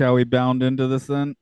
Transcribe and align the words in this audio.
Shall 0.00 0.14
we 0.14 0.24
bound 0.24 0.62
into 0.62 0.86
this 0.86 1.06
then? 1.06 1.34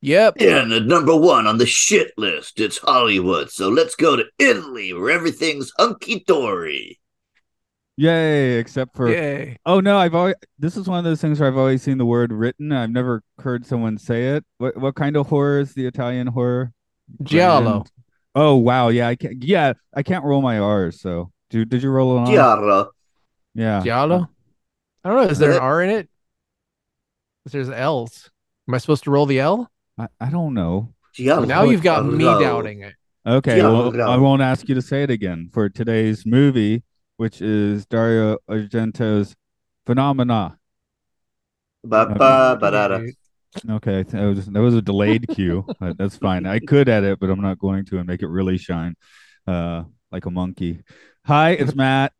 Yep. 0.00 0.40
And 0.40 0.72
at 0.72 0.86
number 0.86 1.14
one 1.14 1.46
on 1.46 1.58
the 1.58 1.66
shit 1.66 2.10
list, 2.16 2.58
it's 2.58 2.78
Hollywood. 2.78 3.50
So 3.50 3.68
let's 3.68 3.94
go 3.94 4.16
to 4.16 4.24
Italy, 4.38 4.94
where 4.94 5.10
everything's 5.10 5.70
hunky 5.78 6.24
dory. 6.26 6.98
Yay! 7.98 8.54
Except 8.54 8.96
for 8.96 9.10
Yay. 9.10 9.58
oh 9.66 9.80
no, 9.80 9.98
I've 9.98 10.14
always 10.14 10.36
this 10.58 10.78
is 10.78 10.88
one 10.88 10.98
of 10.98 11.04
those 11.04 11.20
things 11.20 11.38
where 11.38 11.50
I've 11.50 11.58
always 11.58 11.82
seen 11.82 11.98
the 11.98 12.06
word 12.06 12.32
written. 12.32 12.72
I've 12.72 12.88
never 12.88 13.22
heard 13.40 13.66
someone 13.66 13.98
say 13.98 14.28
it. 14.36 14.44
What 14.56 14.78
what 14.78 14.94
kind 14.94 15.18
of 15.18 15.26
horror 15.26 15.60
is 15.60 15.74
the 15.74 15.84
Italian 15.84 16.28
horror? 16.28 16.72
Giallo. 17.22 17.70
Grand? 17.70 17.90
Oh 18.34 18.54
wow, 18.54 18.88
yeah, 18.88 19.06
I 19.06 19.16
can't. 19.16 19.44
Yeah, 19.44 19.74
I 19.94 20.02
can't 20.02 20.24
roll 20.24 20.40
my 20.40 20.58
R's. 20.58 20.98
So, 20.98 21.30
did 21.50 21.68
did 21.68 21.82
you 21.82 21.90
roll 21.90 22.16
an 22.16 22.24
R? 22.24 22.32
Giallo. 22.32 22.90
Yeah. 23.54 23.82
Giallo. 23.84 24.30
I 25.04 25.08
don't 25.10 25.24
know. 25.24 25.30
Is 25.30 25.38
there 25.38 25.52
an 25.52 25.58
R 25.58 25.82
in 25.82 25.90
it? 25.90 26.08
If 27.46 27.52
there's 27.52 27.70
L's, 27.70 28.30
am 28.68 28.74
I 28.74 28.78
supposed 28.78 29.04
to 29.04 29.10
roll 29.10 29.26
the 29.26 29.40
L? 29.40 29.70
I, 29.98 30.08
I 30.20 30.30
don't 30.30 30.54
know. 30.54 30.94
Giallo. 31.14 31.44
now 31.44 31.64
you've 31.64 31.82
got 31.82 32.04
me 32.04 32.24
doubting 32.24 32.82
it. 32.82 32.94
Okay, 33.26 33.60
well. 33.62 34.00
I 34.08 34.16
won't 34.16 34.42
ask 34.42 34.68
you 34.68 34.74
to 34.74 34.82
say 34.82 35.02
it 35.02 35.10
again 35.10 35.50
for 35.52 35.68
today's 35.68 36.24
movie, 36.24 36.82
which 37.16 37.42
is 37.42 37.84
Dario 37.86 38.38
Argento's 38.48 39.36
Phenomena. 39.86 40.58
Ba, 41.84 42.06
ba, 42.06 42.56
ba, 42.60 42.70
da, 42.70 42.88
da. 42.88 43.06
Okay, 43.68 44.04
that 44.04 44.22
was 44.22 44.46
that 44.46 44.60
was 44.60 44.74
a 44.74 44.82
delayed 44.82 45.26
cue. 45.28 45.66
but 45.80 45.96
That's 45.98 46.16
fine. 46.16 46.46
I 46.46 46.60
could 46.60 46.88
edit, 46.88 47.18
but 47.20 47.30
I'm 47.30 47.40
not 47.40 47.58
going 47.58 47.84
to 47.86 47.98
and 47.98 48.06
make 48.06 48.22
it 48.22 48.28
really 48.28 48.58
shine, 48.58 48.94
uh, 49.46 49.84
like 50.12 50.26
a 50.26 50.30
monkey. 50.30 50.82
Hi, 51.26 51.50
it's 51.50 51.74
Matt. 51.74 52.12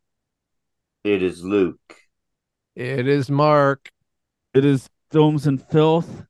It 1.03 1.23
is 1.23 1.43
Luke. 1.43 1.95
It 2.75 3.07
is 3.07 3.29
Mark. 3.29 3.89
It 4.53 4.65
is 4.65 4.89
Films 5.11 5.47
and 5.47 5.61
Filth. 5.61 6.25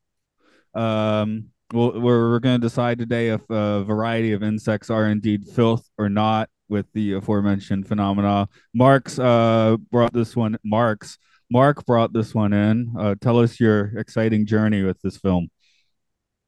Um, 0.74 1.50
well, 1.74 2.00
we're 2.00 2.40
going 2.40 2.60
to 2.60 2.66
decide 2.66 3.00
today 3.00 3.30
if 3.30 3.42
a 3.50 3.84
variety 3.84 4.34
of 4.34 4.44
insects 4.44 4.90
are 4.90 5.08
indeed 5.08 5.48
filth 5.48 5.88
or 5.98 6.10
not 6.10 6.50
with 6.68 6.86
the 6.94 7.14
aforementioned 7.14 7.88
phenomena. 7.88 8.48
Mark's 8.74 9.20
uh 9.20 9.78
brought 9.92 10.14
this 10.14 10.36
one. 10.36 10.58
Mark's 10.64 11.18
Mark 11.52 11.86
brought 11.86 12.14
this 12.14 12.34
one 12.34 12.54
in. 12.54 12.94
Uh, 12.98 13.16
tell 13.20 13.40
us 13.40 13.60
your 13.60 13.98
exciting 13.98 14.46
journey 14.46 14.82
with 14.84 15.02
this 15.02 15.18
film. 15.18 15.50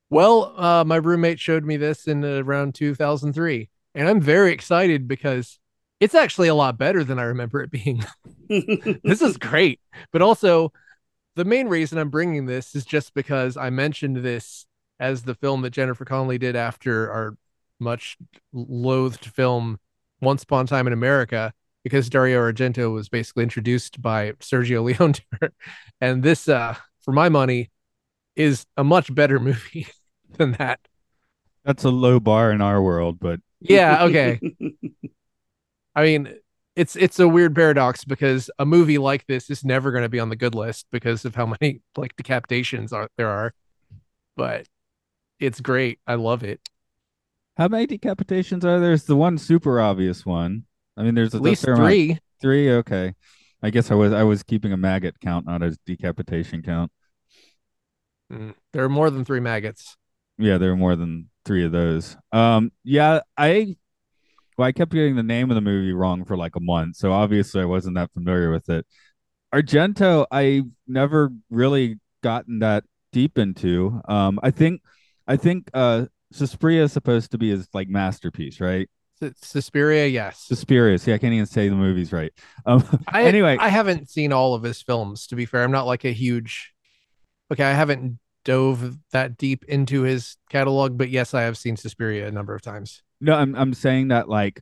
Well, 0.10 0.54
uh, 0.58 0.84
my 0.86 0.96
roommate 0.96 1.40
showed 1.40 1.66
me 1.66 1.76
this 1.76 2.08
in 2.08 2.24
uh, 2.24 2.42
around 2.44 2.76
2003, 2.76 3.70
and 3.96 4.08
I'm 4.08 4.22
very 4.22 4.54
excited 4.54 5.08
because 5.08 5.60
it's 6.00 6.16
actually 6.16 6.48
a 6.48 6.56
lot 6.56 6.78
better 6.78 7.04
than 7.04 7.20
I 7.20 7.24
remember 7.24 7.62
it 7.62 7.72
being. 7.72 8.04
this 9.04 9.22
is 9.22 9.38
great. 9.38 9.80
But 10.12 10.22
also, 10.22 10.72
the 11.36 11.46
main 11.46 11.68
reason 11.68 11.98
I'm 11.98 12.10
bringing 12.10 12.46
this 12.46 12.76
is 12.76 12.86
just 12.86 13.14
because 13.14 13.58
I 13.58 13.70
mentioned 13.70 14.18
this 14.18 14.66
as 15.00 15.24
the 15.24 15.36
film 15.36 15.62
that 15.62 15.72
Jennifer 15.72 16.06
Connelly 16.06 16.38
did 16.38 16.56
after 16.56 17.12
our 17.12 17.36
much 17.80 18.18
loathed 18.54 19.26
film 19.26 19.80
Once 20.22 20.44
Upon 20.44 20.66
a 20.66 20.68
Time 20.68 20.88
in 20.88 20.94
America, 20.94 21.54
because 21.84 22.10
Dario 22.10 22.40
Argento 22.40 22.94
was 22.94 23.10
basically 23.10 23.44
introduced 23.44 24.02
by 24.02 24.32
Sergio 24.34 24.84
Leone 25.00 25.14
to 25.14 25.24
her. 25.42 25.54
And 26.00 26.24
this, 26.24 26.48
uh, 26.48 26.76
for 27.02 27.12
my 27.12 27.30
money, 27.30 27.72
is 28.36 28.66
a 28.78 28.84
much 28.84 29.14
better 29.14 29.40
movie 29.40 29.88
than 30.38 30.54
that. 30.54 30.80
That's 31.66 31.84
a 31.84 31.90
low 31.90 32.20
bar 32.20 32.52
in 32.52 32.62
our 32.62 32.82
world, 32.82 33.20
but 33.20 33.40
Yeah, 33.62 34.04
okay. 34.06 34.40
I 35.96 36.04
mean, 36.04 36.36
it's 36.76 36.96
it's 36.96 37.20
a 37.20 37.28
weird 37.28 37.54
paradox 37.56 38.04
because 38.04 38.50
a 38.60 38.66
movie 38.66 38.98
like 38.98 39.26
this 39.28 39.50
is 39.50 39.64
never 39.64 39.92
going 39.92 40.04
to 40.04 40.10
be 40.10 40.20
on 40.20 40.30
the 40.30 40.36
good 40.36 40.56
list 40.56 40.88
because 40.92 41.26
of 41.26 41.36
how 41.36 41.46
many 41.62 41.82
like 41.96 42.16
decapitations 42.16 42.92
are 42.94 43.08
there 43.18 43.30
are. 43.30 43.54
But 44.36 44.68
it's 45.40 45.62
great. 45.62 46.00
I 46.08 46.16
love 46.16 46.44
it. 46.44 46.60
how 47.58 47.68
many 47.68 47.86
decapitations 47.88 48.64
are 48.64 48.80
there? 48.80 48.80
There's 48.80 49.04
the 49.04 49.16
one 49.16 49.38
super 49.38 49.80
obvious 49.80 50.26
one. 50.26 50.64
I 50.98 51.04
mean, 51.04 51.16
there's 51.16 51.34
a 51.34 51.38
At 51.38 51.44
least 51.44 51.64
fair 51.66 51.74
amount- 51.76 51.90
three. 51.90 52.18
Three, 52.42 52.72
okay. 52.72 53.14
I 53.62 53.70
guess 53.70 53.90
I 53.92 53.96
was 53.96 54.12
I 54.12 54.24
was 54.24 54.44
keeping 54.44 54.74
a 54.74 54.78
maggot 54.78 55.20
count, 55.22 55.46
not 55.46 55.64
a 55.64 55.78
decapitation 55.86 56.62
count. 56.62 56.92
Mm, 58.32 58.54
There 58.74 58.84
are 58.84 58.90
more 58.90 59.10
than 59.10 59.24
three 59.26 59.40
maggots. 59.40 59.96
Yeah, 60.38 60.58
there 60.58 60.72
are 60.72 60.76
more 60.76 60.96
than 60.96 61.30
three 61.46 61.64
of 61.64 61.72
those. 61.72 62.18
Um, 62.32 62.72
yeah, 62.84 63.22
I 63.38 63.78
well, 64.58 64.68
I 64.68 64.72
kept 64.72 64.92
getting 64.92 65.16
the 65.16 65.24
name 65.24 65.52
of 65.52 65.56
the 65.56 65.62
movie 65.62 65.94
wrong 65.94 66.26
for 66.26 66.38
like 66.38 66.56
a 66.56 66.60
month, 66.62 66.96
so 66.98 67.12
obviously 67.12 67.62
I 67.62 67.66
wasn't 67.66 67.96
that 67.96 68.12
familiar 68.14 68.52
with 68.52 68.70
it. 68.70 68.86
Argento, 69.54 70.26
I 70.32 70.64
never 70.88 71.32
really 71.50 72.00
gotten 72.22 72.60
that 72.60 72.84
deep 73.12 73.38
into. 73.38 74.02
Um, 74.08 74.40
I 74.42 74.52
think, 74.52 74.82
I 75.28 75.38
think, 75.38 75.70
uh, 75.74 76.06
Suspiria 76.32 76.84
is 76.84 76.92
supposed 76.92 77.32
to 77.32 77.38
be 77.38 77.52
his 77.52 77.68
like 77.74 77.88
masterpiece, 77.88 78.60
right? 78.60 78.90
Suspiria, 79.42 80.08
yes. 80.08 80.40
Suspiria. 80.40 80.98
See, 80.98 81.14
I 81.14 81.18
can't 81.18 81.34
even 81.34 81.46
say 81.46 81.70
the 81.70 81.76
movies 81.76 82.12
right. 82.12 82.34
Um, 82.66 82.84
I, 83.08 83.24
anyway, 83.24 83.58
I 83.60 83.70
haven't 83.70 84.10
seen 84.10 84.34
all 84.34 84.54
of 84.54 84.64
his 84.64 84.82
films. 84.82 85.28
To 85.28 85.36
be 85.36 85.46
fair, 85.46 85.64
I'm 85.64 85.72
not 85.72 85.86
like 85.86 86.04
a 86.04 86.12
huge. 86.12 86.74
Okay, 87.52 87.64
I 87.64 87.74
haven't 87.74 88.20
dove 88.44 88.98
that 89.12 89.38
deep 89.38 89.64
into 89.66 90.02
his 90.02 90.38
catalog, 90.50 90.98
but 90.98 91.10
yes, 91.10 91.34
I 91.34 91.44
have 91.44 91.58
seen 91.58 91.78
Suspiria 91.78 92.28
a 92.28 92.32
number 92.32 92.56
of 92.56 92.62
times. 92.62 93.04
No, 93.24 93.34
I'm 93.36 93.56
I'm 93.56 93.74
saying 93.74 94.10
that 94.10 94.28
like 94.30 94.62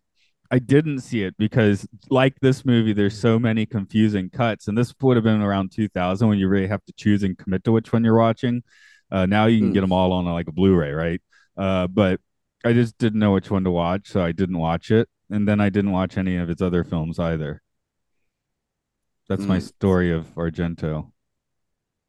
I 0.51 0.59
didn't 0.59 0.99
see 0.99 1.23
it 1.23 1.35
because 1.37 1.87
like 2.09 2.39
this 2.41 2.63
movie, 2.65 2.93
there's 2.93 3.17
so 3.19 3.39
many 3.39 3.65
confusing 3.65 4.29
cuts, 4.29 4.67
and 4.67 4.77
this 4.77 4.93
would 5.01 5.17
have 5.17 5.23
been 5.23 5.41
around 5.41 5.71
2000 5.71 6.27
when 6.27 6.37
you 6.37 6.47
really 6.47 6.67
have 6.67 6.83
to 6.85 6.93
choose 6.93 7.23
and 7.23 7.37
commit 7.37 7.63
to 7.63 7.71
which 7.71 7.91
one 7.91 8.03
you're 8.03 8.17
watching. 8.17 8.61
Uh, 9.11 9.25
now 9.25 9.47
you 9.47 9.59
can 9.59 9.69
Hmm. 9.69 9.73
get 9.73 9.81
them 9.81 9.91
all 9.91 10.13
on 10.13 10.25
like 10.25 10.47
a 10.47 10.51
Blu-ray, 10.51 10.91
right? 10.91 11.21
Uh, 11.57 11.87
but 11.87 12.19
I 12.63 12.73
just 12.73 12.97
didn't 12.97 13.19
know 13.19 13.33
which 13.33 13.49
one 13.49 13.63
to 13.63 13.71
watch, 13.71 14.09
so 14.09 14.21
I 14.23 14.31
didn't 14.31 14.57
watch 14.59 14.91
it, 14.91 15.09
and 15.29 15.47
then 15.47 15.59
I 15.59 15.69
didn't 15.69 15.91
watch 15.91 16.17
any 16.17 16.37
of 16.37 16.47
his 16.49 16.61
other 16.61 16.83
films 16.83 17.17
either. 17.19 17.61
That's 19.27 19.45
my 19.47 19.57
Hmm. 19.57 19.65
story 19.65 20.11
of 20.11 20.27
Argento. 20.35 21.11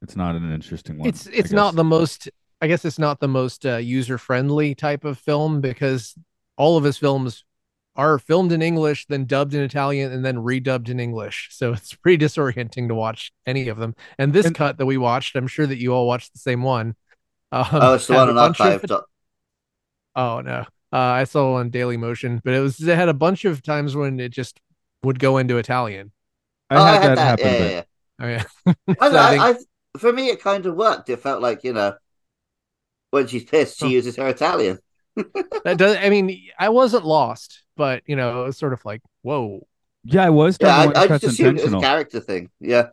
It's 0.03 0.15
not 0.15 0.35
an 0.35 0.51
interesting 0.51 0.99
one. 0.99 1.09
it's 1.09 1.25
it's 1.27 1.51
not 1.51 1.75
the 1.75 1.83
most 1.83 2.29
i 2.61 2.67
guess 2.67 2.85
it's 2.85 2.99
not 2.99 3.19
the 3.21 3.27
most 3.27 3.65
uh, 3.65 3.77
user 3.77 4.17
friendly 4.17 4.75
type 4.75 5.05
of 5.05 5.17
film 5.17 5.61
because 5.61 6.15
all 6.57 6.77
of 6.77 6.83
his 6.83 6.97
films 6.97 7.43
are 7.95 8.17
filmed 8.19 8.51
in 8.51 8.61
english 8.61 9.05
then 9.07 9.25
dubbed 9.25 9.53
in 9.53 9.61
italian 9.61 10.11
and 10.11 10.23
then 10.25 10.37
redubbed 10.37 10.89
in 10.89 10.99
english 10.99 11.49
so 11.51 11.73
it's 11.73 11.93
pretty 11.95 12.23
disorienting 12.23 12.87
to 12.87 12.95
watch 12.95 13.31
any 13.45 13.67
of 13.67 13.77
them 13.77 13.95
and 14.17 14.33
this 14.33 14.45
And- 14.47 14.55
cut 14.55 14.77
that 14.77 14.85
we 14.85 14.97
watched 14.97 15.35
i'm 15.35 15.47
sure 15.47 15.67
that 15.67 15.77
you 15.77 15.93
all 15.93 16.07
watched 16.07 16.33
the 16.33 16.39
same 16.39 16.63
one 16.63 16.95
um, 17.51 17.65
oh, 17.71 17.93
it's 17.93 18.07
the 18.07 18.13
one 18.15 18.29
on 18.29 18.35
bunch 18.35 18.59
of- 18.61 19.03
oh 20.15 20.41
no 20.41 20.65
uh, 20.91 20.97
i 20.97 21.23
saw 21.23 21.55
it 21.57 21.59
on 21.61 21.69
daily 21.69 21.97
motion 21.97 22.41
but 22.43 22.53
it 22.53 22.59
was 22.59 22.79
it 22.81 22.95
had 22.95 23.09
a 23.09 23.13
bunch 23.13 23.45
of 23.45 23.61
times 23.61 23.95
when 23.95 24.19
it 24.19 24.29
just 24.29 24.59
would 25.03 25.19
go 25.19 25.37
into 25.37 25.57
italian 25.57 26.11
I 26.69 26.75
Oh, 26.77 26.85
had 26.85 27.17
that 27.17 27.39
happen, 27.39 27.45
Yeah, 27.45 27.83
but 28.17 28.25
yeah, 28.25 28.25
i 28.25 28.29
yeah. 28.31 28.43
so 29.09 29.17
I 29.17 29.47
I, 29.49 29.53
think- 29.53 29.67
I, 29.95 29.99
for 29.99 30.11
me, 30.11 30.29
it 30.29 30.41
kind 30.41 30.65
of 30.65 30.73
worked. 30.75 31.07
It 31.09 31.19
felt 31.19 31.39
like 31.39 31.63
you 31.63 31.73
know, 31.73 31.93
when 33.11 33.27
she's 33.27 33.43
pissed, 33.43 33.77
she 33.77 33.85
Oh. 33.85 33.89
uses 33.89 34.15
her 34.15 34.27
Italian. 34.27 34.79
That 35.63 35.77
does 35.77 35.97
i 35.97 36.09
mean 36.09 36.49
i 36.59 36.69
wasn't 36.69 37.05
lost 37.05 37.63
but 37.75 38.03
you 38.05 38.15
know 38.15 38.41
it 38.41 38.45
was 38.45 38.57
sort 38.57 38.73
of 38.73 38.83
like 38.85 39.01
whoa 39.21 39.65
yeah, 40.03 40.25
I 40.25 40.29
was 40.29 40.57
Yeah, 40.59 40.75
I, 40.95 41.03
I 41.03 41.07
just 41.07 41.23
assumed 41.23 41.57
it 41.57 41.63
was 41.63 41.73
a 41.73 41.77
character 41.77 42.19
thing. 42.19 42.49
Yeah, 42.59 42.89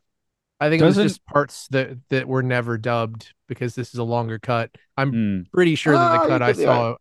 I 0.61 0.69
think 0.69 0.83
it 0.83 0.85
was 0.85 0.97
just 0.99 1.25
parts 1.25 1.69
that 1.69 1.99
that 2.11 2.29
were 2.29 2.43
never 2.43 2.77
dubbed 2.77 3.33
because 3.49 3.75
this 3.75 3.93
is 3.95 3.99
a 3.99 4.05
longer 4.05 4.39
cut. 4.39 4.71
I'm 4.97 5.13
Hmm. 5.13 5.43
pretty 5.53 5.75
sure 5.75 5.99
that 5.99 6.11
the 6.11 6.21
you 6.29 6.41
cut 6.41 6.43
I 6.43 6.53
could 6.53 6.57
be 6.57 6.67
saw 6.67 6.97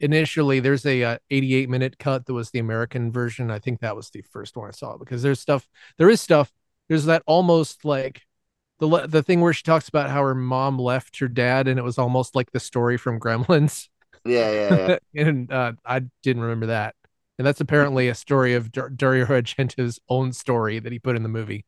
initially 0.00 0.60
there's 0.60 0.86
a 0.86 1.02
uh, 1.04 1.18
88 1.30 1.70
minute 1.70 1.98
cut 1.98 2.26
that 2.26 2.34
was 2.34 2.50
the 2.50 2.60
American 2.60 3.12
version. 3.12 3.50
I 3.50 3.58
think 3.60 3.80
that 3.80 3.96
was 3.96 4.10
the 4.10 4.22
first 4.32 4.56
one 4.56 4.68
I 4.68 4.72
saw 4.72 4.98
because 4.98 5.22
there's 5.22 5.40
stuff 5.40 5.68
there 5.98 6.10
is 6.10 6.20
stuff 6.20 6.52
there's 6.88 7.06
that 7.06 7.22
almost 7.26 7.84
like 7.84 8.22
the 8.80 9.06
the 9.08 9.22
thing 9.22 9.40
where 9.42 9.52
she 9.54 9.62
talks 9.64 9.88
about 9.88 10.10
how 10.10 10.22
her 10.22 10.34
mom 10.34 10.78
left 10.78 11.18
her 11.20 11.28
dad 11.28 11.68
and 11.68 11.78
it 11.78 11.84
was 11.84 11.98
almost 11.98 12.36
like 12.36 12.52
the 12.52 12.60
story 12.60 12.98
from 12.98 13.20
Gremlins 13.20 13.88
yeah, 14.24 14.50
yeah, 14.52 14.94
yeah. 15.14 15.22
and 15.26 15.52
uh, 15.52 15.72
I 15.84 16.02
didn't 16.22 16.42
remember 16.42 16.66
that. 16.66 16.94
And 17.38 17.46
that's 17.46 17.60
apparently 17.60 18.08
a 18.08 18.14
story 18.14 18.54
of 18.54 18.70
Dar- 18.70 18.90
Dario 18.90 19.24
Argento's 19.26 19.98
own 20.08 20.32
story 20.32 20.78
that 20.78 20.92
he 20.92 20.98
put 20.98 21.16
in 21.16 21.22
the 21.22 21.28
movie. 21.28 21.64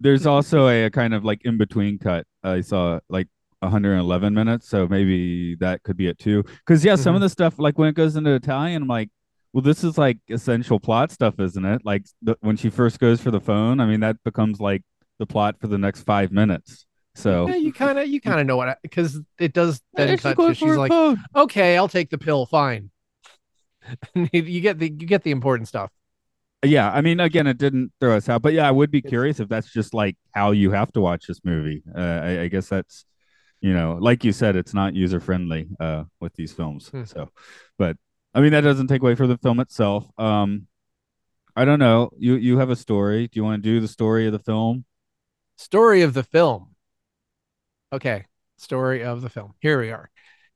There's 0.00 0.26
also 0.26 0.68
a, 0.68 0.86
a 0.86 0.90
kind 0.90 1.14
of 1.14 1.24
like 1.24 1.42
in 1.44 1.58
between 1.58 1.98
cut. 1.98 2.26
I 2.42 2.60
saw 2.60 3.00
like 3.08 3.28
111 3.60 4.34
minutes, 4.34 4.68
so 4.68 4.86
maybe 4.88 5.54
that 5.56 5.82
could 5.84 5.96
be 5.96 6.08
it 6.08 6.18
too. 6.18 6.42
Because 6.66 6.84
yeah, 6.84 6.96
some 6.96 7.14
of 7.14 7.20
Mhm. 7.20 7.26
the 7.26 7.28
stuff 7.28 7.58
like 7.58 7.78
when 7.78 7.88
it 7.88 7.94
goes 7.94 8.16
into 8.16 8.32
Italian, 8.32 8.82
I'm 8.82 8.88
like, 8.88 9.10
well, 9.52 9.62
this 9.62 9.84
is 9.84 9.98
like 9.98 10.18
essential 10.28 10.80
plot 10.80 11.10
stuff, 11.12 11.38
isn't 11.38 11.64
it? 11.64 11.82
Like 11.84 12.04
the, 12.22 12.36
when 12.40 12.56
she 12.56 12.70
first 12.70 12.98
goes 12.98 13.20
for 13.20 13.30
the 13.30 13.40
phone, 13.40 13.80
I 13.80 13.86
mean, 13.86 14.00
that 14.00 14.16
becomes 14.24 14.60
like 14.60 14.82
the 15.18 15.26
plot 15.26 15.56
for 15.60 15.68
the 15.68 15.78
next 15.78 16.02
five 16.02 16.32
minutes. 16.32 16.86
So 17.14 17.46
Yeah, 17.46 17.56
you 17.56 17.72
kind 17.72 17.98
of 17.98 18.08
you 18.08 18.20
kind 18.22 18.40
of 18.40 18.46
know 18.46 18.56
what 18.56 18.78
because 18.82 19.20
it 19.38 19.52
does 19.52 19.80
then 19.96 20.16
cut 20.16 20.40
to 20.40 20.54
she's 20.54 20.76
like, 20.76 20.90
phone. 20.90 21.22
okay, 21.34 21.76
I'll 21.76 21.88
take 21.88 22.10
the 22.10 22.18
pill, 22.18 22.46
fine. 22.46 22.90
you 24.14 24.60
get 24.60 24.78
the 24.78 24.86
you 24.86 25.06
get 25.06 25.22
the 25.22 25.30
important 25.30 25.68
stuff. 25.68 25.90
yeah, 26.64 26.92
I 26.92 27.00
mean, 27.00 27.18
again, 27.20 27.46
it 27.48 27.58
didn't 27.58 27.92
throw 28.00 28.16
us 28.16 28.28
out, 28.28 28.42
but 28.42 28.52
yeah, 28.52 28.68
I 28.68 28.70
would 28.70 28.90
be 28.90 29.02
curious 29.02 29.40
if 29.40 29.48
that's 29.48 29.72
just 29.72 29.94
like 29.94 30.16
how 30.32 30.52
you 30.52 30.70
have 30.70 30.92
to 30.92 31.00
watch 31.00 31.26
this 31.26 31.40
movie. 31.44 31.82
Uh, 31.94 32.00
I, 32.00 32.40
I 32.42 32.48
guess 32.48 32.68
that's, 32.68 33.04
you 33.60 33.72
know, 33.74 33.98
like 34.00 34.24
you 34.24 34.32
said, 34.32 34.56
it's 34.56 34.74
not 34.74 34.94
user 34.94 35.20
friendly 35.20 35.68
uh, 35.80 36.04
with 36.20 36.34
these 36.34 36.52
films. 36.52 36.88
Hmm. 36.88 37.04
So, 37.04 37.30
but 37.78 37.96
I 38.34 38.40
mean, 38.40 38.52
that 38.52 38.62
doesn't 38.62 38.88
take 38.88 39.02
away 39.02 39.16
from 39.16 39.28
the 39.28 39.38
film 39.38 39.60
itself. 39.60 40.06
Um, 40.18 40.68
I 41.56 41.64
don't 41.64 41.78
know. 41.80 42.10
You 42.18 42.34
you 42.36 42.58
have 42.58 42.70
a 42.70 42.76
story. 42.76 43.28
Do 43.28 43.38
you 43.40 43.44
want 43.44 43.62
to 43.62 43.68
do 43.68 43.80
the 43.80 43.88
story 43.88 44.26
of 44.26 44.32
the 44.32 44.38
film? 44.38 44.84
Story 45.56 46.02
of 46.02 46.12
the 46.12 46.22
film. 46.24 46.71
Okay, 47.92 48.24
story 48.56 49.04
of 49.04 49.20
the 49.20 49.28
film. 49.28 49.52
Here 49.60 49.78
we 49.78 49.90
are. 49.90 50.10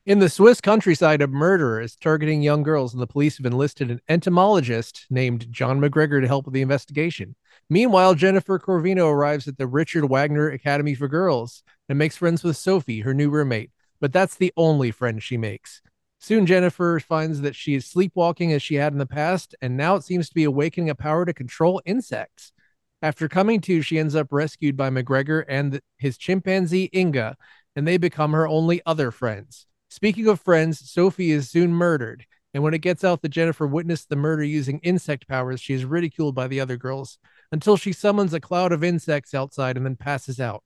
In 0.06 0.20
the 0.20 0.30
Swiss 0.30 0.62
countryside, 0.62 1.20
a 1.20 1.26
murderer 1.26 1.82
is 1.82 1.94
targeting 1.94 2.40
young 2.40 2.62
girls, 2.62 2.94
and 2.94 3.02
the 3.02 3.06
police 3.06 3.36
have 3.36 3.44
enlisted 3.44 3.90
an 3.90 4.00
entomologist 4.08 5.04
named 5.10 5.52
John 5.52 5.78
McGregor 5.78 6.22
to 6.22 6.26
help 6.26 6.46
with 6.46 6.54
the 6.54 6.62
investigation. 6.62 7.36
Meanwhile, 7.68 8.14
Jennifer 8.14 8.58
Corvino 8.58 9.12
arrives 9.12 9.46
at 9.48 9.58
the 9.58 9.66
Richard 9.66 10.06
Wagner 10.06 10.48
Academy 10.48 10.94
for 10.94 11.08
Girls 11.08 11.62
and 11.90 11.98
makes 11.98 12.16
friends 12.16 12.42
with 12.42 12.56
Sophie, 12.56 13.00
her 13.00 13.12
new 13.12 13.28
roommate. 13.28 13.70
But 14.00 14.14
that's 14.14 14.36
the 14.36 14.52
only 14.56 14.90
friend 14.90 15.22
she 15.22 15.36
makes. 15.36 15.82
Soon, 16.18 16.46
Jennifer 16.46 16.98
finds 17.00 17.42
that 17.42 17.54
she 17.54 17.74
is 17.74 17.84
sleepwalking 17.84 18.50
as 18.52 18.62
she 18.62 18.76
had 18.76 18.94
in 18.94 18.98
the 18.98 19.04
past, 19.04 19.54
and 19.60 19.76
now 19.76 19.96
it 19.96 20.04
seems 20.04 20.30
to 20.30 20.34
be 20.34 20.44
awakening 20.44 20.88
a 20.88 20.94
power 20.94 21.26
to 21.26 21.34
control 21.34 21.82
insects. 21.84 22.52
After 23.02 23.28
coming 23.28 23.60
to, 23.62 23.82
she 23.82 23.98
ends 23.98 24.14
up 24.14 24.28
rescued 24.30 24.76
by 24.76 24.90
McGregor 24.90 25.44
and 25.48 25.80
his 25.98 26.16
chimpanzee 26.16 26.90
Inga, 26.94 27.36
and 27.74 27.86
they 27.86 27.98
become 27.98 28.32
her 28.32 28.48
only 28.48 28.80
other 28.86 29.10
friends. 29.10 29.66
Speaking 29.90 30.26
of 30.28 30.40
friends, 30.40 30.90
Sophie 30.90 31.30
is 31.30 31.50
soon 31.50 31.72
murdered, 31.72 32.24
and 32.54 32.62
when 32.62 32.74
it 32.74 32.78
gets 32.78 33.04
out 33.04 33.20
that 33.22 33.28
Jennifer 33.28 33.66
witnessed 33.66 34.08
the 34.08 34.16
murder 34.16 34.42
using 34.42 34.78
insect 34.78 35.28
powers, 35.28 35.60
she 35.60 35.74
is 35.74 35.84
ridiculed 35.84 36.34
by 36.34 36.48
the 36.48 36.58
other 36.58 36.78
girls 36.78 37.18
until 37.52 37.76
she 37.76 37.92
summons 37.92 38.32
a 38.32 38.40
cloud 38.40 38.72
of 38.72 38.82
insects 38.82 39.34
outside 39.34 39.76
and 39.76 39.84
then 39.84 39.96
passes 39.96 40.40
out. 40.40 40.64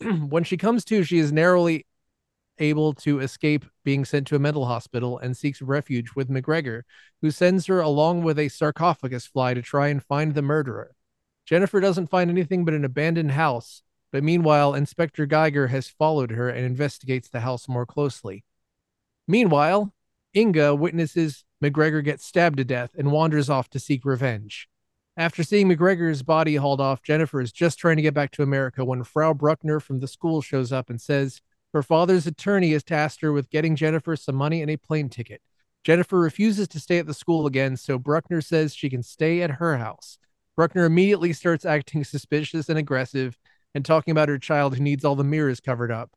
when 0.00 0.42
she 0.42 0.56
comes 0.56 0.84
to, 0.86 1.04
she 1.04 1.18
is 1.18 1.32
narrowly 1.32 1.86
able 2.58 2.94
to 2.94 3.20
escape 3.20 3.64
being 3.84 4.04
sent 4.04 4.26
to 4.26 4.36
a 4.36 4.38
mental 4.38 4.66
hospital 4.66 5.18
and 5.18 5.36
seeks 5.36 5.60
refuge 5.60 6.14
with 6.16 6.30
McGregor, 6.30 6.82
who 7.20 7.30
sends 7.30 7.66
her 7.66 7.80
along 7.80 8.22
with 8.22 8.38
a 8.38 8.48
sarcophagus 8.48 9.26
fly 9.26 9.52
to 9.52 9.62
try 9.62 9.88
and 9.88 10.02
find 10.02 10.34
the 10.34 10.42
murderer. 10.42 10.94
Jennifer 11.44 11.80
doesn't 11.80 12.10
find 12.10 12.30
anything 12.30 12.64
but 12.64 12.74
an 12.74 12.84
abandoned 12.84 13.32
house, 13.32 13.82
but 14.12 14.22
meanwhile, 14.22 14.74
Inspector 14.74 15.24
Geiger 15.26 15.68
has 15.68 15.88
followed 15.88 16.30
her 16.30 16.48
and 16.48 16.64
investigates 16.64 17.28
the 17.28 17.40
house 17.40 17.68
more 17.68 17.86
closely. 17.86 18.44
Meanwhile, 19.26 19.92
Inga 20.34 20.74
witnesses 20.74 21.44
McGregor 21.62 22.04
get 22.04 22.20
stabbed 22.20 22.56
to 22.58 22.64
death 22.64 22.90
and 22.96 23.12
wanders 23.12 23.48
off 23.48 23.68
to 23.70 23.78
seek 23.78 24.04
revenge. 24.04 24.68
After 25.16 25.42
seeing 25.42 25.68
McGregor's 25.68 26.22
body 26.22 26.56
hauled 26.56 26.80
off, 26.80 27.02
Jennifer 27.02 27.40
is 27.40 27.52
just 27.52 27.78
trying 27.78 27.96
to 27.96 28.02
get 28.02 28.14
back 28.14 28.30
to 28.32 28.42
America 28.42 28.84
when 28.84 29.04
Frau 29.04 29.34
Bruckner 29.34 29.78
from 29.78 30.00
the 30.00 30.08
school 30.08 30.40
shows 30.40 30.72
up 30.72 30.88
and 30.88 31.00
says 31.00 31.42
her 31.74 31.82
father's 31.82 32.26
attorney 32.26 32.72
has 32.72 32.82
tasked 32.82 33.20
her 33.20 33.32
with 33.32 33.50
getting 33.50 33.76
Jennifer 33.76 34.16
some 34.16 34.36
money 34.36 34.62
and 34.62 34.70
a 34.70 34.76
plane 34.76 35.08
ticket. 35.08 35.42
Jennifer 35.84 36.18
refuses 36.18 36.68
to 36.68 36.80
stay 36.80 36.98
at 36.98 37.06
the 37.06 37.14
school 37.14 37.46
again, 37.46 37.76
so 37.76 37.98
Bruckner 37.98 38.40
says 38.40 38.74
she 38.74 38.88
can 38.88 39.02
stay 39.02 39.42
at 39.42 39.52
her 39.52 39.76
house. 39.78 40.18
Bruckner 40.56 40.84
immediately 40.84 41.32
starts 41.32 41.64
acting 41.64 42.04
suspicious 42.04 42.68
and 42.68 42.78
aggressive 42.78 43.38
and 43.74 43.84
talking 43.84 44.12
about 44.12 44.28
her 44.28 44.38
child 44.38 44.76
who 44.76 44.82
needs 44.82 45.04
all 45.04 45.16
the 45.16 45.24
mirrors 45.24 45.60
covered 45.60 45.90
up. 45.90 46.10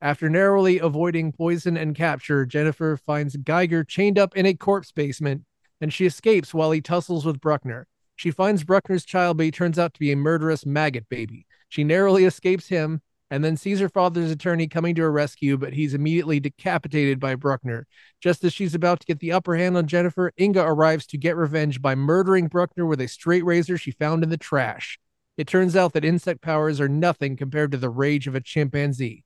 After 0.00 0.28
narrowly 0.28 0.78
avoiding 0.78 1.32
poison 1.32 1.76
and 1.76 1.94
capture, 1.94 2.44
Jennifer 2.44 2.96
finds 2.96 3.36
Geiger 3.36 3.84
chained 3.84 4.18
up 4.18 4.36
in 4.36 4.44
a 4.44 4.54
corpse 4.54 4.92
basement 4.92 5.44
and 5.80 5.92
she 5.92 6.06
escapes 6.06 6.52
while 6.52 6.70
he 6.70 6.80
tussles 6.80 7.24
with 7.24 7.40
Bruckner. 7.40 7.86
She 8.16 8.30
finds 8.30 8.64
Bruckner's 8.64 9.04
child, 9.04 9.36
but 9.36 9.44
he 9.44 9.50
turns 9.50 9.78
out 9.78 9.94
to 9.94 10.00
be 10.00 10.10
a 10.10 10.16
murderous 10.16 10.64
maggot 10.64 11.08
baby. 11.08 11.46
She 11.68 11.84
narrowly 11.84 12.24
escapes 12.24 12.68
him 12.68 13.02
and 13.30 13.44
then 13.44 13.56
sees 13.56 13.80
her 13.80 13.88
father's 13.88 14.30
attorney 14.30 14.68
coming 14.68 14.94
to 14.94 15.02
her 15.02 15.12
rescue, 15.12 15.56
but 15.58 15.72
he's 15.72 15.94
immediately 15.94 16.38
decapitated 16.38 17.18
by 17.18 17.34
Bruckner. 17.34 17.86
Just 18.20 18.44
as 18.44 18.52
she's 18.52 18.74
about 18.74 19.00
to 19.00 19.06
get 19.06 19.18
the 19.18 19.32
upper 19.32 19.56
hand 19.56 19.76
on 19.76 19.86
Jennifer, 19.86 20.32
Inga 20.38 20.62
arrives 20.62 21.06
to 21.08 21.18
get 21.18 21.36
revenge 21.36 21.82
by 21.82 21.94
murdering 21.94 22.46
Bruckner 22.46 22.86
with 22.86 23.00
a 23.00 23.08
straight 23.08 23.44
razor 23.44 23.76
she 23.76 23.90
found 23.90 24.22
in 24.22 24.30
the 24.30 24.36
trash. 24.36 24.98
It 25.36 25.46
turns 25.46 25.76
out 25.76 25.92
that 25.92 26.04
insect 26.04 26.40
powers 26.40 26.80
are 26.80 26.88
nothing 26.88 27.36
compared 27.36 27.72
to 27.72 27.78
the 27.78 27.90
rage 27.90 28.26
of 28.26 28.34
a 28.34 28.40
chimpanzee. 28.40 29.24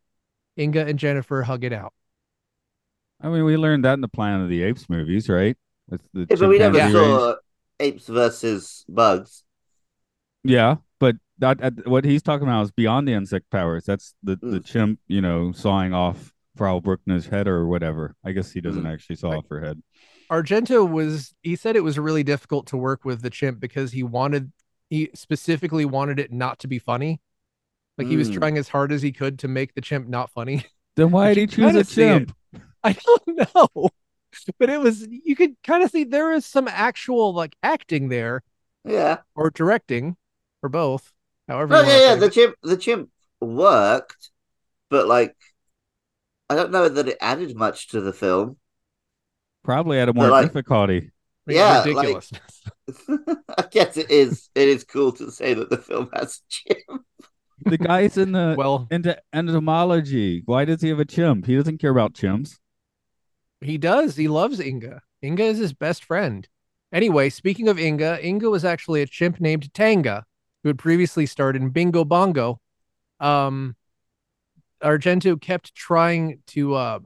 Inga 0.58 0.86
and 0.86 0.98
Jennifer 0.98 1.42
hug 1.42 1.64
it 1.64 1.72
out. 1.72 1.92
I 3.20 3.28
mean, 3.28 3.44
we 3.44 3.56
learned 3.56 3.84
that 3.84 3.94
in 3.94 4.00
the 4.00 4.08
Planet 4.08 4.42
of 4.42 4.48
the 4.48 4.62
Apes 4.62 4.88
movies, 4.88 5.28
right? 5.28 5.56
With 5.88 6.00
the 6.12 6.26
Yeah, 6.30 6.36
but 6.36 6.48
we 6.48 6.58
never 6.58 6.78
chimpanzee 6.78 6.92
saw 6.92 7.34
apes 7.78 8.06
versus 8.06 8.84
bugs. 8.88 9.44
Yeah, 10.42 10.76
but 11.40 11.58
that 11.58 11.86
what 11.88 12.04
he's 12.04 12.22
talking 12.22 12.46
about 12.46 12.62
is 12.62 12.70
beyond 12.70 13.08
the 13.08 13.12
insect 13.12 13.50
powers. 13.50 13.84
That's 13.84 14.14
the 14.22 14.36
the 14.36 14.60
Mm. 14.60 14.64
chimp, 14.64 15.00
you 15.08 15.20
know, 15.20 15.52
sawing 15.52 15.92
off 15.92 16.32
Frau 16.56 16.80
Bruckner's 16.80 17.26
head 17.26 17.48
or 17.48 17.66
whatever. 17.66 18.14
I 18.24 18.32
guess 18.32 18.52
he 18.52 18.60
doesn't 18.60 18.82
Mm. 18.84 18.92
actually 18.92 19.16
saw 19.16 19.38
off 19.38 19.46
her 19.50 19.60
head. 19.60 19.82
Argento 20.30 20.88
was 20.88 21.34
he 21.42 21.56
said 21.56 21.74
it 21.76 21.82
was 21.84 21.98
really 21.98 22.22
difficult 22.22 22.66
to 22.68 22.76
work 22.76 23.04
with 23.04 23.22
the 23.22 23.30
chimp 23.30 23.58
because 23.60 23.92
he 23.92 24.02
wanted 24.02 24.52
he 24.88 25.08
specifically 25.14 25.84
wanted 25.84 26.18
it 26.20 26.32
not 26.32 26.58
to 26.60 26.68
be 26.68 26.78
funny. 26.78 27.20
Like 27.98 28.06
he 28.08 28.16
was 28.16 28.30
Mm. 28.30 28.34
trying 28.38 28.58
as 28.58 28.68
hard 28.68 28.92
as 28.92 29.02
he 29.02 29.12
could 29.12 29.38
to 29.40 29.48
make 29.48 29.74
the 29.74 29.80
chimp 29.80 30.08
not 30.08 30.30
funny. 30.30 30.64
Then 30.96 31.12
why 31.12 31.32
did 31.34 31.38
he 31.38 31.46
choose 31.46 31.74
a 31.76 31.84
chimp? 31.84 32.34
I 32.84 32.92
don't 32.92 33.54
know. 33.54 33.88
But 34.58 34.68
it 34.70 34.80
was 34.80 35.06
you 35.08 35.34
could 35.36 35.54
kind 35.64 35.82
of 35.82 35.90
see 35.90 36.04
there 36.04 36.32
is 36.32 36.44
some 36.44 36.66
actual 36.68 37.32
like 37.32 37.56
acting 37.62 38.08
there 38.08 38.42
Yeah. 38.84 39.18
or 39.34 39.50
directing 39.50 40.16
or 40.62 40.68
both. 40.68 41.12
However, 41.50 41.74
Oh 41.74 41.82
yeah, 41.82 42.10
yeah. 42.10 42.14
The 42.14 42.26
it. 42.26 42.32
chimp, 42.32 42.54
the 42.62 42.76
chimp 42.76 43.10
worked, 43.40 44.30
but 44.88 45.08
like, 45.08 45.34
I 46.48 46.54
don't 46.54 46.70
know 46.70 46.88
that 46.88 47.08
it 47.08 47.18
added 47.20 47.56
much 47.56 47.88
to 47.88 48.00
the 48.00 48.12
film. 48.12 48.56
Probably 49.64 49.98
had 49.98 50.08
a 50.08 50.14
more 50.14 50.28
like- 50.28 50.46
difficulty. 50.46 51.10
Like, 51.46 51.56
yeah, 51.56 51.78
like- 51.80 51.86
ridiculousness. 51.86 52.62
I 53.58 53.64
guess 53.68 53.96
it 53.96 54.12
is. 54.12 54.48
It 54.54 54.68
is 54.68 54.84
cool 54.84 55.10
to 55.12 55.32
say 55.32 55.54
that 55.54 55.70
the 55.70 55.78
film 55.78 56.08
has 56.14 56.38
a 56.38 56.42
chimp. 56.48 57.04
The 57.64 57.78
guy's 57.78 58.16
in 58.16 58.30
the 58.30 58.54
well, 58.56 58.86
into 58.92 59.20
entomology. 59.32 60.42
Why 60.46 60.64
does 60.64 60.80
he 60.82 60.88
have 60.90 61.00
a 61.00 61.04
chimp? 61.04 61.46
He 61.46 61.56
doesn't 61.56 61.78
care 61.78 61.90
about 61.90 62.14
chimps. 62.14 62.58
He 63.60 63.76
does. 63.76 64.14
He 64.14 64.28
loves 64.28 64.60
Inga. 64.60 65.02
Inga 65.20 65.44
is 65.44 65.58
his 65.58 65.72
best 65.72 66.04
friend. 66.04 66.46
Anyway, 66.92 67.28
speaking 67.28 67.68
of 67.68 67.78
Inga, 67.78 68.24
Inga 68.24 68.48
was 68.48 68.64
actually 68.64 69.02
a 69.02 69.06
chimp 69.06 69.40
named 69.40 69.74
Tanga, 69.74 70.24
who 70.62 70.68
had 70.68 70.78
previously 70.78 71.26
starred 71.26 71.56
in 71.56 71.70
Bingo 71.70 72.04
Bongo. 72.04 72.60
Um, 73.18 73.76
Argento 74.82 75.40
kept 75.40 75.74
trying 75.74 76.42
to 76.48 76.74
uh, 76.74 76.98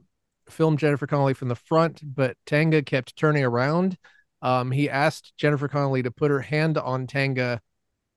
film 0.49 0.77
Jennifer 0.77 1.07
Connelly 1.07 1.33
from 1.33 1.49
the 1.49 1.55
front, 1.55 2.01
but 2.03 2.37
Tanga 2.45 2.81
kept 2.81 3.15
turning 3.15 3.43
around. 3.43 3.97
Um, 4.41 4.71
he 4.71 4.89
asked 4.89 5.33
Jennifer 5.37 5.67
Connelly 5.67 6.03
to 6.03 6.11
put 6.11 6.31
her 6.31 6.41
hand 6.41 6.77
on 6.77 7.07
Tanga 7.07 7.61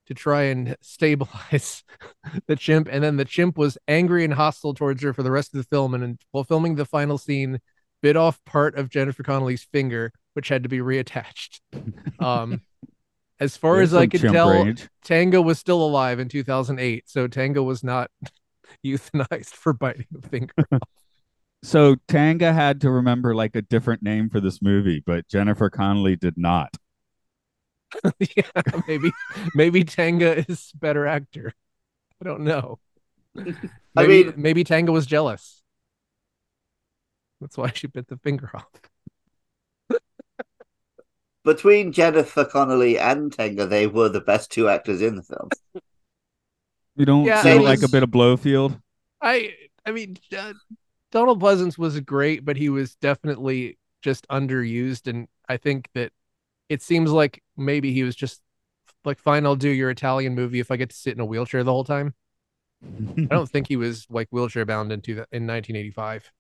to 0.07 0.15
try 0.15 0.45
and 0.45 0.77
stabilize 0.81 1.85
the 2.47 2.57
chimp, 2.57 2.89
and 2.91 3.03
then 3.03 3.17
the 3.17 3.25
chimp 3.25 3.57
was 3.57 3.79
angry 3.89 4.25
and 4.25 4.35
hostile 4.35 4.75
towards 4.75 5.03
her 5.03 5.13
for 5.13 5.23
the 5.23 5.31
rest 5.31 5.55
of 5.55 5.59
the 5.59 5.69
film. 5.69 5.95
And 5.95 6.21
while 6.31 6.45
filming 6.45 6.75
the 6.75 6.85
final 6.85 7.19
scene, 7.19 7.61
bit 8.03 8.17
off 8.17 8.43
part 8.45 8.77
of 8.77 8.91
Jennifer 8.91 9.23
Connelly's 9.23 9.65
finger, 9.65 10.13
which 10.35 10.49
had 10.49 10.63
to 10.63 10.69
be 10.69 10.79
reattached. 10.79 11.61
Um, 12.21 12.63
as 13.41 13.57
far 13.57 13.77
There's 13.77 13.91
as 13.91 13.95
I 13.95 14.03
some 14.03 14.11
could 14.11 14.21
tell, 14.21 14.51
rage. 14.65 14.89
Tanga 15.05 15.41
was 15.41 15.59
still 15.59 15.83
alive 15.83 16.19
in 16.19 16.29
2008, 16.29 17.09
so 17.09 17.27
Tanga 17.29 17.63
was 17.63 17.85
not 17.85 18.11
euthanized 18.85 19.51
for 19.51 19.73
biting 19.73 20.07
a 20.17 20.27
finger. 20.29 20.55
So 21.65 21.97
Tanga 22.07 22.53
had 22.53 22.83
to 22.83 22.91
remember 22.91 23.35
like 23.35 23.57
a 23.57 23.63
different 23.63 24.01
name 24.01 24.31
for 24.31 24.41
this 24.41 24.63
movie, 24.63 25.03
but 25.05 25.27
Jennifer 25.27 25.69
Connelly 25.69 26.15
did 26.15 26.39
not. 26.39 26.77
yeah, 28.21 28.63
maybe 28.87 29.11
maybe 29.57 29.83
Tanga 29.83 30.49
is 30.49 30.71
better 30.77 31.05
actor. 31.07 31.53
I 32.21 32.25
don't 32.25 32.43
know. 32.43 32.79
Maybe, 33.35 33.57
I 33.97 34.07
mean- 34.07 34.35
maybe 34.37 34.63
Tanga 34.63 34.93
was 34.93 35.05
jealous. 35.05 35.63
That's 37.41 37.59
why 37.59 37.73
she 37.75 37.89
bit 37.89 38.07
the 38.07 38.19
finger 38.19 38.51
off. 38.55 38.69
Between 41.49 41.93
Jennifer 41.93 42.45
Connelly 42.45 42.99
and 42.99 43.33
Tenga, 43.33 43.65
they 43.65 43.87
were 43.87 44.11
the 44.11 44.21
best 44.21 44.53
two 44.53 44.69
actors 44.69 45.01
in 45.01 45.17
the 45.17 45.23
film. 45.23 45.49
You 46.95 47.07
don't, 47.07 47.25
Yeah, 47.25 47.39
you 47.39 47.43
Same 47.43 47.57
don't 47.57 47.65
like 47.65 47.83
a 47.83 47.89
bit 47.89 48.03
of 48.03 48.11
Blofeld? 48.11 48.79
I 49.23 49.55
I 49.87 49.93
mean 49.93 50.19
uh, 50.37 50.53
Donald 51.11 51.41
Pleasence 51.41 51.79
was 51.79 51.99
great, 52.01 52.45
but 52.45 52.59
he 52.59 52.69
was 52.69 52.97
definitely 52.97 53.79
just 54.03 54.29
underused, 54.29 55.07
and 55.07 55.27
I 55.49 55.57
think 55.57 55.89
that 55.95 56.13
it 56.69 56.83
seems 56.83 57.11
like 57.11 57.43
maybe 57.57 57.95
he 57.95 58.03
was 58.03 58.15
just 58.15 58.43
like, 59.07 59.19
fine, 59.19 59.47
I'll 59.47 59.57
do 59.57 59.71
your 59.71 59.89
Italian 59.89 60.35
movie 60.35 60.61
if 60.61 60.71
I 60.71 60.77
get 60.77 60.91
to 60.91 60.97
sit 60.97 61.15
in 61.15 61.21
a 61.21 61.25
wheelchair 61.25 61.65
the 61.65 61.73
whole 61.73 61.83
time. 61.83 62.13
I 62.85 63.25
don't 63.25 63.49
think 63.51 63.69
he 63.69 63.77
was 63.77 64.07
like 64.11 64.29
wheelchair 64.31 64.67
bound 64.67 64.93
into 64.93 65.15
the, 65.15 65.27
in 65.33 65.47
1985. 65.47 66.31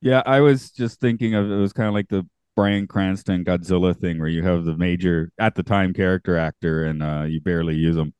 Yeah, 0.00 0.22
I 0.24 0.42
was 0.42 0.70
just 0.70 1.00
thinking 1.00 1.34
of 1.34 1.50
it 1.50 1.56
was 1.56 1.72
kind 1.72 1.88
of 1.88 1.94
like 1.94 2.08
the 2.08 2.24
Bryan 2.54 2.86
Cranston 2.86 3.44
Godzilla 3.44 3.96
thing 3.98 4.18
where 4.18 4.28
you 4.28 4.42
have 4.42 4.64
the 4.64 4.76
major 4.76 5.30
at 5.38 5.54
the 5.54 5.62
time 5.62 5.94
character 5.94 6.36
actor 6.36 6.84
and 6.84 7.02
uh 7.02 7.22
you 7.22 7.40
barely 7.40 7.74
use 7.76 7.96
them. 7.96 8.12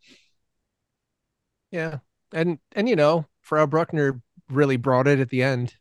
Yeah, 1.70 1.98
and 2.32 2.58
and 2.72 2.88
you 2.88 2.96
know, 2.96 3.26
Frau 3.40 3.66
Bruckner 3.66 4.20
really 4.48 4.76
brought 4.76 5.08
it 5.08 5.20
at 5.20 5.30
the 5.30 5.42
end. 5.42 5.76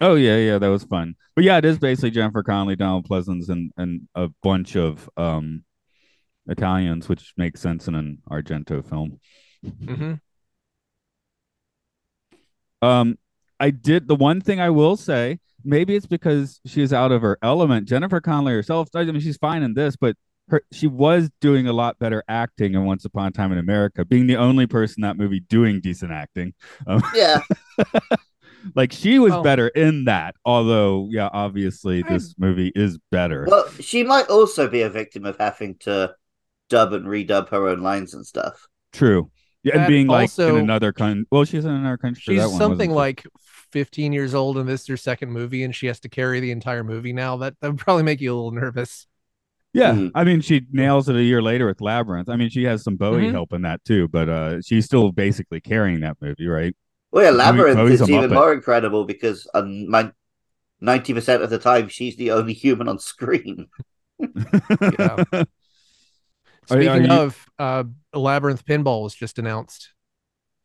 Oh 0.00 0.14
yeah, 0.16 0.36
yeah, 0.36 0.58
that 0.58 0.68
was 0.68 0.84
fun. 0.84 1.14
But 1.34 1.44
yeah, 1.44 1.58
it 1.58 1.64
is 1.64 1.78
basically 1.78 2.10
Jennifer 2.10 2.42
Connelly, 2.42 2.76
Donald 2.76 3.08
Pleasence, 3.08 3.48
and 3.48 3.72
and 3.76 4.08
a 4.14 4.28
bunch 4.42 4.76
of 4.76 5.08
um 5.16 5.64
Italians, 6.48 7.08
which 7.08 7.34
makes 7.36 7.60
sense 7.60 7.88
in 7.88 7.94
an 7.94 8.22
Argento 8.30 8.88
film. 8.88 9.20
hmm 9.86 10.14
Um, 12.82 13.18
I 13.58 13.70
did 13.70 14.08
the 14.08 14.14
one 14.16 14.40
thing 14.40 14.60
I 14.60 14.70
will 14.70 14.96
say. 14.96 15.40
Maybe 15.64 15.96
it's 15.96 16.06
because 16.06 16.60
she's 16.66 16.92
out 16.92 17.10
of 17.12 17.22
her 17.22 17.38
element. 17.42 17.88
Jennifer 17.88 18.20
Connelly 18.20 18.52
herself, 18.52 18.88
I 18.94 19.04
mean, 19.04 19.20
she's 19.20 19.36
fine 19.38 19.62
in 19.62 19.74
this, 19.74 19.96
but 19.96 20.16
her 20.48 20.62
she 20.72 20.86
was 20.86 21.30
doing 21.40 21.66
a 21.66 21.72
lot 21.72 21.98
better 21.98 22.22
acting 22.28 22.74
in 22.74 22.84
Once 22.84 23.04
Upon 23.06 23.28
a 23.28 23.30
Time 23.30 23.50
in 23.52 23.58
America, 23.58 24.04
being 24.04 24.26
the 24.26 24.36
only 24.36 24.66
person 24.66 25.02
in 25.02 25.08
that 25.08 25.16
movie 25.16 25.40
doing 25.40 25.80
decent 25.80 26.12
acting. 26.12 26.52
Um, 26.86 27.02
Yeah. 27.14 27.40
like 28.74 28.92
she 28.92 29.18
was 29.18 29.32
Oh. 29.32 29.42
better 29.42 29.68
in 29.68 30.04
that. 30.04 30.34
Although, 30.44 31.08
yeah, 31.10 31.28
obviously 31.32 32.02
I- 32.04 32.08
this 32.08 32.34
movie 32.38 32.72
is 32.74 32.98
better. 33.10 33.46
Well, 33.48 33.68
she 33.80 34.02
might 34.02 34.28
also 34.28 34.68
be 34.68 34.82
a 34.82 34.90
victim 34.90 35.24
of 35.24 35.36
having 35.38 35.76
to 35.80 36.14
dub 36.70 36.92
and 36.92 37.06
redub 37.06 37.48
her 37.50 37.68
own 37.68 37.80
lines 37.80 38.14
and 38.14 38.26
stuff. 38.26 38.66
True. 38.92 39.30
Yeah, 39.62 39.74
and 39.74 39.82
That 39.84 39.88
being 39.88 40.06
like 40.08 40.24
also- 40.24 40.56
in 40.56 40.62
another 40.64 40.92
country. 40.92 41.24
Well, 41.30 41.44
she's 41.44 41.64
in 41.64 41.70
another 41.70 41.96
country. 41.96 42.20
for 42.22 42.32
She's 42.32 42.40
that 42.42 42.48
one, 42.50 42.58
something 42.58 42.90
like 42.90 43.24
15 43.74 44.12
years 44.12 44.34
old, 44.34 44.56
and 44.56 44.68
this 44.68 44.82
is 44.82 44.86
her 44.86 44.96
second 44.96 45.32
movie, 45.32 45.64
and 45.64 45.74
she 45.74 45.88
has 45.88 45.98
to 46.00 46.08
carry 46.08 46.38
the 46.38 46.52
entire 46.52 46.84
movie 46.84 47.12
now. 47.12 47.36
That 47.38 47.54
that 47.60 47.70
would 47.72 47.78
probably 47.80 48.04
make 48.04 48.20
you 48.20 48.32
a 48.32 48.36
little 48.36 48.52
nervous. 48.52 49.08
Yeah, 49.72 49.92
Mhm. 49.94 50.12
I 50.14 50.22
mean, 50.22 50.40
she 50.42 50.64
nails 50.70 51.08
it 51.08 51.16
a 51.16 51.22
year 51.24 51.42
later 51.42 51.66
with 51.66 51.80
Labyrinth. 51.80 52.28
I 52.28 52.36
mean, 52.36 52.48
she 52.50 52.62
has 52.62 52.84
some 52.84 52.94
Bowie 52.94 53.24
Mhm. 53.24 53.32
help 53.32 53.52
in 53.52 53.62
that 53.62 53.84
too, 53.84 54.06
but 54.06 54.28
uh, 54.28 54.60
she's 54.62 54.84
still 54.84 55.10
basically 55.10 55.60
carrying 55.60 55.98
that 56.02 56.16
movie, 56.20 56.46
right? 56.46 56.76
Well, 57.10 57.24
yeah, 57.24 57.30
Labyrinth 57.30 57.76
Chloe's 57.76 58.00
is 58.00 58.08
even 58.08 58.30
Muppet. 58.30 58.34
more 58.34 58.52
incredible 58.52 59.04
because 59.04 59.48
um, 59.54 59.90
my, 59.90 60.12
90% 60.80 61.42
of 61.42 61.50
the 61.50 61.58
time 61.58 61.88
she's 61.88 62.14
the 62.16 62.30
only 62.30 62.52
human 62.52 62.86
on 62.86 63.00
screen. 63.00 63.66
Are- 64.20 64.92
Yeah. 64.98 65.24
are 65.32 65.46
Speaking 66.66 67.04
you- 67.06 67.10
of, 67.10 67.46
uh, 67.58 67.82
Labyrinth 68.14 68.64
Pinball 68.64 69.02
was 69.02 69.14
just 69.14 69.40
announced, 69.40 69.92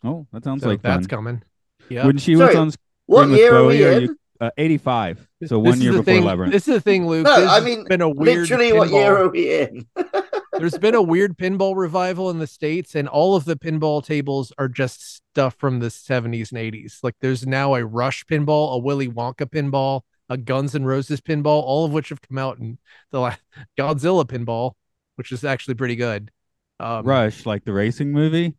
oh, 0.04 0.28
that 0.32 0.44
sounds 0.44 0.62
so 0.62 0.70
like 0.70 0.84
that's 0.84 1.08
fun. 1.08 1.10
coming. 1.10 1.44
Yeah, 1.89 2.06
When 2.06 2.20
she 2.20 2.36
Sorry, 2.36 2.50
was 2.50 2.56
on 2.56 2.72
What 3.10 3.22
Screen 3.22 3.32
with 3.32 3.39
year 3.39 3.56
are 3.56 3.63
Bowie, 3.63 3.78
we 3.78 3.86
are 3.86 3.92
in? 3.94 4.01
you- 4.04 4.16
uh, 4.42 4.51
85, 4.58 5.18
so 5.18 5.25
This 5.39 5.51
one 5.51 5.82
year 5.82 5.92
before 5.92 6.04
thing, 6.06 6.24
Labyrinth. 6.24 6.54
This 6.54 6.68
is 6.68 6.75
the 6.75 6.80
thing, 6.80 7.06
Luke. 7.08 7.25
No, 7.25 7.42
This 7.42 7.50
I 7.50 7.60
mean, 7.60 7.84
been 7.89 8.01
a 8.01 8.08
weird 8.10 8.39
Literally, 8.50 8.72
what 8.72 8.89
year 8.89 9.18
are 9.18 9.28
we 9.30 9.60
in? 9.62 9.86
There's 10.54 10.78
been 10.78 10.96
a 10.96 11.01
weird 11.01 11.38
pinball 11.38 11.75
revival 11.75 12.30
in 12.30 12.38
the 12.39 12.48
states, 12.48 12.96
and 12.96 13.08
all 13.10 13.36
of 13.36 13.44
the 13.46 13.58
pinball 13.58 14.01
tables 14.06 14.54
are 14.58 14.70
just 14.70 15.16
stuff 15.16 15.56
from 15.58 15.80
the 15.80 15.88
70s 15.88 16.51
and 16.51 16.60
80s. 16.60 17.00
Like 17.04 17.16
there's 17.20 17.46
now 17.48 17.75
a 17.75 17.86
Rush 17.86 18.25
pinball, 18.25 18.75
a 18.75 18.78
Willy 18.78 19.08
Wonka 19.10 19.46
pinball, 19.50 20.01
a 20.30 20.38
Guns 20.38 20.74
N' 20.75 20.86
Roses 20.86 21.20
pinball, 21.22 21.62
all 21.63 21.84
of 21.86 21.92
which 21.92 22.10
have 22.10 22.22
come 22.22 22.38
out 22.38 22.60
in 22.60 22.78
the 23.12 23.20
last 23.20 23.42
Godzilla 23.80 24.25
pinball, 24.25 24.74
which 25.16 25.32
is 25.32 25.44
actually 25.44 25.75
pretty 25.75 25.96
good. 25.98 26.32
Um, 26.80 27.06
Rush, 27.06 27.46
like 27.46 27.66
the 27.66 27.74
racing 27.74 28.12
movie. 28.12 28.56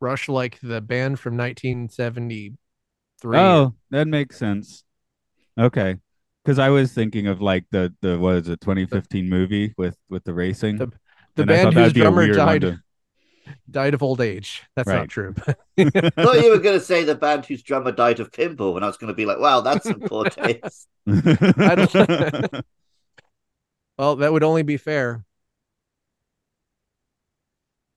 Rush, 0.00 0.28
like 0.28 0.58
the 0.62 0.80
band 0.82 1.20
from 1.20 1.36
1973. 3.22 3.38
Oh, 3.38 3.74
that 3.90 4.08
makes 4.08 4.36
sense. 4.36 4.84
Okay, 5.58 5.96
because 6.44 6.58
I 6.58 6.68
was 6.70 6.92
thinking 6.92 7.26
of 7.26 7.40
like 7.40 7.64
the 7.70 7.94
the 8.02 8.18
what 8.18 8.36
is 8.36 8.48
it 8.48 8.60
2015 8.60 9.28
movie 9.28 9.74
with 9.76 9.96
with 10.08 10.24
the 10.24 10.34
racing. 10.34 10.76
The- 10.78 10.92
the 11.34 11.44
band 11.44 11.74
whose 11.74 11.92
be 11.92 12.00
drummer 12.00 12.26
died 12.32 12.62
to- 12.62 12.80
died 13.70 13.92
of 13.92 14.02
old 14.02 14.22
age. 14.22 14.62
That's 14.74 14.88
Right. 14.88 15.00
not 15.00 15.08
true. 15.10 15.34
I 15.46 15.54
thought 16.10 16.42
you 16.42 16.50
were 16.50 16.58
going 16.60 16.78
to 16.78 16.84
say 16.84 17.04
the 17.04 17.14
band 17.14 17.44
whose 17.44 17.62
drummer 17.62 17.92
died 17.92 18.20
of 18.20 18.30
pinball, 18.32 18.74
and 18.76 18.82
I 18.84 18.88
was 18.88 18.96
going 18.96 19.08
to 19.08 19.14
be 19.14 19.26
like, 19.26 19.38
wow, 19.38 19.60
that's 19.60 19.84
some 19.84 20.00
poor 20.00 20.24
taste. 20.30 20.88
don't- 21.06 22.64
well, 23.98 24.16
that 24.16 24.32
would 24.32 24.42
only 24.44 24.62
be 24.62 24.78
fair. 24.78 25.24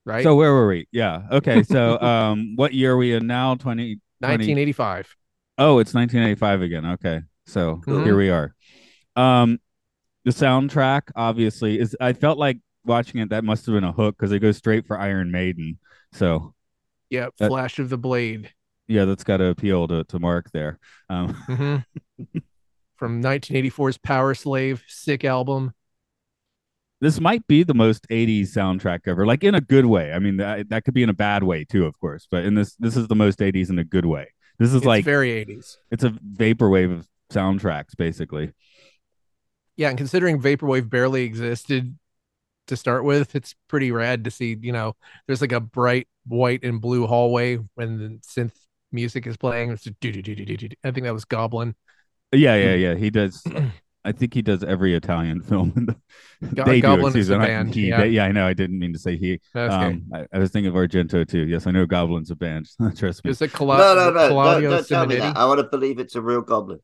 Right? 0.06 0.24
So 0.24 0.36
where 0.36 0.52
were 0.54 0.68
we? 0.68 0.88
Yeah. 0.92 1.22
Okay. 1.32 1.64
So 1.64 2.00
um, 2.02 2.56
what 2.58 2.74
year 2.74 2.94
are 2.94 2.98
we 2.98 3.14
in 3.14 3.26
now? 3.28 3.56
20, 3.56 4.00
1985. 4.22 5.16
Oh, 5.58 5.80
it's 5.80 5.94
1985 5.94 6.62
again. 6.62 6.86
Okay. 6.94 7.22
So 7.46 7.82
Mhm. 7.86 8.04
here 8.06 8.18
we 8.18 8.30
are. 8.30 8.54
Um, 9.16 9.60
the 10.26 10.32
soundtrack 10.32 11.04
obviously 11.16 11.80
is. 11.80 11.96
I 12.00 12.14
felt 12.14 12.38
like 12.38 12.60
watching 12.86 13.22
it. 13.22 13.30
That 13.30 13.44
must 13.44 13.66
have 13.66 13.74
been 13.74 13.84
a 13.84 13.92
hook 13.92 14.16
because 14.18 14.32
it 14.32 14.40
goes 14.40 14.58
straight 14.58 14.86
for 14.86 15.00
Iron 15.00 15.32
Maiden. 15.32 15.80
So 16.14 16.54
yeah, 17.10 17.28
That- 17.40 17.50
Flash 17.50 17.80
of 17.80 17.90
the 17.90 17.98
Blade. 17.98 18.54
yeah, 18.88 19.06
that's 19.06 19.24
got 19.24 19.38
to 19.38 19.46
appeal 19.48 19.88
to 19.88 20.04
to 20.06 20.20
Mark 20.20 20.52
there. 20.52 20.80
Um, 21.10 21.34
Mhm. 21.48 21.86
From 22.98 23.22
1984's 23.22 23.98
Power 23.98 24.34
Slave, 24.34 24.84
sick 24.88 25.24
album. 25.24 25.74
This 27.02 27.20
might 27.20 27.46
be 27.48 27.64
the 27.64 27.74
most 27.74 28.08
80s 28.10 28.54
soundtrack 28.54 29.02
ever, 29.08 29.26
like 29.26 29.44
in 29.44 29.56
a 29.56 29.62
good 29.62 29.86
way. 29.86 30.12
I 30.12 30.20
mean, 30.20 30.38
that, 30.38 30.70
that 30.70 30.84
could 30.84 30.94
be 30.94 31.04
in 31.04 31.10
a 31.10 31.14
bad 31.14 31.44
way 31.44 31.64
too, 31.64 31.86
of 31.86 31.98
course. 32.00 32.28
But 32.30 32.46
in 32.46 32.56
this, 32.56 32.76
this 32.76 32.98
is 32.98 33.08
the 33.08 33.16
most 33.16 33.40
80s 33.40 33.70
in 33.70 33.80
a 33.80 33.84
good 33.84 34.06
way. 34.06 34.28
This 34.58 34.70
is 34.74 34.76
It's 34.78 34.86
like 34.86 35.06
very 35.06 35.46
80s. 35.46 35.78
it's 35.92 36.04
a 36.04 36.10
vaporwave 36.10 36.94
of 36.94 37.08
soundtracks, 37.32 37.96
basically. 37.98 38.52
Yeah, 39.78 39.90
and 39.90 39.98
considering 39.98 40.42
Vaporwave 40.42 40.90
barely 40.90 41.24
existed 41.24 41.98
to 42.68 42.76
start 42.76 43.06
with, 43.06 43.34
it's 43.36 43.56
pretty 43.70 43.92
rad 43.92 44.26
to 44.26 44.32
see, 44.32 44.58
you 44.62 44.74
know, 44.74 44.96
there's 45.26 45.42
like 45.42 45.54
a 45.54 45.62
bright 45.62 46.08
white 46.28 46.64
and 46.64 46.82
blue 46.82 47.08
hallway 47.08 47.58
when 47.76 47.98
the 47.98 48.20
synth 48.28 48.52
music 48.92 49.26
is 49.26 49.38
playing. 49.38 49.72
It's. 49.72 49.88
I 49.88 50.92
think 50.92 51.06
that 51.06 51.14
was 51.14 51.26
Goblin. 51.26 51.76
Yeah, 52.34 52.56
yeah, 52.56 52.76
yeah. 52.76 52.96
He 52.96 53.10
does. 53.10 53.42
I 54.06 54.12
think 54.14 54.34
he 54.34 54.42
does 54.42 54.64
every 54.64 54.96
Italian 54.96 55.42
film. 55.50 55.74
In 55.76 55.86
the, 55.88 56.56
Go- 56.56 56.64
they 56.64 56.80
Goblin 56.82 57.14
do. 57.14 57.20
is 57.20 57.28
the 57.28 57.36
Excuse 57.36 57.40
me, 57.40 57.46
band, 57.48 57.76
He, 57.76 57.88
yeah. 57.90 57.98
they- 58.02 58.10
yeah, 58.10 58.26
I 58.26 58.32
know. 58.32 58.48
I 58.48 58.54
didn't 58.54 58.80
mean 58.80 58.94
to 58.94 59.00
say 59.00 59.18
he. 59.18 59.40
Okay. 59.56 59.74
Um, 59.74 60.06
I, 60.14 60.26
I 60.34 60.40
was 60.40 60.52
thinking 60.52 60.70
of 60.70 60.76
Argento 60.76 61.28
too. 61.28 61.46
Yes, 61.48 61.68
I 61.68 61.72
know 61.72 61.86
Goblin's 61.86 62.32
a 62.32 62.36
band. 62.36 62.70
Trust 62.98 63.26
me. 63.26 63.32
Is 63.32 63.42
it 63.42 63.52
Cla- 63.52 63.78
no, 63.78 63.96
no, 63.96 64.06
no. 64.12 64.14
Don't, 64.14 64.32
Claudio 64.32 64.70
don't 64.70 64.88
tell 64.88 65.06
me 65.06 65.16
that. 65.18 65.36
I 65.38 65.46
want 65.46 65.60
to 65.60 65.66
believe 65.66 66.00
it's 66.00 66.16
a 66.16 66.22
real 66.22 66.42
goblin. 66.42 66.80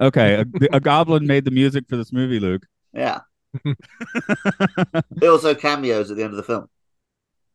Okay, 0.00 0.34
a, 0.36 0.44
a 0.76 0.80
goblin 0.80 1.26
made 1.26 1.44
the 1.44 1.50
music 1.50 1.84
for 1.88 1.96
this 1.96 2.12
movie, 2.12 2.38
Luke. 2.40 2.64
Yeah. 2.92 3.20
It 3.64 5.26
also 5.28 5.54
cameos 5.54 6.10
at 6.10 6.16
the 6.16 6.22
end 6.22 6.32
of 6.32 6.36
the 6.36 6.42
film. 6.42 6.66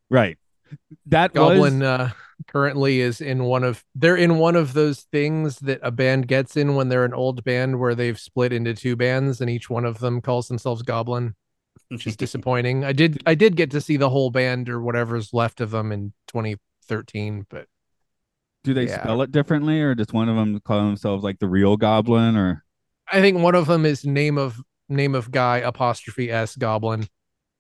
right. 0.10 0.38
That 1.08 1.34
Goblin 1.34 1.80
was 1.80 1.88
uh, 1.88 2.10
currently 2.48 3.00
is 3.00 3.22
in 3.22 3.44
one 3.46 3.64
of 3.64 3.84
they're 3.96 4.16
in 4.18 4.38
one 4.38 4.56
of 4.56 4.74
those 4.74 5.02
things 5.12 5.60
that 5.60 5.80
a 5.82 5.92
band 5.92 6.28
gets 6.28 6.58
in 6.58 6.76
when 6.76 6.90
they're 6.90 7.06
an 7.06 7.14
old 7.14 7.44
band 7.44 7.80
where 7.80 7.96
they've 7.96 8.20
split 8.20 8.52
into 8.54 8.74
two 8.74 8.96
bands 8.96 9.42
and 9.42 9.50
each 9.50 9.70
one 9.70 9.86
of 9.86 10.00
them 10.00 10.22
calls 10.22 10.48
themselves 10.48 10.82
Goblin, 10.82 11.36
which 11.90 12.06
is 12.08 12.16
disappointing. 12.18 12.84
I 12.84 12.92
did 12.94 13.22
I 13.26 13.36
did 13.36 13.56
get 13.56 13.72
to 13.72 13.82
see 13.82 13.98
the 13.98 14.10
whole 14.10 14.30
band 14.32 14.70
or 14.70 14.82
whatever's 14.82 15.34
left 15.34 15.62
of 15.62 15.72
them 15.72 15.92
in 15.92 16.14
2013, 16.28 17.46
but 17.50 17.68
do 18.64 18.74
they 18.74 18.88
yeah. 18.88 19.02
spell 19.02 19.22
it 19.22 19.32
differently, 19.32 19.80
or 19.82 19.94
does 19.94 20.12
one 20.12 20.28
of 20.28 20.36
them 20.36 20.60
call 20.60 20.80
themselves 20.86 21.24
like 21.24 21.38
the 21.40 21.48
real 21.48 21.78
Goblin? 21.78 22.36
Or 22.36 22.64
I 23.12 23.22
think 23.22 23.38
one 23.40 23.54
of 23.56 23.68
them 23.68 23.86
is 23.86 24.04
name 24.06 24.38
of 24.38 24.60
name 24.90 25.16
of 25.16 25.32
guy 25.32 25.58
apostrophe 25.58 26.32
s 26.32 26.56
Goblin. 26.56 27.08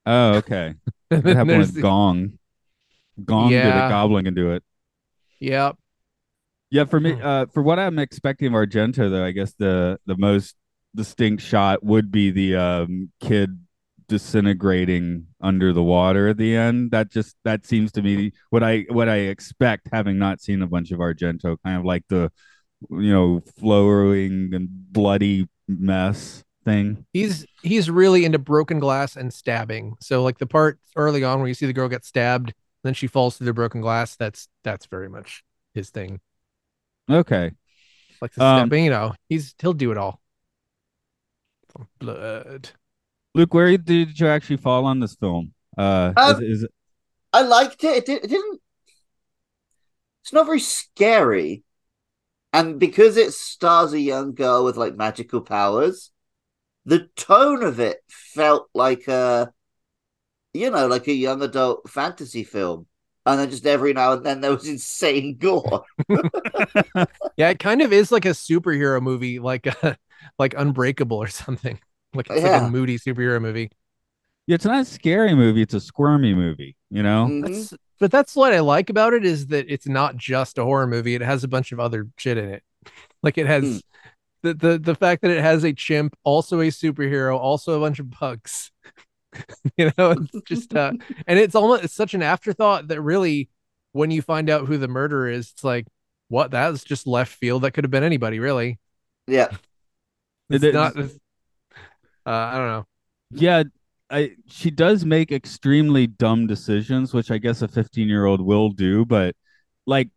oh, 0.05 0.35
okay. 0.35 0.73
And 1.11 1.21
That 1.21 1.23
then 1.23 1.35
happened 1.37 1.49
there's 1.51 1.67
with 1.67 1.75
the- 1.75 1.81
Gong. 3.23 3.25
Gong 3.25 3.49
did 3.49 3.55
Yeah. 3.57 3.87
it. 3.87 3.89
Goblin 3.89 4.25
can 4.25 4.33
do 4.33 4.51
it. 4.51 4.63
yeah, 5.39 5.71
Yeah, 6.71 6.85
for 6.85 6.99
me, 6.99 7.13
Hmm. 7.13 7.21
uh, 7.23 7.45
for 7.53 7.61
what 7.63 7.77
I'm 7.79 7.99
expecting 7.99 8.47
of 8.47 8.53
Argento, 8.53 9.09
though, 9.09 9.23
I 9.23 9.31
guess 9.31 9.53
the 9.53 9.99
the 10.05 10.17
most 10.17 10.55
distinct 10.95 11.43
shot 11.43 11.83
would 11.83 12.11
be 12.11 12.31
the 12.31 12.55
um, 12.55 13.11
kid 13.19 13.59
disintegrating 14.07 15.27
under 15.41 15.71
the 15.73 15.83
water 15.83 16.27
at 16.29 16.37
the 16.37 16.55
end. 16.55 16.91
That 16.91 17.11
just 17.11 17.35
that 17.45 17.65
seems 17.65 17.91
to 17.93 18.01
me 18.01 18.31
what 18.49 18.63
I 18.63 18.85
what 18.89 19.07
I 19.09 19.17
expect, 19.17 19.89
having 19.91 20.17
not 20.17 20.41
seen 20.41 20.61
a 20.61 20.67
bunch 20.67 20.91
of 20.91 20.99
Argento, 20.99 21.57
kind 21.63 21.77
of 21.79 21.85
like 21.85 22.03
the 22.09 22.31
you 22.89 23.11
know 23.13 23.41
flowing 23.59 24.53
and 24.53 24.67
bloody 24.91 25.47
mess 25.67 26.43
thing. 26.65 27.05
he's 27.13 27.45
he's 27.63 27.89
really 27.91 28.25
into 28.25 28.39
broken 28.39 28.79
glass 28.79 29.15
and 29.15 29.31
stabbing. 29.33 29.95
So 30.01 30.23
like 30.23 30.37
the 30.39 30.47
part 30.47 30.79
early 30.95 31.23
on 31.23 31.39
where 31.39 31.47
you 31.47 31.53
see 31.53 31.67
the 31.67 31.73
girl 31.73 31.87
get 31.89 32.03
stabbed, 32.05 32.53
Then 32.85 32.93
she 32.93 33.07
falls 33.07 33.35
through 33.37 33.45
the 33.45 33.53
broken 33.53 33.81
glass. 33.81 34.15
That's 34.15 34.47
that's 34.63 34.85
very 34.85 35.09
much 35.09 35.43
his 35.73 35.89
thing. 35.89 36.21
Okay. 37.09 37.49
Like 38.21 38.31
the 38.33 38.45
Um, 38.45 38.69
step, 38.69 38.79
you 38.79 38.91
know, 38.91 39.15
he's 39.27 39.55
he'll 39.59 39.73
do 39.73 39.91
it 39.91 39.97
all. 39.97 40.21
Blood. 41.97 42.69
Luke, 43.33 43.55
where 43.55 43.75
did 43.75 44.19
you 44.19 44.27
actually 44.27 44.57
fall 44.57 44.85
on 44.85 44.99
this 44.99 45.15
film? 45.15 45.55
Uh, 45.75 46.13
Um, 46.15 46.43
is, 46.43 46.61
is 46.61 46.67
I 47.33 47.41
liked 47.41 47.83
it. 47.83 47.97
It, 47.97 48.05
did, 48.05 48.23
it 48.23 48.27
didn't. 48.27 48.61
It's 50.21 50.31
not 50.31 50.45
very 50.45 50.59
scary, 50.59 51.63
and 52.53 52.79
because 52.79 53.17
it 53.17 53.33
stars 53.33 53.93
a 53.93 53.99
young 53.99 54.35
girl 54.35 54.63
with 54.63 54.77
like 54.77 54.95
magical 54.95 55.41
powers, 55.41 56.11
the 56.85 57.09
tone 57.15 57.63
of 57.63 57.79
it 57.79 57.97
felt 58.07 58.69
like 58.75 59.07
a, 59.07 59.51
you 60.55 60.69
know, 60.71 60.87
like 60.87 61.07
a 61.07 61.13
young 61.13 61.41
adult 61.41 61.89
fantasy 61.89 62.43
film. 62.43 62.87
And 63.27 63.39
then 63.39 63.49
just 63.49 63.65
every 63.65 63.93
now 63.93 64.13
and 64.13 64.25
then 64.25 64.41
there 64.41 64.51
was 64.51 64.67
insane 64.75 65.37
gore. 65.37 65.83
Yeah, 67.37 67.49
it 67.49 67.59
kind 67.59 67.81
of 67.81 67.91
is 67.91 68.11
like 68.11 68.25
a 68.25 68.29
superhero 68.29 69.01
movie, 69.01 69.39
like 69.39 69.67
uh, 69.83 69.95
like 70.39 70.53
Unbreakable 70.57 71.17
or 71.17 71.27
something. 71.27 71.79
Like 72.13 72.29
it's 72.29 72.43
like 72.43 72.61
a 72.61 72.69
moody 72.69 72.97
superhero 72.97 73.41
movie. 73.41 73.69
yeah, 74.47 74.55
it's 74.55 74.63
not 74.63 74.79
a 74.79 74.85
scary 74.85 75.35
movie. 75.35 75.61
It's 75.61 75.73
a 75.73 75.81
squirmy 75.81 76.33
movie. 76.33 76.77
You 76.89 77.03
know. 77.03 77.27
Mhm. 77.29 77.41
That's, 77.41 77.73
but 77.99 78.09
that's 78.09 78.37
what 78.37 78.53
I 78.53 78.61
like 78.61 78.89
about 78.89 79.13
it 79.13 79.25
is 79.25 79.47
that 79.47 79.65
it's 79.67 79.85
not 79.85 80.15
just 80.15 80.57
a 80.57 80.63
horror 80.63 80.87
movie. 80.87 81.15
It 81.15 81.21
has 81.21 81.43
a 81.43 81.49
bunch 81.49 81.73
of 81.73 81.79
other 81.81 82.07
shit 82.17 82.37
in 82.37 82.47
it. 82.49 82.63
Like 83.21 83.37
it 83.37 83.47
has 83.47 83.63
Hmm. 83.65 83.77
the, 84.43 84.53
the 84.53 84.77
the 84.79 84.95
fact 84.95 85.23
that 85.23 85.31
it 85.31 85.41
has 85.41 85.65
a 85.65 85.73
chimp, 85.73 86.15
also 86.23 86.61
a 86.61 86.67
superhero, 86.67 87.37
also 87.37 87.73
a 87.75 87.81
bunch 87.81 87.99
of 87.99 88.09
bugs. 88.17 88.71
you 89.77 89.91
know, 89.97 90.11
it's 90.11 90.41
just 90.47 90.75
uh 90.75 90.91
and 91.27 91.39
it's 91.39 91.55
almost 91.55 91.83
it's 91.83 91.93
such 91.93 92.13
an 92.13 92.21
afterthought 92.21 92.87
that 92.89 93.01
really 93.01 93.49
when 93.91 94.11
you 94.11 94.21
find 94.21 94.49
out 94.49 94.67
who 94.67 94.77
the 94.77 94.87
murderer 94.87 95.29
is, 95.29 95.51
it's 95.51 95.63
like, 95.63 95.87
what? 96.27 96.51
That's 96.51 96.83
just 96.83 97.07
left 97.07 97.33
field. 97.33 97.63
That 97.63 97.71
could 97.71 97.83
have 97.85 97.91
been 97.91 98.03
anybody, 98.03 98.39
really. 98.39 98.79
Yeah. 99.27 99.49
It's 100.49 100.63
It 100.63 100.67
is- 100.69 100.73
not 100.73 100.91
it's- 100.97 101.17
uh, 102.25 102.29
I 102.29 102.57
don't 102.57 102.67
know. 102.67 102.85
Yeah, 103.31 103.63
I 104.09 104.31
she 104.47 104.71
does 104.71 105.05
make 105.05 105.31
extremely 105.31 106.07
dumb 106.07 106.47
decisions, 106.47 107.13
which 107.13 107.31
I 107.31 107.37
guess 107.37 107.61
a 107.61 107.67
15 107.67 108.07
year 108.07 108.25
old 108.25 108.41
will 108.41 108.69
do. 108.69 109.05
But 109.05 109.35
like, 109.87 110.09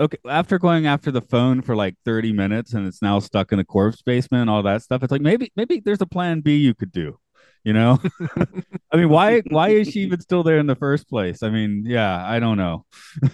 okay, 0.00 0.18
after 0.28 0.58
going 0.58 0.86
after 0.86 1.10
the 1.10 1.20
phone 1.20 1.62
for 1.62 1.76
like 1.76 1.94
30 2.04 2.32
minutes 2.32 2.72
and 2.74 2.86
it's 2.86 3.02
now 3.02 3.18
stuck 3.18 3.52
in 3.52 3.58
a 3.58 3.64
corpse 3.64 4.02
basement 4.02 4.42
and 4.42 4.50
all 4.50 4.62
that 4.62 4.82
stuff, 4.82 5.02
it's 5.02 5.12
like 5.12 5.20
maybe 5.20 5.52
maybe 5.56 5.80
there's 5.84 6.00
a 6.00 6.06
plan 6.06 6.40
B 6.40 6.56
you 6.56 6.74
could 6.74 6.92
do. 6.92 7.18
You 7.64 7.72
know, 7.72 7.98
I 8.92 8.96
mean, 8.96 9.08
why 9.08 9.42
why 9.48 9.70
is 9.70 9.88
she 9.88 10.00
even 10.00 10.20
still 10.20 10.42
there 10.42 10.58
in 10.58 10.66
the 10.66 10.76
first 10.76 11.08
place? 11.08 11.42
I 11.42 11.48
mean, 11.50 11.84
yeah, 11.86 12.24
I 12.26 12.38
don't 12.40 12.58
know. 12.58 12.84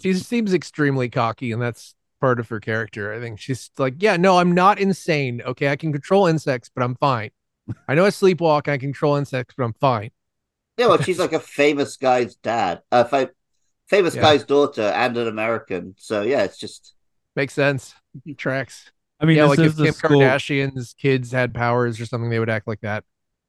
she 0.00 0.14
seems 0.14 0.52
extremely 0.52 1.08
cocky 1.08 1.52
and 1.52 1.60
that's 1.62 1.94
part 2.20 2.40
of 2.40 2.48
her 2.48 2.60
character 2.60 3.12
i 3.12 3.20
think 3.20 3.38
she's 3.38 3.70
like 3.78 3.94
yeah 3.98 4.16
no 4.16 4.38
i'm 4.38 4.52
not 4.52 4.78
insane 4.78 5.42
okay 5.44 5.68
i 5.68 5.76
can 5.76 5.92
control 5.92 6.26
insects 6.26 6.70
but 6.74 6.82
i'm 6.82 6.94
fine 6.96 7.30
i 7.88 7.94
know 7.94 8.04
i 8.04 8.10
sleepwalk 8.10 8.68
i 8.68 8.78
control 8.78 9.16
insects 9.16 9.54
but 9.56 9.64
i'm 9.64 9.74
fine 9.74 10.10
Yeah, 10.76 10.88
well, 10.88 11.00
she's 11.00 11.18
like 11.18 11.32
a 11.32 11.40
famous 11.40 11.96
guy's 11.96 12.34
dad, 12.36 12.82
a 12.90 13.04
fa- 13.04 13.30
famous 13.88 14.14
Yeah. 14.14 14.22
guy's 14.22 14.44
daughter, 14.44 14.82
and 14.82 15.16
an 15.16 15.28
American. 15.28 15.94
So 15.98 16.22
yeah, 16.22 16.42
it's 16.42 16.58
just 16.58 16.94
makes 17.36 17.52
sense 17.54 17.94
tracks 18.36 18.90
I 19.20 19.26
mean, 19.26 19.36
yeah 19.36 19.44
this 19.44 19.50
like 19.50 19.58
is 19.60 19.72
if 19.72 19.76
the 19.76 19.86
kim 19.86 19.94
school. 19.94 20.20
kardashian's 20.22 20.94
kids 20.98 21.32
had 21.32 21.54
powers 21.54 22.00
or 22.00 22.06
something 22.06 22.30
they 22.30 22.38
would 22.38 22.50
act 22.50 22.66
like 22.66 22.80
that 22.80 23.04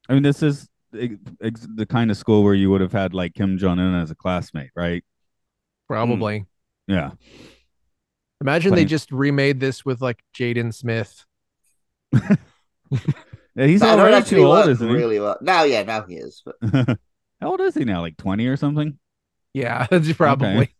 I 0.09 0.13
mean, 0.13 0.23
this 0.23 0.43
is 0.43 0.67
ex- 0.97 1.15
ex- 1.41 1.67
the 1.75 1.85
kind 1.85 2.11
of 2.11 2.17
school 2.17 2.43
where 2.43 2.53
you 2.53 2.69
would 2.71 2.81
have 2.81 2.91
had 2.91 3.13
like 3.13 3.33
Kim 3.33 3.57
Jong 3.57 3.79
Un 3.79 3.95
as 3.95 4.11
a 4.11 4.15
classmate, 4.15 4.71
right? 4.75 5.03
probably 5.87 6.39
hmm. 6.87 6.93
Yeah. 6.93 7.11
imagine 8.41 8.73
they 8.73 8.85
just 8.85 9.11
remade 9.11 9.59
this 9.59 9.85
with 9.85 10.01
like 10.01 10.19
jaden 10.35 10.73
smith 10.73 11.25
Yeah, 13.55 13.67
he's 13.67 13.79
that 13.81 13.95
would 13.95 14.01
already 14.01 14.17
actually 14.17 14.37
too 14.41 14.47
old, 14.47 14.67
isn't 14.67 14.87
he? 14.87 14.93
really 14.93 15.19
well. 15.19 15.37
Now, 15.41 15.63
yeah, 15.63 15.83
now 15.83 16.03
he 16.03 16.15
is. 16.15 16.43
But 16.45 16.55
How 17.41 17.51
old 17.51 17.61
is 17.61 17.73
he 17.73 17.85
now? 17.85 18.01
Like 18.01 18.17
20 18.17 18.47
or 18.47 18.57
something? 18.57 18.97
yeah 19.53 19.87
that's 19.91 20.11
probably 20.13 20.75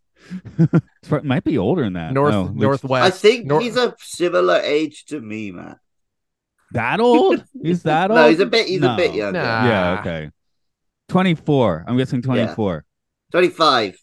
It's 0.60 1.08
prob- 1.08 1.24
might 1.24 1.46
be 1.46 1.58
older 1.58 1.84
than 1.84 1.94
that. 1.94 2.12
north 2.14 2.34
oh, 2.34 2.44
No, 2.46 2.52
northwest 2.52 3.06
I 3.06 3.10
think 3.10 3.46
Nor- 3.46 3.62
he's 3.62 3.78
a 3.78 3.96
similar 4.00 4.58
age 4.58 5.06
to 5.06 5.22
me, 5.22 5.52
man. 5.52 5.78
That 6.76 7.00
old? 7.00 7.44
He's 7.64 7.84
that 7.84 8.12
old? 8.12 8.20
No, 8.20 8.30
he's 8.30 8.40
a 8.40 8.46
bit. 8.46 8.68
He's 8.68 8.82
a 8.84 8.96
bit 8.96 9.14
younger. 9.16 9.40
Nah. 9.42 9.66
Yeah, 9.66 9.96
Ah. 9.98 10.00
okay. 10.02 10.30
24. 11.10 11.86
I'm 11.88 11.98
guessing 11.98 12.22
24. 12.22 12.86
Twenty-five. 13.32 13.98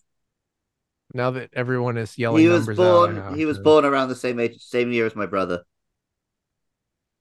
now 1.14 1.30
that 1.32 1.50
everyone 1.52 1.96
is 1.96 2.16
yelling 2.18 2.42
He 2.42 2.48
was 2.48 2.66
numbers 2.66 2.78
out, 2.78 3.14
born. 3.14 3.38
He 3.38 3.44
was 3.44 3.58
born 3.58 3.84
around 3.84 4.08
the 4.08 4.14
same 4.16 4.40
age, 4.40 4.56
same 4.60 4.90
year 4.92 5.06
as 5.06 5.14
my 5.16 5.26
brother. 5.26 5.62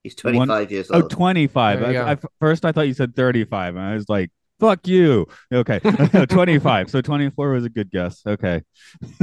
He's 0.04 0.16
One- 0.24 0.34
twenty-five 0.34 0.72
years 0.72 0.90
Oh, 0.92 1.02
old. 1.04 1.12
25. 1.12 1.84
I, 1.84 2.12
I- 2.14 2.18
first, 2.40 2.66
I 2.66 2.72
thought 2.72 2.88
you 2.88 2.94
said 2.94 3.16
35. 3.16 3.76
And 3.76 3.86
I 3.86 3.94
was 3.94 4.10
like, 4.10 4.32
fuck 4.60 4.88
you. 4.88 5.28
Okay. 5.54 5.80
25. 6.30 6.90
So 6.90 7.02
24 7.02 7.52
was 7.52 7.66
a 7.66 7.70
good 7.70 7.92
guess. 7.92 8.22
Okay. 8.26 8.62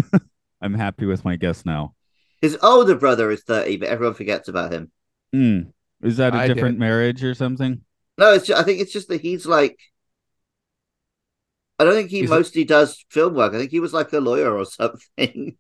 I'm 0.61 0.75
happy 0.75 1.07
with 1.07 1.25
my 1.25 1.37
guess 1.37 1.64
now. 1.67 1.95
His 2.41 2.57
older 2.62 2.95
brother 2.95 3.31
is 3.33 3.43
thirty, 3.43 3.77
but 3.79 3.88
everyone 3.88 4.14
forgets 4.14 4.49
about 4.49 4.73
him. 4.73 4.93
Hmm. 5.33 5.61
Is 6.03 6.17
that 6.19 6.35
a 6.35 6.39
I 6.39 6.47
different 6.49 6.77
did. 6.77 6.81
marriage 6.81 7.25
or 7.25 7.35
something? 7.35 7.81
No, 8.19 8.33
it's. 8.35 8.47
Just, 8.47 8.61
I 8.61 8.65
think 8.65 8.81
it's 8.81 8.93
just 8.93 9.09
that 9.09 9.21
he's 9.21 9.47
like. 9.47 9.79
I 11.79 11.85
don't 11.85 11.95
think 11.95 12.11
he 12.11 12.19
He's- 12.19 12.31
mostly 12.31 12.65
does 12.65 13.05
film 13.11 13.35
work. 13.35 13.55
I 13.55 13.59
think 13.59 13.71
he 13.71 13.81
was 13.81 13.93
like 13.93 14.13
a 14.13 14.19
lawyer 14.21 14.57
or 14.57 14.65
something. 14.67 15.57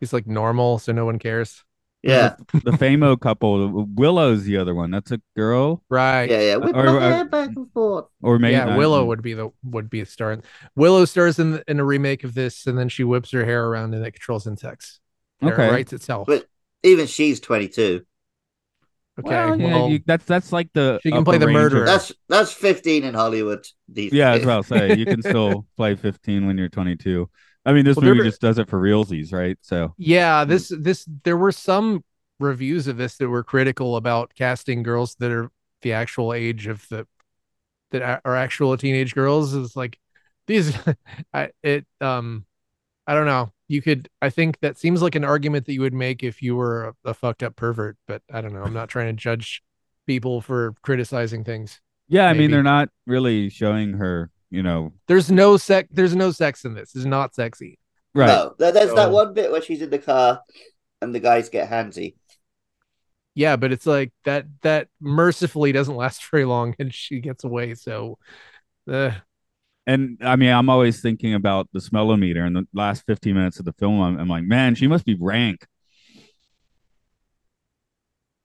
he's 0.00 0.12
like 0.12 0.26
normal 0.26 0.78
so 0.78 0.92
no 0.92 1.04
one 1.04 1.18
cares 1.18 1.62
yeah, 2.02 2.36
The 2.52 2.70
Famo 2.72 3.18
couple. 3.18 3.84
Willow's 3.94 4.44
the 4.44 4.58
other 4.58 4.76
one. 4.76 4.92
That's 4.92 5.10
a 5.10 5.20
girl? 5.34 5.82
right 5.88 6.30
yeah, 6.30 6.40
yeah. 6.40 6.56
Whip 6.56 6.76
Or- 6.76 6.84
my 6.84 6.92
or- 6.92 7.00
uh, 7.00 7.10
hair 7.10 7.24
back 7.24 7.48
and 7.56 7.72
forth. 7.72 8.04
Or 8.22 8.38
maybe. 8.38 8.52
yeah, 8.52 8.76
Willow 8.76 9.04
would 9.06 9.22
be 9.22 9.34
the 9.34 9.50
would 9.64 9.90
be 9.90 10.02
a 10.02 10.06
star. 10.06 10.38
Willow 10.76 11.04
stars 11.04 11.40
in 11.40 11.60
in 11.66 11.80
a 11.80 11.84
remake 11.84 12.22
of 12.22 12.34
this, 12.34 12.68
and 12.68 12.78
then 12.78 12.88
she 12.88 13.02
whips 13.02 13.32
her 13.32 13.44
hair 13.44 13.66
around 13.66 13.92
and 13.92 14.06
it 14.06 14.12
controls 14.12 14.46
insects. 14.46 15.00
Or 15.42 15.52
Okay. 15.54 15.66
it 15.66 15.72
writes 15.72 15.92
itself. 15.92 16.28
But 16.28 16.46
even 16.84 17.08
she's 17.08 17.40
twenty-two. 17.40 18.02
Okay, 19.18 19.30
Well, 19.30 19.58
yeah, 19.58 19.66
well, 19.74 19.90
you- 19.90 20.00
that's 20.06 20.24
that's 20.24 20.52
like 20.52 20.70
the 20.74 20.98
She 21.02 21.10
can 21.10 21.24
play 21.24 21.38
the 21.38 21.46
range 21.46 21.54
murderer. 21.58 21.86
That's 21.86 22.12
that's 22.28 22.52
fifteen 22.52 23.04
in 23.04 23.14
Hollywood. 23.14 23.66
These 23.88 24.12
Yeah, 24.12 24.32
days. 24.32 24.40
as 24.42 24.46
well 24.46 24.62
say 24.62 24.96
you 24.96 25.06
can 25.06 25.22
still 25.22 25.66
play 25.76 25.94
15 25.94 26.46
when 26.46 26.58
you're 26.58 26.68
22. 26.68 27.28
I 27.64 27.72
mean, 27.72 27.84
this 27.84 27.96
Well, 27.96 28.06
movie 28.06 28.18
were- 28.18 28.24
just 28.24 28.40
does 28.40 28.58
it 28.58 28.68
for 28.68 28.80
realsies, 28.80 29.32
right? 29.32 29.58
So 29.62 29.94
yeah, 29.98 30.44
this 30.44 30.68
this 30.68 31.06
there 31.24 31.36
were 31.36 31.52
some 31.52 32.04
reviews 32.38 32.86
of 32.86 32.96
this 32.96 33.16
that 33.16 33.28
were 33.28 33.42
critical 33.42 33.96
about 33.96 34.32
casting 34.34 34.82
girls 34.82 35.14
that 35.16 35.30
are 35.32 35.50
the 35.82 35.92
actual 35.94 36.32
age 36.34 36.66
of 36.66 36.86
the 36.90 37.06
that 37.92 38.02
are- 38.02 38.20
are 38.24 38.36
actual 38.36 38.76
teenage 38.76 39.14
girls. 39.14 39.54
Is 39.54 39.76
like 39.76 39.98
these, 40.46 40.76
I 41.34 41.50
it 41.62 41.86
um, 42.00 42.44
I 43.06 43.14
don't 43.14 43.26
know. 43.26 43.52
You 43.68 43.82
could, 43.82 44.08
I 44.22 44.30
think 44.30 44.60
that 44.60 44.78
seems 44.78 45.02
like 45.02 45.14
an 45.16 45.24
argument 45.24 45.66
that 45.66 45.72
you 45.74 45.80
would 45.80 45.94
make 45.94 46.22
if 46.22 46.40
you 46.42 46.54
were 46.56 46.94
a, 47.04 47.10
a 47.10 47.14
fucked 47.14 47.42
up 47.42 47.56
pervert, 47.56 47.96
but 48.06 48.22
I 48.32 48.40
don't 48.40 48.52
know. 48.52 48.62
I'm 48.62 48.72
not 48.74 48.88
trying 48.88 49.06
to 49.08 49.12
judge 49.20 49.62
people 50.06 50.40
for 50.40 50.74
criticizing 50.82 51.42
things. 51.42 51.80
yeah, 52.08 52.28
I 52.28 52.32
mean, 52.34 52.50
they're 52.52 52.62
not 52.62 52.90
really 53.06 53.50
showing 53.50 53.94
her, 53.94 54.30
you 54.50 54.62
know, 54.62 54.92
There's 55.08 55.30
no 55.32 55.56
sex. 55.56 55.88
There's 55.90 56.14
no 56.14 56.30
sex 56.30 56.64
in 56.64 56.74
this. 56.74 56.94
It's 56.94 57.04
not 57.04 57.34
sexy. 57.34 57.78
right? 58.14 58.28
No, 58.28 58.54
there- 58.58 58.70
there's 58.72 58.94
that 58.94 59.10
one 59.10 59.34
bit 59.34 59.50
where 59.50 59.60
she's 59.62 59.82
in 59.82 59.90
the 59.90 59.98
car 59.98 60.42
and 61.02 61.12
the 61.12 61.20
guys 61.20 61.48
get 61.48 61.68
handsy. 61.68 62.14
Yeah, 63.34 63.56
but 63.56 63.70
it's 63.72 63.84
like 63.84 64.12
that. 64.24 64.46
That 64.62 64.88
mercifully 65.00 65.70
doesn't 65.72 65.94
last 65.96 66.24
very 66.30 66.44
long, 66.46 66.74
and 66.78 66.94
she 66.94 67.20
gets 67.20 67.44
away. 67.44 67.74
So, 67.74 68.18
uh, 68.90 69.10
And 69.86 70.18
I 70.20 70.36
mean, 70.36 70.50
I'm 70.50 70.68
always 70.68 71.00
thinking 71.00 71.34
about 71.34 71.68
the 71.72 71.78
smellometer 71.78 72.46
in 72.46 72.54
the 72.54 72.66
last 72.74 73.04
15 73.06 73.34
minutes 73.34 73.58
of 73.58 73.64
the 73.64 73.72
film. 73.72 74.00
I'm, 74.00 74.18
I'm 74.18 74.28
like, 74.28 74.44
man, 74.44 74.74
she 74.74 74.88
must 74.88 75.04
be 75.04 75.16
rank. 75.18 75.66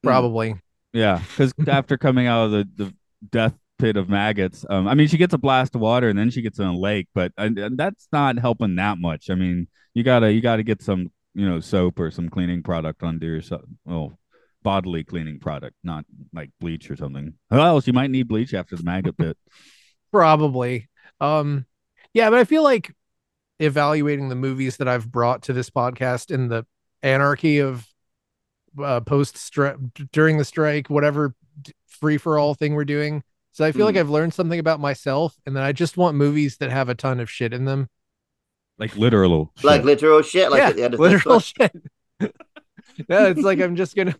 probably. 0.03 0.55
Yeah, 0.93 1.21
because 1.29 1.53
after 1.67 1.97
coming 1.97 2.27
out 2.27 2.45
of 2.45 2.51
the, 2.51 2.69
the 2.75 2.93
death 3.29 3.53
pit 3.79 3.97
of 3.97 4.09
maggots, 4.09 4.65
um, 4.69 4.87
I 4.87 4.93
mean, 4.93 5.07
she 5.07 5.17
gets 5.17 5.33
a 5.33 5.37
blast 5.37 5.73
of 5.75 5.81
water 5.81 6.09
and 6.09 6.17
then 6.17 6.29
she 6.29 6.41
gets 6.41 6.59
in 6.59 6.65
a 6.65 6.77
lake, 6.77 7.07
but 7.13 7.31
and, 7.37 7.77
that's 7.77 8.07
not 8.11 8.37
helping 8.37 8.75
that 8.75 8.97
much. 8.97 9.29
I 9.29 9.35
mean, 9.35 9.67
you 9.93 10.03
gotta 10.03 10.31
you 10.31 10.41
gotta 10.41 10.63
get 10.63 10.81
some 10.81 11.11
you 11.33 11.47
know 11.47 11.59
soap 11.59 11.99
or 11.99 12.11
some 12.11 12.29
cleaning 12.29 12.61
product 12.63 13.03
under 13.03 13.25
yourself. 13.25 13.63
Well, 13.85 14.17
bodily 14.63 15.03
cleaning 15.03 15.39
product, 15.39 15.75
not 15.83 16.05
like 16.33 16.51
bleach 16.59 16.91
or 16.91 16.95
something. 16.95 17.33
Well, 17.49 17.81
she 17.81 17.91
might 17.91 18.11
need 18.11 18.27
bleach 18.27 18.53
after 18.53 18.75
the 18.75 18.83
maggot 18.83 19.17
pit. 19.17 19.37
Probably. 20.11 20.89
Um, 21.21 21.65
yeah, 22.13 22.29
but 22.29 22.39
I 22.39 22.43
feel 22.43 22.63
like 22.63 22.93
evaluating 23.59 24.27
the 24.29 24.35
movies 24.35 24.77
that 24.77 24.87
I've 24.87 25.09
brought 25.09 25.43
to 25.43 25.53
this 25.53 25.69
podcast 25.69 26.31
in 26.31 26.47
the 26.49 26.65
anarchy 27.03 27.59
of 27.59 27.87
uh, 28.83 28.99
post 29.01 29.37
strike 29.37 29.75
during 30.11 30.37
the 30.37 30.45
strike, 30.45 30.89
whatever 30.89 31.33
free 31.87 32.17
for 32.17 32.37
all 32.39 32.53
thing 32.55 32.73
we're 32.73 32.85
doing. 32.85 33.23
So 33.51 33.63
I 33.65 33.71
feel 33.71 33.85
like 33.85 33.95
Hmm. 33.95 33.99
I've 33.99 34.09
learned 34.09 34.33
something 34.33 34.59
about 34.59 34.79
myself, 34.79 35.35
and 35.45 35.55
then 35.55 35.63
I 35.63 35.71
just 35.73 35.95
want 35.97 36.15
movies 36.17 36.57
that 36.57 36.71
have 36.71 36.89
a 36.89 36.95
ton 36.95 37.19
of 37.19 37.29
shit 37.29 37.53
in 37.53 37.65
them. 37.65 37.89
Like 38.77 38.95
literal. 38.95 39.51
like 39.61 39.79
shit. 39.81 39.85
literal 39.85 40.21
shit. 40.23 40.49
Like 40.51 40.59
yeah, 40.59 40.69
at 40.69 40.75
the 40.75 40.83
end 40.83 40.93
of 40.95 40.99
literal 40.99 41.39
shit. 41.39 41.71
yeah, 42.19 42.29
it's 43.27 43.41
like 43.41 43.59
I'm 43.59 43.75
just 43.75 43.95
gonna. 43.95 44.15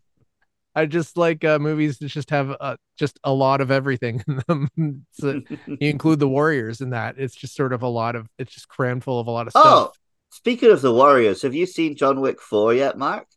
I 0.74 0.86
just 0.86 1.18
like 1.18 1.44
uh, 1.44 1.60
movies 1.60 1.98
that 1.98 2.08
just 2.08 2.30
have 2.30 2.56
uh, 2.60 2.78
just 2.98 3.20
a 3.24 3.34
lot 3.34 3.62
of 3.62 3.72
everything 3.72 4.24
in 4.28 4.42
them. 4.48 5.06
so 5.12 5.42
you 5.68 5.78
include 5.82 6.20
the 6.20 6.28
Warriors 6.28 6.82
in 6.82 6.92
that. 6.92 7.16
It's 7.18 7.36
just 7.36 7.56
sort 7.56 7.74
of 7.74 7.84
a 7.84 7.88
lot 7.88 8.16
of. 8.16 8.28
It's 8.38 8.54
just 8.54 8.70
crammed 8.70 9.04
full 9.04 9.20
of 9.20 9.28
a 9.28 9.32
lot 9.32 9.48
of 9.48 9.52
stuff. 9.52 9.64
Oh, 9.66 9.92
speaking 10.30 10.72
of 10.72 10.82
the 10.82 10.94
Warriors, 10.94 11.42
have 11.42 11.54
you 11.54 11.66
seen 11.66 11.96
John 11.96 12.22
Wick 12.22 12.42
Four 12.42 12.74
yet, 12.74 12.98
Mark? 12.98 13.28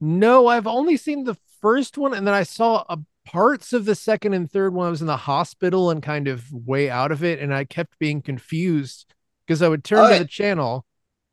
No, 0.00 0.46
I've 0.46 0.66
only 0.66 0.96
seen 0.96 1.24
the 1.24 1.36
first 1.60 1.98
one, 1.98 2.14
and 2.14 2.26
then 2.26 2.34
I 2.34 2.42
saw 2.42 2.84
a 2.88 2.98
parts 3.24 3.72
of 3.72 3.84
the 3.84 3.94
second 3.94 4.34
and 4.34 4.50
third 4.50 4.74
one. 4.74 4.86
I 4.86 4.90
was 4.90 5.00
in 5.00 5.06
the 5.06 5.16
hospital 5.16 5.90
and 5.90 6.02
kind 6.02 6.28
of 6.28 6.52
way 6.52 6.90
out 6.90 7.12
of 7.12 7.24
it, 7.24 7.40
and 7.40 7.54
I 7.54 7.64
kept 7.64 7.98
being 7.98 8.22
confused 8.22 9.12
because 9.46 9.62
I 9.62 9.68
would 9.68 9.84
turn 9.84 9.98
to 9.98 10.04
Alright. 10.04 10.20
the 10.20 10.28
channel. 10.28 10.84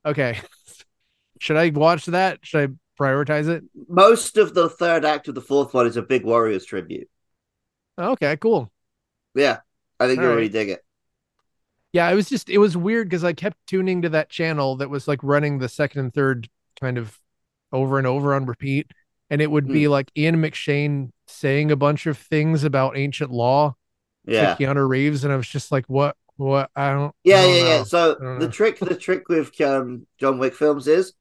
Okay, 0.05 0.39
should 1.39 1.57
I 1.57 1.69
watch 1.69 2.05
that? 2.07 2.39
Should 2.43 2.69
I 2.69 2.73
prioritize 3.01 3.47
it? 3.49 3.63
Most 3.87 4.37
of 4.37 4.53
the 4.53 4.69
third 4.69 5.05
act 5.05 5.27
of 5.27 5.35
the 5.35 5.41
fourth 5.41 5.73
one 5.73 5.87
is 5.87 5.97
a 5.97 6.01
big 6.01 6.23
Warriors 6.25 6.65
tribute. 6.65 7.09
Okay, 7.97 8.37
cool. 8.37 8.71
Yeah, 9.35 9.59
I 9.99 10.07
think 10.07 10.19
All 10.19 10.23
you'll 10.23 10.33
right. 10.33 10.37
really 10.37 10.49
dig 10.49 10.69
it. 10.69 10.83
Yeah, 11.93 12.09
it 12.09 12.15
was 12.15 12.29
just 12.29 12.49
it 12.49 12.57
was 12.57 12.77
weird 12.77 13.09
because 13.09 13.23
I 13.23 13.33
kept 13.33 13.57
tuning 13.67 14.03
to 14.03 14.09
that 14.09 14.29
channel 14.29 14.77
that 14.77 14.89
was 14.89 15.07
like 15.07 15.19
running 15.23 15.59
the 15.59 15.67
second 15.69 16.01
and 16.01 16.13
third 16.13 16.49
kind 16.79 16.97
of 16.97 17.17
over 17.71 17.97
and 17.97 18.07
over 18.07 18.33
on 18.33 18.45
repeat. 18.45 18.87
And 19.29 19.41
it 19.41 19.49
would 19.51 19.67
be 19.67 19.85
Hmm. 19.85 19.91
like 19.91 20.11
Ian 20.17 20.37
McShane 20.41 21.11
saying 21.27 21.71
a 21.71 21.75
bunch 21.75 22.05
of 22.05 22.17
things 22.17 22.63
about 22.63 22.97
ancient 22.97 23.31
law 23.31 23.75
Yeah. 24.25 24.55
to 24.55 24.63
Keanu 24.63 24.87
Reeves, 24.87 25.23
and 25.23 25.31
I 25.33 25.37
was 25.37 25.47
just 25.47 25.71
like, 25.71 25.85
What 25.87 26.15
what 26.37 26.71
I 26.75 26.91
don't 26.93 27.13
Yeah, 27.23 27.39
I 27.39 27.41
don't 27.41 27.55
yeah, 27.55 27.63
yeah. 27.77 27.83
So 27.83 28.15
the 28.39 28.49
trick, 28.49 28.79
the 28.79 28.95
trick 28.95 29.27
with 29.29 29.59
um, 29.61 30.07
John 30.17 30.39
Wick 30.39 30.55
films 30.55 30.87
is 30.87 31.13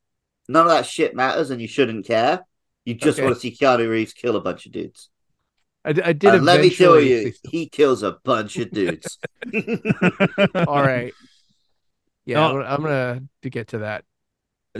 none 0.51 0.67
of 0.67 0.73
that 0.73 0.87
shit 0.87 1.15
matters, 1.15 1.51
and 1.51 1.61
you 1.61 1.69
shouldn't 1.69 2.07
care. 2.07 2.41
You 2.85 2.95
just 2.95 3.19
Okay. 3.19 3.25
want 3.25 3.37
to 3.37 3.41
see 3.41 3.53
Keanu 3.55 3.89
Reeves 3.89 4.13
kill 4.13 4.37
a 4.37 4.41
bunch 4.41 4.67
of 4.67 4.73
dudes. 4.73 5.11
I 5.85 5.93
did 5.95 6.25
And 6.25 6.45
let 6.45 6.61
me 6.61 6.69
tell 6.71 7.01
you, 7.01 7.33
he 7.51 7.67
kills 7.69 8.03
a 8.03 8.19
bunch 8.25 8.57
of 8.59 8.71
dudes. 8.71 9.19
all 10.67 10.83
right. 10.83 11.13
Yeah, 12.27 12.47
Oh. 12.49 12.61
I'm 12.61 12.83
gonna- 12.83 13.23
gonna 13.43 13.51
get 13.51 13.69
to 13.69 13.79
that. 13.79 14.05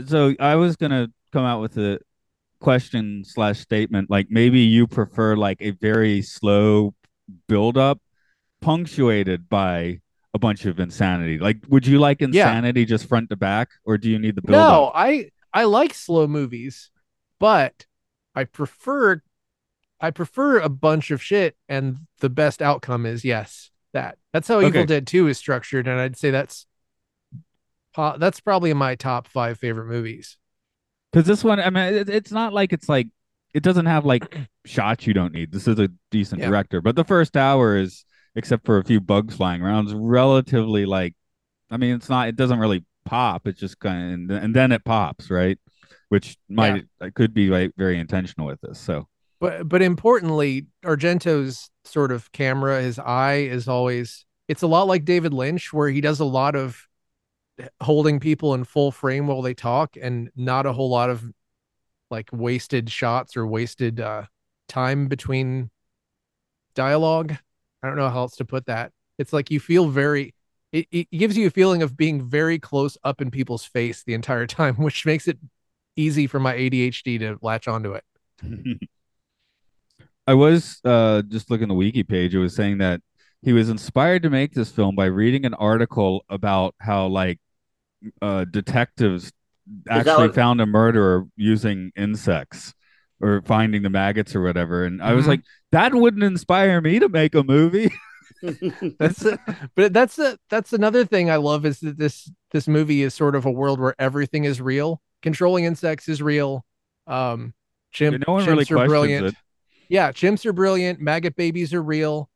so 0.07 0.35
I 0.39 0.55
was 0.55 0.75
gonna 0.75 1.09
come 1.31 1.43
out 1.45 1.59
with 1.61 1.77
a 1.77 1.99
question 2.59 3.23
slash 3.25 3.59
statement. 3.59 4.09
Like 4.09 4.27
maybe 4.29 4.59
you 4.59 4.85
prefer 4.87 5.35
like 5.35 5.57
a 5.61 5.71
very 5.71 6.21
slow 6.21 6.93
build 7.47 7.77
up, 7.77 7.99
punctuated 8.61 9.49
by 9.49 9.99
a 10.33 10.39
bunch 10.39 10.65
of 10.65 10.79
insanity. 10.79 11.39
Like, 11.39 11.57
would 11.67 11.85
you 11.85 11.99
like 11.99 12.21
insanity 12.21 12.85
just 12.85 13.07
front 13.07 13.29
to 13.31 13.35
back, 13.35 13.69
or 13.83 13.97
do 13.97 14.09
you 14.09 14.19
need 14.19 14.35
the 14.35 14.41
build 14.41 14.51
No, 14.53 14.85
up? 14.87 14.93
I 14.95 15.29
I 15.53 15.65
like 15.65 15.93
slow 15.93 16.27
movies, 16.27 16.91
but 17.39 17.85
I 18.35 18.45
prefer 18.45 19.21
I 19.99 20.11
prefer 20.11 20.59
a 20.59 20.69
bunch 20.69 21.11
of 21.11 21.21
shit 21.21 21.55
and 21.69 21.97
the 22.19 22.29
best 22.29 22.61
outcome 22.61 23.05
is 23.05 23.23
yes, 23.23 23.69
that. 23.93 24.17
That's 24.33 24.47
how 24.47 24.61
Evil 24.61 24.85
Dead 24.85 25.05
2 25.05 25.27
is 25.27 25.37
structured 25.37 25.87
and 25.87 25.99
I'd 25.99 26.17
say 26.17 26.31
that's 26.31 26.65
that's 27.95 28.39
probably 28.39 28.73
my 28.73 28.95
top 28.95 29.27
5 29.27 29.59
favorite 29.59 29.87
movies. 29.87 30.37
Because 31.11 31.27
this 31.27 31.43
one, 31.43 31.59
I 31.59 31.69
mean, 31.69 31.93
it, 31.93 32.09
it's 32.09 32.31
not 32.31 32.53
like 32.53 32.71
it's 32.71 32.87
like 32.87 33.07
it 33.53 33.63
doesn't 33.63 33.85
have 33.85 34.05
like 34.05 34.37
shots 34.65 35.05
you 35.05 35.13
don't 35.13 35.33
need. 35.33 35.51
This 35.51 35.67
is 35.67 35.77
a 35.77 35.89
decent 36.09 36.41
Yeah. 36.41 36.47
director, 36.47 36.81
but 36.81 36.95
the 36.95 37.03
first 37.03 37.35
hour 37.35 37.75
is, 37.77 38.05
except 38.35 38.65
for 38.65 38.77
a 38.77 38.83
few 38.83 39.01
bugs 39.01 39.35
flying 39.35 39.61
around, 39.61 39.87
is 39.87 39.93
relatively 39.93 40.85
like. 40.85 41.15
I 41.69 41.77
mean, 41.77 41.95
it's 41.95 42.09
not. 42.09 42.27
It 42.27 42.35
doesn't 42.35 42.59
really 42.59 42.85
pop. 43.05 43.47
It's 43.47 43.59
just 43.59 43.79
kind 43.79 44.31
of, 44.31 44.43
and 44.43 44.55
then 44.55 44.71
it 44.71 44.83
pops, 44.85 45.29
right? 45.29 45.57
Which 46.09 46.37
might 46.49 46.85
it 46.99 47.13
could 47.15 47.33
be 47.33 47.47
like 47.49 47.71
very 47.77 47.99
intentional 47.99 48.47
with 48.47 48.59
this. 48.61 48.79
So 48.79 49.07
But 49.39 49.67
but 49.67 49.81
importantly, 49.81 50.67
Argento's 50.83 51.69
sort 51.85 52.11
of 52.11 52.31
camera, 52.31 52.81
his 52.81 52.99
eye 52.99 53.37
is 53.37 53.67
always 53.67 54.25
it's 54.47 54.61
a 54.61 54.67
lot 54.67 54.87
like 54.87 55.05
David 55.05 55.33
Lynch 55.33 55.71
where 55.73 55.89
he 55.89 56.01
does 56.01 56.19
a 56.19 56.25
lot 56.25 56.55
of 56.55 56.87
holding 57.81 58.19
people 58.19 58.53
in 58.53 58.63
full 58.63 58.91
frame 58.91 59.27
while 59.27 59.41
they 59.41 59.53
talk 59.53 59.95
and 60.01 60.29
not 60.35 60.65
a 60.65 60.73
whole 60.73 60.89
lot 60.89 61.09
of 61.09 61.23
like 62.09 62.29
wasted 62.31 62.89
shots 62.89 63.37
or 63.37 63.45
wasted 63.47 63.99
uh 63.99 64.23
time 64.67 65.07
between 65.07 65.69
dialogue. 66.75 67.35
I 67.83 67.87
don't 67.87 67.97
know 67.97 68.09
how 68.09 68.19
else 68.19 68.35
to 68.37 68.45
put 68.45 68.65
that. 68.67 68.91
It's 69.17 69.33
like 69.33 69.51
you 69.51 69.59
feel 69.59 69.87
very 69.87 70.33
it, 70.71 70.87
it 70.91 71.11
gives 71.11 71.37
you 71.37 71.47
a 71.47 71.51
feeling 71.51 71.81
of 71.81 71.97
being 71.97 72.27
very 72.27 72.59
close 72.59 72.97
up 73.03 73.21
in 73.21 73.31
people's 73.31 73.65
face 73.65 74.03
the 74.03 74.13
entire 74.13 74.47
time, 74.47 74.75
which 74.77 75.05
makes 75.05 75.27
it 75.27 75.37
easy 75.95 76.27
for 76.27 76.39
my 76.39 76.53
ADHD 76.53 77.19
to 77.19 77.37
latch 77.41 77.67
onto 77.67 77.93
it. 77.93 78.03
I 80.27 80.33
was 80.33 80.79
uh, 80.85 81.23
just 81.23 81.49
looking 81.49 81.63
at 81.65 81.69
the 81.69 81.73
wiki 81.75 82.03
page. 82.03 82.33
It 82.35 82.39
was 82.39 82.55
saying 82.55 82.77
that 82.77 83.01
he 83.41 83.53
was 83.53 83.69
inspired 83.69 84.23
to 84.23 84.29
make 84.29 84.53
this 84.53 84.71
film 84.71 84.95
by 84.95 85.05
reading 85.05 85.45
an 85.45 85.53
article 85.55 86.23
about 86.29 86.75
how 86.79 87.07
like 87.07 87.39
uh, 88.21 88.45
detectives 88.45 89.31
actually 89.89 90.27
what- 90.27 90.35
found 90.35 90.61
a 90.61 90.65
murderer 90.65 91.25
using 91.35 91.91
insects 91.95 92.73
or 93.19 93.41
finding 93.45 93.81
the 93.83 93.89
maggots 93.89 94.35
or 94.35 94.41
whatever. 94.41 94.85
And 94.85 95.01
I 95.01 95.13
was 95.13 95.25
Mhm. 95.25 95.29
like, 95.29 95.41
that 95.71 95.93
wouldn't 95.93 96.23
inspire 96.23 96.81
me 96.81 96.99
to 96.99 97.09
make 97.09 97.35
a 97.35 97.43
movie. 97.43 97.91
that's 98.99 99.25
a, 99.25 99.39
but 99.75 99.93
that's 99.93 100.19
a, 100.19 100.37
that's 100.49 100.73
another 100.73 101.05
thing 101.05 101.29
I 101.29 101.37
love 101.37 101.65
is 101.65 101.79
that 101.81 101.97
this 101.97 102.31
this 102.51 102.67
movie 102.67 103.03
is 103.03 103.13
sort 103.13 103.35
of 103.35 103.45
a 103.45 103.51
world 103.51 103.79
where 103.79 103.95
everything 103.99 104.43
is 104.45 104.61
real. 104.61 105.01
Controlling 105.21 105.65
insects 105.65 106.09
is 106.09 106.21
real. 106.21 106.65
Um, 107.07 107.53
chimp, 107.91 108.23
no 108.27 108.33
one 108.33 108.43
chimps 108.43 108.47
really 108.47 108.83
are 108.83 108.87
brilliant. 108.87 109.27
it. 109.27 109.35
Yeah, 109.89 110.11
chimps 110.11 110.45
are 110.45 110.53
brilliant. 110.53 110.99
Maggot 110.99 111.35
babies 111.35 111.73
are 111.73 111.83
real. 111.83 112.29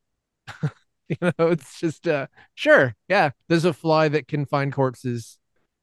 you 1.10 1.18
know, 1.22 1.32
it's 1.40 1.80
just 1.80 2.08
uh, 2.08 2.28
sure. 2.54 2.96
Yeah, 3.08 3.32
there's 3.48 3.66
a 3.66 3.74
fly 3.74 4.08
that 4.10 4.28
can 4.28 4.46
find 4.46 4.72
corpses. 4.72 5.38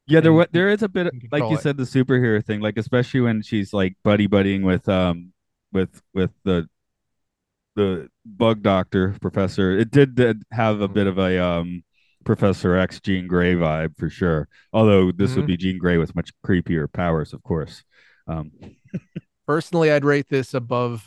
Yeah, 0.07 0.21
there 0.21 0.33
and 0.33 0.49
there 0.53 0.69
is 0.69 0.83
a 0.83 0.89
bit 0.89 1.07
of, 1.07 1.13
like 1.31 1.45
you 1.45 1.57
it. 1.57 1.61
said 1.61 1.77
the 1.77 1.85
superhero 1.85 2.45
thing, 2.45 2.61
like 2.61 2.77
especially 2.77 3.21
when 3.21 3.43
she's 3.43 3.73
like 3.73 3.97
buddy 4.03 4.27
buddying 4.29 4.63
with 4.63 4.89
um 4.89 5.33
with 5.73 6.03
with 6.13 6.31
the 6.45 6.69
the 7.75 8.09
bug 8.25 8.63
doctor 8.63 9.17
professor. 9.21 9.73
It 9.79 9.91
did, 9.91 10.15
did 10.15 10.43
have 10.53 10.81
a 10.81 10.89
bit 10.89 11.07
of 11.07 11.19
a 11.19 11.43
um 11.43 11.83
Professor 12.25 12.77
X 12.77 13.01
Jean 13.01 13.27
Grey 13.27 13.55
vibe 13.57 13.97
for 13.99 14.09
sure. 14.09 14.47
Although 14.73 15.11
this 15.11 15.35
would 15.35 15.45
Mhm. 15.45 15.49
be 15.49 15.57
Jean 15.57 15.79
Grey 15.79 15.97
with 15.99 16.15
much 16.15 16.31
creepier 16.47 16.91
powers, 16.93 17.33
of 17.33 17.43
course. 17.43 17.83
Um 18.29 18.53
Personally, 19.47 19.91
I'd 19.91 20.05
rate 20.05 20.29
this 20.29 20.55
above. 20.55 21.05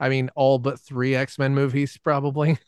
I 0.00 0.08
mean, 0.08 0.30
all 0.34 0.58
but 0.58 0.80
three 0.80 1.14
X 1.14 1.38
Men 1.38 1.54
movies, 1.54 1.98
probably. 1.98 2.58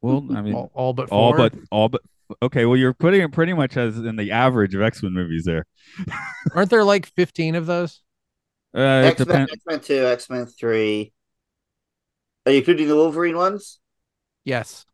well, 0.00 0.24
I 0.34 0.40
mean 0.42 0.54
all, 0.54 0.70
all 0.74 0.92
but 0.94 1.10
all 1.10 1.34
but 1.36 1.52
all 1.70 1.88
but 1.90 2.00
okay, 2.42 2.64
well 2.64 2.76
you're 2.76 2.94
putting 2.94 3.20
it 3.20 3.32
pretty 3.32 3.52
much 3.52 3.76
as 3.76 3.98
in 3.98 4.16
the 4.16 4.30
average 4.30 4.74
of 4.74 4.80
X-Men 4.82 5.12
movies 5.12 5.44
there. 5.44 5.66
aren't 6.54 6.70
there 6.70 6.84
like 6.84 7.06
fifteen 7.06 7.54
of 7.54 7.66
those? 7.66 8.00
Uh 8.74 8.80
X 8.80 9.18
Men, 9.20 9.26
depends 9.46 9.52
X 9.52 9.62
Men 9.66 9.80
Two, 9.80 10.06
X 10.06 10.30
Men 10.30 10.46
Three. 10.46 11.12
Are 12.48 12.50
you 12.50 12.58
including 12.60 12.88
the 12.88 12.96
Wolverine 12.96 13.36
ones? 13.36 13.78
Yes. 14.42 14.86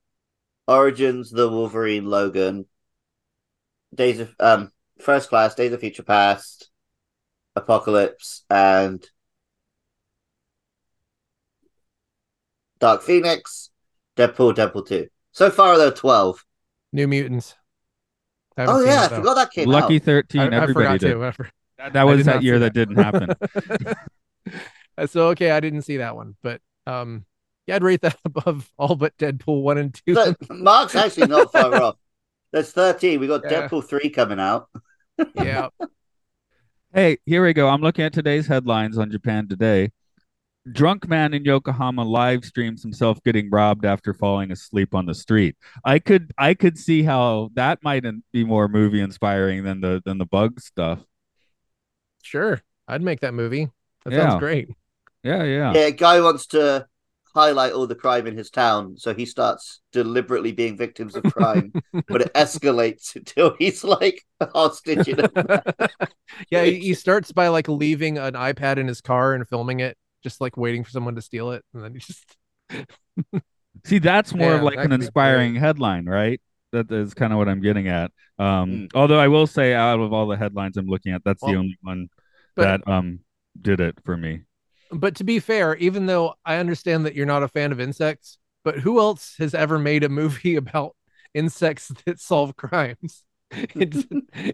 Origins, 0.66 1.30
the 1.30 1.48
Wolverine, 1.48 2.04
Logan, 2.04 2.66
Days 3.94 4.18
of 4.18 4.34
um 4.40 4.72
First 5.00 5.28
Class, 5.28 5.54
Days 5.54 5.72
of 5.72 5.78
Future 5.78 6.02
Past, 6.02 6.68
Apocalypse, 7.54 8.42
and 8.50 9.08
Dark 12.80 13.02
Phoenix, 13.02 13.70
Deadpool, 14.16 14.56
Deadpool 14.56 14.88
Two. 14.88 15.06
So 15.30 15.48
far, 15.48 15.78
there 15.78 15.86
are 15.86 15.92
twelve. 15.92 16.44
New 16.92 17.06
Mutants. 17.06 17.54
Oh 18.58 18.84
yeah, 18.84 19.04
it, 19.04 19.04
I 19.04 19.08
though. 19.10 19.16
forgot 19.18 19.34
that 19.34 19.52
came 19.52 19.68
Lucky 19.68 19.96
out. 19.98 20.02
13 20.02 20.40
I, 20.40 20.44
I 20.44 20.62
everybody 20.62 20.72
forgot 20.72 21.00
did. 21.00 21.12
to. 21.12 21.24
I 21.24 21.30
for- 21.30 21.50
That, 21.78 21.92
that 21.92 22.02
was 22.02 22.24
that 22.24 22.42
year 22.42 22.56
see 22.56 22.58
that 22.58 22.74
didn't 22.74 22.96
happen. 22.96 23.28
So 25.06 25.28
okay, 25.28 25.52
I 25.52 25.58
didn't 25.60 25.82
see 25.82 25.96
that 25.98 26.14
one, 26.14 26.36
but 26.42 26.60
um, 26.86 27.24
yeah, 27.66 27.76
I'd 27.76 27.82
rate 27.82 28.02
that 28.02 28.18
above 28.24 28.70
all 28.78 28.96
but 28.96 29.16
Deadpool 29.18 29.62
one 29.62 29.78
and 29.78 29.94
two. 29.94 30.14
Look, 30.14 30.36
Mark's 30.50 30.94
actually 30.94 31.28
not 31.28 31.52
far 31.52 31.74
off. 31.82 31.96
There's 32.52 32.70
thirteen. 32.72 33.20
We 33.20 33.26
got 33.26 33.42
Yeah. 33.44 33.68
Deadpool 33.68 33.84
three 33.84 34.10
coming 34.10 34.40
out. 34.40 34.68
yeah, 35.34 35.68
Hey, 36.92 37.18
here 37.26 37.44
we 37.44 37.52
go. 37.52 37.68
I'm 37.68 37.80
looking 37.82 38.04
at 38.04 38.12
today's 38.12 38.46
headlines 38.46 38.98
on 38.98 39.10
Japan 39.10 39.48
Today. 39.48 39.90
Drunk 40.72 41.06
man 41.08 41.34
in 41.34 41.44
Yokohama 41.44 42.02
live 42.04 42.44
streams 42.44 42.82
himself 42.82 43.22
getting 43.22 43.50
robbed 43.50 43.84
after 43.84 44.14
falling 44.14 44.50
asleep 44.50 44.94
on 44.94 45.04
the 45.04 45.14
street. 45.14 45.56
I 45.84 45.98
could 45.98 46.32
I 46.38 46.54
could 46.54 46.78
see 46.78 47.02
how 47.02 47.50
that 47.54 47.80
might 47.82 48.04
be 48.32 48.44
more 48.44 48.66
movie 48.68 49.00
inspiring 49.00 49.62
than 49.64 49.80
the 49.82 50.00
than 50.04 50.18
the 50.18 50.24
bug 50.24 50.60
stuff. 50.60 51.00
sure, 52.22 52.62
I'd 52.88 53.02
make 53.02 53.20
that 53.20 53.34
movie. 53.34 53.68
That 54.04 54.12
Yeah. 54.14 54.28
sounds 54.30 54.40
great. 54.40 54.68
Yeah, 55.22 55.42
yeah. 55.44 55.72
Yeah, 55.74 55.90
guy 55.90 56.20
wants 56.20 56.46
to 56.48 56.86
highlight 57.34 57.72
all 57.72 57.86
the 57.86 57.94
crime 57.94 58.26
in 58.26 58.36
his 58.36 58.50
town, 58.50 58.96
so 58.96 59.14
he 59.14 59.26
starts 59.26 59.80
deliberately 59.92 60.52
being 60.52 60.76
victims 60.76 61.16
of 61.16 61.26
crime, 61.26 61.74
but 62.10 62.22
it 62.22 62.32
escalates 62.34 63.16
until 63.16 63.54
he's 63.58 63.84
like 63.84 64.22
a 64.40 64.46
hostage. 64.46 65.08
In 65.08 65.20
a... 65.20 65.28
yeah, 66.50 66.64
he, 66.64 66.78
he 66.80 66.94
starts 66.94 67.32
by 67.32 67.48
like 67.48 67.68
leaving 67.68 68.18
an 68.18 68.34
iPad 68.34 68.76
in 68.78 68.86
his 68.88 69.00
car 69.00 69.34
and 69.34 69.48
filming 69.48 69.80
it, 69.80 69.96
just 70.22 70.40
like 70.40 70.56
waiting 70.56 70.84
for 70.84 70.90
someone 70.90 71.14
to 71.16 71.22
steal 71.22 71.50
it, 71.52 71.64
and 71.74 71.82
then 71.84 71.92
he 71.94 71.98
just. 72.00 72.36
See, 73.84 73.98
that's 73.98 74.32
more 74.34 74.50
Yeah, 74.50 74.56
of 74.58 74.62
like 74.62 74.76
that 74.76 74.86
an 74.86 74.92
inspiring 74.92 75.54
headline, 75.56 76.06
right? 76.06 76.40
That 76.72 76.90
is 76.90 77.12
kind 77.14 77.32
of 77.32 77.38
what 77.38 77.48
I'm 77.48 77.60
getting 77.60 77.88
at. 77.88 78.10
Um, 78.38 78.70
Mm. 78.70 78.88
although 78.94 79.18
I 79.18 79.28
will 79.28 79.46
say, 79.46 79.74
out 79.74 80.00
of 80.00 80.12
all 80.12 80.26
the 80.26 80.36
headlines 80.36 80.76
I'm 80.76 80.86
looking 80.86 81.12
at, 81.12 81.22
that's 81.24 81.42
the 81.42 81.54
only 81.56 81.78
one 81.82 82.08
but- 82.56 82.80
that 82.80 82.88
um 82.88 83.20
did 83.60 83.80
it 83.80 83.98
for 84.04 84.16
me. 84.16 84.42
But 84.94 85.16
to 85.16 85.24
be 85.24 85.40
fair, 85.40 85.76
even 85.76 86.06
though 86.06 86.34
I 86.44 86.56
understand 86.56 87.04
that 87.06 87.14
you're 87.14 87.26
not 87.26 87.42
a 87.42 87.48
fan 87.48 87.72
of 87.72 87.80
insects, 87.80 88.38
but 88.62 88.78
who 88.78 89.00
else 89.00 89.34
has 89.38 89.54
ever 89.54 89.78
made 89.78 90.04
a 90.04 90.08
movie 90.08 90.56
about 90.64 90.96
insects 91.34 91.92
that 92.06 92.20
solve 92.20 92.56
crimes? 92.56 93.24
It's 93.50 94.04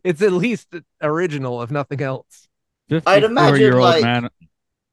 it's 0.05 0.20
at 0.20 0.33
least 0.33 0.74
original, 1.00 1.62
if 1.62 1.70
nothing 1.70 2.03
else. 2.03 2.48
I'd 3.07 3.24
imagine, 3.24 3.72
like- 3.79 4.03
man. 4.03 4.29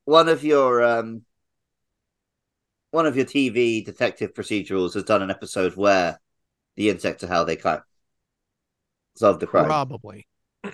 one 0.06 0.30
of 0.30 0.44
your 0.46 0.84
um 0.84 1.24
one 2.92 3.06
of 3.06 3.18
your 3.18 3.26
TV 3.26 3.84
detective 3.84 4.34
procedurals 4.34 4.94
has 4.94 5.04
done 5.04 5.22
an 5.22 5.32
episode 5.32 5.76
where 5.76 6.20
the 6.78 6.90
insects 6.90 7.24
are 7.24 7.28
how 7.28 7.44
they 7.44 7.58
kind 7.58 7.82
solve 9.16 9.40
the 9.40 9.48
crime. 9.48 9.66
Probably. 9.66 10.28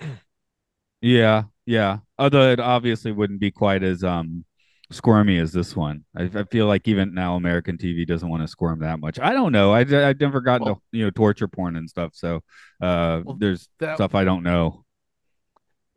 Yeah, 1.00 1.44
yeah. 1.66 1.98
Although 2.18 2.50
it 2.50 2.60
obviously 2.60 3.12
wouldn't 3.12 3.40
be 3.40 3.50
quite 3.50 3.82
as 3.82 4.02
um 4.02 4.44
squirmy 4.92 5.38
as 5.38 5.52
this 5.52 5.74
one. 5.74 6.04
I, 6.16 6.24
I 6.34 6.44
feel 6.44 6.66
like 6.66 6.86
even 6.88 7.14
now 7.14 7.36
American 7.36 7.78
TV 7.78 8.06
doesn't 8.06 8.28
want 8.28 8.42
to 8.42 8.48
squirm 8.48 8.80
that 8.80 9.00
much. 9.00 9.18
I 9.18 9.32
don't 9.32 9.52
know. 9.52 9.72
I 9.72 9.80
I've 9.80 10.20
never 10.20 10.40
gotten 10.40 10.66
Well- 10.66 10.74
to 10.76 10.98
you 10.98 11.04
know 11.04 11.10
torture 11.10 11.48
porn 11.48 11.76
and 11.76 11.88
stuff. 11.88 12.12
So 12.14 12.36
uh, 12.80 13.22
Well, 13.24 13.36
there's 13.38 13.68
That, 13.80 13.96
stuff 13.96 14.14
I 14.14 14.24
don't 14.24 14.42
know. 14.42 14.84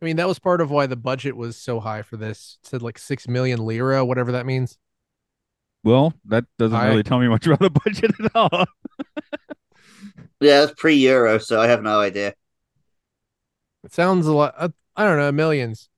I 0.02 0.06
mean, 0.06 0.17
that 0.17 0.28
was 0.28 0.38
part 0.39 0.62
of 0.62 0.69
why 0.69 0.86
the 0.86 0.95
budget 0.95 1.36
was 1.36 1.58
so 1.58 1.80
high 1.80 2.04
for 2.04 2.17
this. 2.17 2.60
It 2.63 2.67
said 2.69 2.82
like 2.84 2.97
six 3.00 3.28
million 3.28 3.65
lira, 3.65 4.06
whatever 4.06 4.32
that 4.34 4.45
means. 4.45 4.78
Well, 5.84 6.13
that 6.26 6.45
doesn't 6.60 6.78
I- 6.78 6.89
really 6.89 7.04
tell 7.04 7.19
me 7.19 7.28
much 7.28 7.47
about 7.47 7.60
the 7.60 7.69
budget 7.86 8.12
at 8.23 8.32
all. 8.36 8.65
Yeah, 10.39 10.65
it's 10.65 10.73
pre 10.78 10.93
Euro, 10.95 11.39
so 11.39 11.60
I 11.60 11.65
have 11.67 11.82
no 11.82 12.00
idea. 12.00 12.36
It 13.84 13.91
sounds 13.91 14.28
a 14.28 14.34
lot. 14.34 14.54
Uh, 14.56 14.69
I 14.95 15.04
don't 15.06 15.17
know, 15.17 15.32
millions. 15.32 15.89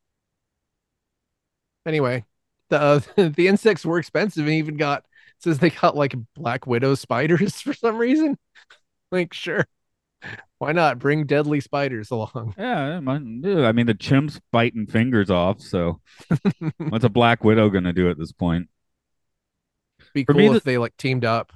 Anyway, 1.86 2.24
the 2.70 2.80
uh, 2.82 3.00
the 3.36 3.48
insects 3.48 3.86
were 3.86 4.00
expensive 4.00 4.46
and 4.46 4.56
even 4.56 4.78
got 4.78 5.06
says 5.40 5.60
they 5.60 5.70
got 5.70 5.96
like 5.96 6.14
black 6.36 6.68
widow 6.68 6.96
spiders 6.96 7.62
for 7.62 7.74
some 7.74 7.98
reason. 7.98 8.38
like, 9.12 9.34
sure, 9.34 9.66
why 10.58 10.72
not 10.72 11.00
bring 11.00 11.26
deadly 11.26 11.60
spiders 11.62 12.12
along? 12.12 12.54
Yeah, 12.58 13.00
yeah, 13.00 13.66
I 13.68 13.72
mean 13.72 13.86
the 13.86 13.94
chimp's 13.94 14.40
biting 14.52 14.88
fingers 14.88 15.30
off. 15.30 15.62
So 15.62 16.02
what's 16.78 17.06
a 17.06 17.10
black 17.10 17.44
widow 17.44 17.70
gonna 17.70 17.94
do 17.94 18.10
at 18.10 18.18
this 18.18 18.32
point? 18.32 18.70
Be 20.14 20.24
For 20.26 20.34
cool 20.34 20.40
me, 20.42 20.48
if 20.48 20.54
the- 20.64 20.72
they 20.72 20.78
like 20.78 20.96
teamed 20.98 21.26
up. 21.26 21.52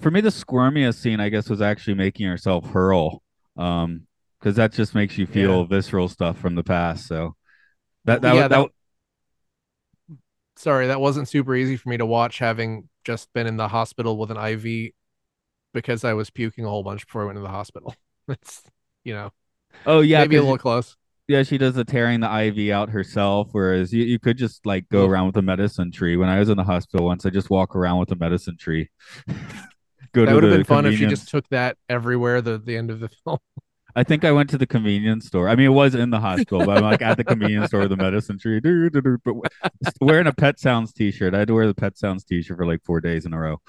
For 0.00 0.08
me, 0.12 0.20
the 0.20 0.28
squirmiest 0.28 1.00
scene, 1.00 1.18
I 1.18 1.30
guess, 1.30 1.50
was 1.50 1.60
actually 1.60 1.94
making 1.94 2.24
herself 2.28 2.64
hurl, 2.70 3.24
um, 3.56 4.06
because 4.38 4.54
that 4.54 4.72
just 4.72 4.94
makes 4.94 5.18
you 5.18 5.26
feel 5.26 5.64
visceral 5.64 6.08
stuff 6.08 6.38
from 6.38 6.54
the 6.54 6.62
past. 6.62 7.08
So 7.08 7.34
that 8.04 8.22
that, 8.22 8.34
Yeah, 8.36 8.42
that, 8.42 8.50
that- 8.50 8.70
Sorry, 10.60 10.88
that 10.88 11.00
wasn't 11.00 11.26
super 11.26 11.54
easy 11.54 11.78
for 11.78 11.88
me 11.88 11.96
to 11.96 12.04
watch, 12.04 12.38
having 12.38 12.90
just 13.02 13.32
been 13.32 13.46
in 13.46 13.56
the 13.56 13.68
hospital 13.68 14.18
with 14.18 14.30
an 14.30 14.36
IV 14.36 14.90
because 15.72 16.04
I 16.04 16.12
was 16.12 16.28
puking 16.28 16.66
a 16.66 16.68
whole 16.68 16.82
bunch 16.82 17.06
before 17.06 17.22
I 17.22 17.24
went 17.24 17.36
to 17.36 17.42
the 17.42 17.48
hospital. 17.48 17.94
It's 18.28 18.62
you 19.02 19.14
know 19.14 19.32
oh 19.86 20.00
yeah, 20.00 20.20
maybe 20.20 20.36
a 20.36 20.42
little 20.42 20.58
close. 20.58 20.96
yeah, 21.26 21.42
she 21.42 21.56
does 21.58 21.74
the 21.74 21.84
tearing 21.84 22.20
the 22.20 22.30
IV 22.46 22.72
out 22.72 22.90
herself, 22.90 23.48
whereas 23.52 23.92
you, 23.92 24.04
you 24.04 24.18
could 24.18 24.36
just 24.36 24.66
like 24.66 24.88
go 24.90 25.06
around 25.06 25.26
with 25.26 25.36
a 25.38 25.42
medicine 25.42 25.90
tree. 25.90 26.16
When 26.16 26.28
I 26.28 26.38
was 26.38 26.48
in 26.48 26.58
the 26.58 26.64
hospital 26.64 27.06
once, 27.06 27.24
I 27.24 27.30
just 27.30 27.48
walk 27.50 27.74
around 27.74 27.98
with 27.98 28.12
a 28.12 28.16
medicine 28.16 28.56
tree. 28.58 28.90
go 30.12 30.26
That 30.26 30.26
to 30.26 30.34
would 30.34 30.44
have 30.44 30.52
been 30.52 30.64
fun 30.64 30.86
if 30.86 30.96
she 30.98 31.06
just 31.06 31.28
took 31.28 31.48
that 31.48 31.76
everywhere. 31.88 32.42
The 32.42 32.58
the 32.58 32.76
end 32.76 32.90
of 32.90 33.00
the 33.00 33.08
film. 33.24 33.38
I 33.96 34.04
think 34.04 34.24
I 34.24 34.32
went 34.32 34.50
to 34.50 34.58
the 34.58 34.66
convenience 34.66 35.26
store. 35.26 35.48
I 35.48 35.56
mean, 35.56 35.66
it 35.66 35.70
was 35.70 35.94
in 35.94 36.10
the 36.10 36.20
hospital, 36.20 36.64
but 36.64 36.78
I'm 36.78 36.84
like 36.84 37.02
at 37.02 37.16
the 37.16 37.24
convenience 37.24 37.68
store 37.68 37.88
the 37.88 37.96
medicine 37.96 38.38
tree. 38.38 38.60
But 38.60 39.34
wearing 40.00 40.26
a 40.26 40.32
Pet 40.32 40.58
Sounds 40.58 40.92
t-shirt. 40.92 41.34
I 41.34 41.40
had 41.40 41.48
to 41.48 41.54
wear 41.54 41.66
the 41.66 41.74
Pet 41.74 41.98
Sounds 41.98 42.24
t-shirt 42.24 42.56
for 42.56 42.66
like 42.66 42.82
four 42.84 43.00
days 43.00 43.26
in 43.26 43.32
a 43.32 43.38
row. 43.38 43.60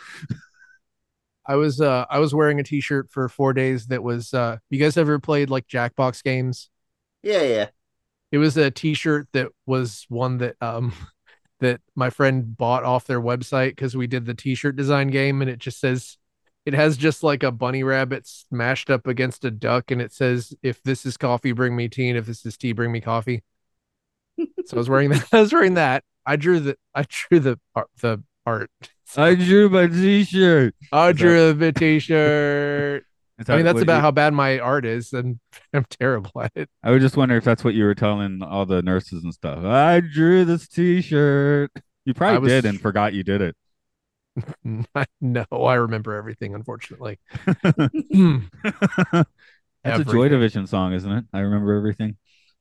I 1.45 1.55
was 1.55 1.81
uh 1.81 2.05
I 2.09 2.19
was 2.19 2.35
wearing 2.35 2.59
a 2.59 2.63
t-shirt 2.63 3.09
for 3.09 3.27
four 3.27 3.53
days 3.53 3.87
that 3.87 4.03
was 4.03 4.33
uh 4.33 4.57
you 4.69 4.79
guys 4.79 4.97
ever 4.97 5.19
played 5.19 5.49
like 5.49 5.67
Jackbox 5.67 6.23
games? 6.23 6.69
Yeah, 7.23 7.41
yeah. 7.41 7.67
It 8.31 8.37
was 8.37 8.55
a 8.57 8.71
t-shirt 8.71 9.27
that 9.33 9.49
was 9.65 10.05
one 10.07 10.37
that 10.37 10.55
um 10.61 10.93
that 11.59 11.81
my 11.95 12.09
friend 12.09 12.55
bought 12.57 12.83
off 12.83 13.05
their 13.05 13.21
website 13.21 13.69
because 13.69 13.95
we 13.95 14.07
did 14.07 14.25
the 14.25 14.33
t-shirt 14.33 14.75
design 14.75 15.09
game 15.09 15.41
and 15.41 15.49
it 15.49 15.59
just 15.59 15.79
says 15.79 16.17
it 16.65 16.73
has 16.73 16.95
just 16.97 17.23
like 17.23 17.43
a 17.43 17.51
bunny 17.51 17.83
rabbit 17.83 18.27
smashed 18.27 18.89
up 18.89 19.07
against 19.07 19.43
a 19.45 19.51
duck 19.51 19.89
and 19.91 20.01
it 20.01 20.13
says 20.13 20.53
if 20.61 20.81
this 20.83 21.05
is 21.05 21.17
coffee 21.17 21.51
bring 21.53 21.75
me 21.75 21.87
tea 21.89 22.09
and 22.09 22.17
if 22.17 22.25
this 22.27 22.45
is 22.45 22.55
tea 22.57 22.71
bring 22.73 22.91
me 22.91 23.01
coffee. 23.01 23.43
so 24.39 24.45
I 24.73 24.75
was 24.75 24.89
wearing 24.89 25.09
that 25.09 25.27
I 25.33 25.41
was 25.41 25.51
wearing 25.53 25.73
that. 25.75 26.03
I 26.25 26.35
drew 26.35 26.59
the 26.59 26.77
I 26.93 27.05
drew 27.07 27.39
the 27.39 27.59
art 27.75 27.87
the 28.01 28.23
art. 28.45 28.69
I 29.17 29.35
drew 29.35 29.69
my 29.69 29.87
t-shirt. 29.87 30.73
I 30.91 31.11
drew 31.11 31.51
the 31.53 31.71
t-shirt. 31.73 33.03
I 33.49 33.55
mean, 33.55 33.65
that's 33.65 33.81
about 33.81 33.95
you- 33.97 34.01
how 34.01 34.11
bad 34.11 34.33
my 34.35 34.59
art 34.59 34.85
is, 34.85 35.13
and 35.13 35.39
I'm 35.73 35.85
terrible 35.89 36.31
at 36.41 36.51
it. 36.55 36.69
I 36.83 36.91
would 36.91 37.01
just 37.01 37.17
wonder 37.17 37.35
if 37.37 37.43
that's 37.43 37.63
what 37.63 37.73
you 37.73 37.83
were 37.85 37.95
telling 37.95 38.43
all 38.43 38.67
the 38.67 38.83
nurses 38.83 39.23
and 39.23 39.33
stuff. 39.33 39.65
I 39.65 39.99
drew 39.99 40.45
this 40.45 40.67
T-shirt. 40.67 41.71
You 42.05 42.13
probably 42.13 42.39
was- 42.39 42.51
did 42.51 42.65
and 42.65 42.79
forgot 42.79 43.13
you 43.13 43.23
did 43.23 43.41
it. 43.41 43.55
no, 45.21 45.45
I 45.51 45.73
remember 45.75 46.15
everything, 46.15 46.55
unfortunately. 46.55 47.19
That's 49.83 49.99
a 49.99 50.05
Joy 50.05 50.29
Division 50.29 50.67
song, 50.67 50.93
isn't 50.93 51.11
it? 51.11 51.25
I 51.33 51.39
remember 51.39 51.73
everything. 51.73 52.17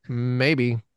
Maybe. 0.07 0.79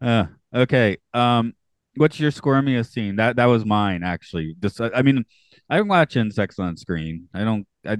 Uh, 0.00 0.26
okay. 0.54 0.98
Um, 1.14 1.54
what's 1.96 2.20
your 2.20 2.30
squirmiest 2.30 2.92
scene? 2.92 3.16
That 3.16 3.36
that 3.36 3.46
was 3.46 3.64
mine 3.64 4.02
actually. 4.02 4.54
Just 4.60 4.78
I 4.80 4.90
I 4.96 5.02
mean, 5.02 5.24
I 5.70 5.80
watch 5.80 6.16
insects 6.16 6.58
on 6.58 6.76
screen. 6.76 7.28
I 7.32 7.44
don't. 7.44 7.66
I 7.86 7.98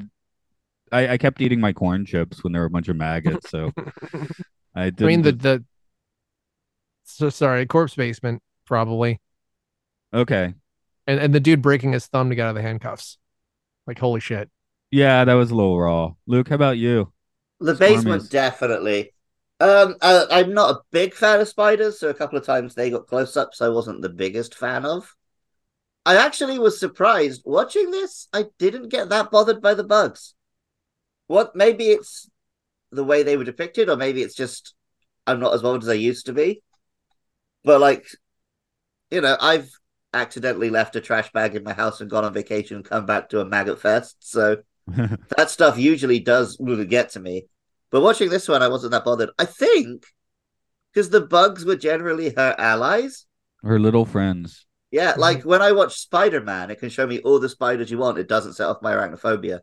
I, 0.93 1.09
I 1.15 1.19
kept 1.19 1.41
eating 1.41 1.61
my 1.61 1.73
corn 1.73 2.05
chips 2.05 2.45
when 2.45 2.53
there 2.53 2.63
were 2.63 2.67
a 2.67 2.71
bunch 2.71 2.89
of 2.89 2.97
maggots. 2.97 3.49
So 3.51 3.73
I 4.75 4.91
did. 4.91 5.03
I 5.03 5.07
mean, 5.07 5.23
the 5.23 5.33
the. 5.33 5.65
So 7.05 7.31
sorry, 7.31 7.65
corpse 7.67 7.95
basement 7.95 8.43
probably, 8.67 9.21
okay. 10.13 10.55
And 11.07 11.21
and 11.21 11.35
the 11.35 11.41
dude 11.41 11.63
breaking 11.63 11.93
his 11.93 12.07
thumb 12.07 12.29
to 12.29 12.35
get 12.35 12.47
out 12.47 12.51
of 12.51 12.57
the 12.57 12.63
handcuffs. 12.63 13.19
Like 13.87 13.99
holy 13.99 14.21
shit. 14.21 14.51
Yeah, 14.91 15.25
that 15.25 15.35
was 15.35 15.51
a 15.51 15.55
little 15.55 15.79
raw. 15.79 16.15
Luke, 16.27 16.49
how 16.49 16.55
about 16.55 16.79
you? 16.79 17.13
The 17.61 17.75
Squirmies. 17.75 17.79
basement, 17.79 18.31
definitely. 18.31 19.13
Um, 19.61 19.97
I, 20.03 20.27
I'm 20.31 20.53
not 20.55 20.71
a 20.75 20.81
big 20.91 21.15
fan 21.15 21.41
of 21.41 21.49
spiders, 21.49 21.99
so 21.99 22.09
a 22.09 22.15
couple 22.15 22.39
of 22.39 22.45
times 22.45 22.75
they 22.75 22.91
got 22.91 23.07
close 23.07 23.37
ups 23.37 23.63
I 23.63 23.69
wasn't 23.69 24.03
the 24.03 24.09
biggest 24.09 24.55
fan 24.55 24.85
of. 24.85 25.15
I 26.07 26.17
actually 26.17 26.59
was 26.59 26.79
surprised 26.79 27.43
watching 27.45 27.91
this. 27.91 28.29
I 28.33 28.47
didn't 28.59 28.89
get 28.89 29.09
that 29.09 29.31
bothered 29.31 29.63
by 29.63 29.75
the 29.75 29.85
bugs. 29.85 30.35
What? 31.29 31.57
Maybe 31.57 31.87
it's 31.87 32.29
the 32.93 33.05
way 33.05 33.23
they 33.23 33.37
were 33.37 33.45
depicted, 33.45 33.89
or 33.89 33.97
maybe 33.97 34.23
it's 34.23 34.35
just 34.35 34.75
I'm 35.27 35.41
not 35.41 35.55
as 35.55 35.63
bothered 35.63 35.83
as 35.83 35.89
I 35.89 35.95
used 35.95 36.27
to 36.27 36.33
be. 36.33 36.63
But 37.65 37.81
like, 37.81 38.07
you 39.11 39.23
know, 39.23 39.37
I've 39.41 39.71
accidentally 40.15 40.71
left 40.71 40.97
a 40.97 41.01
trash 41.01 41.31
bag 41.33 41.55
in 41.55 41.65
my 41.65 41.73
house 41.73 42.01
and 42.01 42.11
gone 42.11 42.25
on 42.25 42.33
vacation 42.33 42.77
and 42.77 42.85
come 42.85 43.07
back 43.07 43.29
to 43.31 43.41
a 43.41 43.45
maggot 43.45 43.81
fest. 43.81 44.17
So 44.21 44.59
that 44.87 45.51
stuff 45.51 45.79
usually 45.79 46.21
does 46.21 46.57
really 46.61 46.87
get 46.87 47.11
to 47.11 47.21
me. 47.21 47.47
But 47.91 48.03
watching 48.03 48.31
this 48.31 48.49
one, 48.49 48.63
I 48.63 48.69
wasn't 48.69 48.93
that 48.93 49.05
bothered. 49.05 49.31
I 49.39 49.45
think 49.45 50.05
because 50.93 51.11
the 51.11 51.21
bugs 51.21 51.65
were 51.65 51.77
generally 51.77 52.31
her 52.31 52.55
allies. 52.59 53.27
Her 53.63 53.79
little 53.79 54.05
friends. 54.05 54.67
Yeah, 54.91 55.13
mm-hmm. 55.13 55.21
like 55.21 55.43
when 55.43 55.63
I 55.63 55.73
watch 55.73 55.99
Spider 55.99 56.41
Man, 56.41 56.71
it 56.71 56.79
can 56.79 56.89
show 56.89 57.07
me 57.07 57.21
all 57.21 57.41
the 57.41 57.49
spiders 57.49 57.91
you 57.91 57.99
want. 57.99 58.19
It 58.19 58.29
doesn't 58.29 58.55
set 58.55 58.69
off 58.69 58.83
my 58.83 58.93
arachnophobia. 58.93 59.61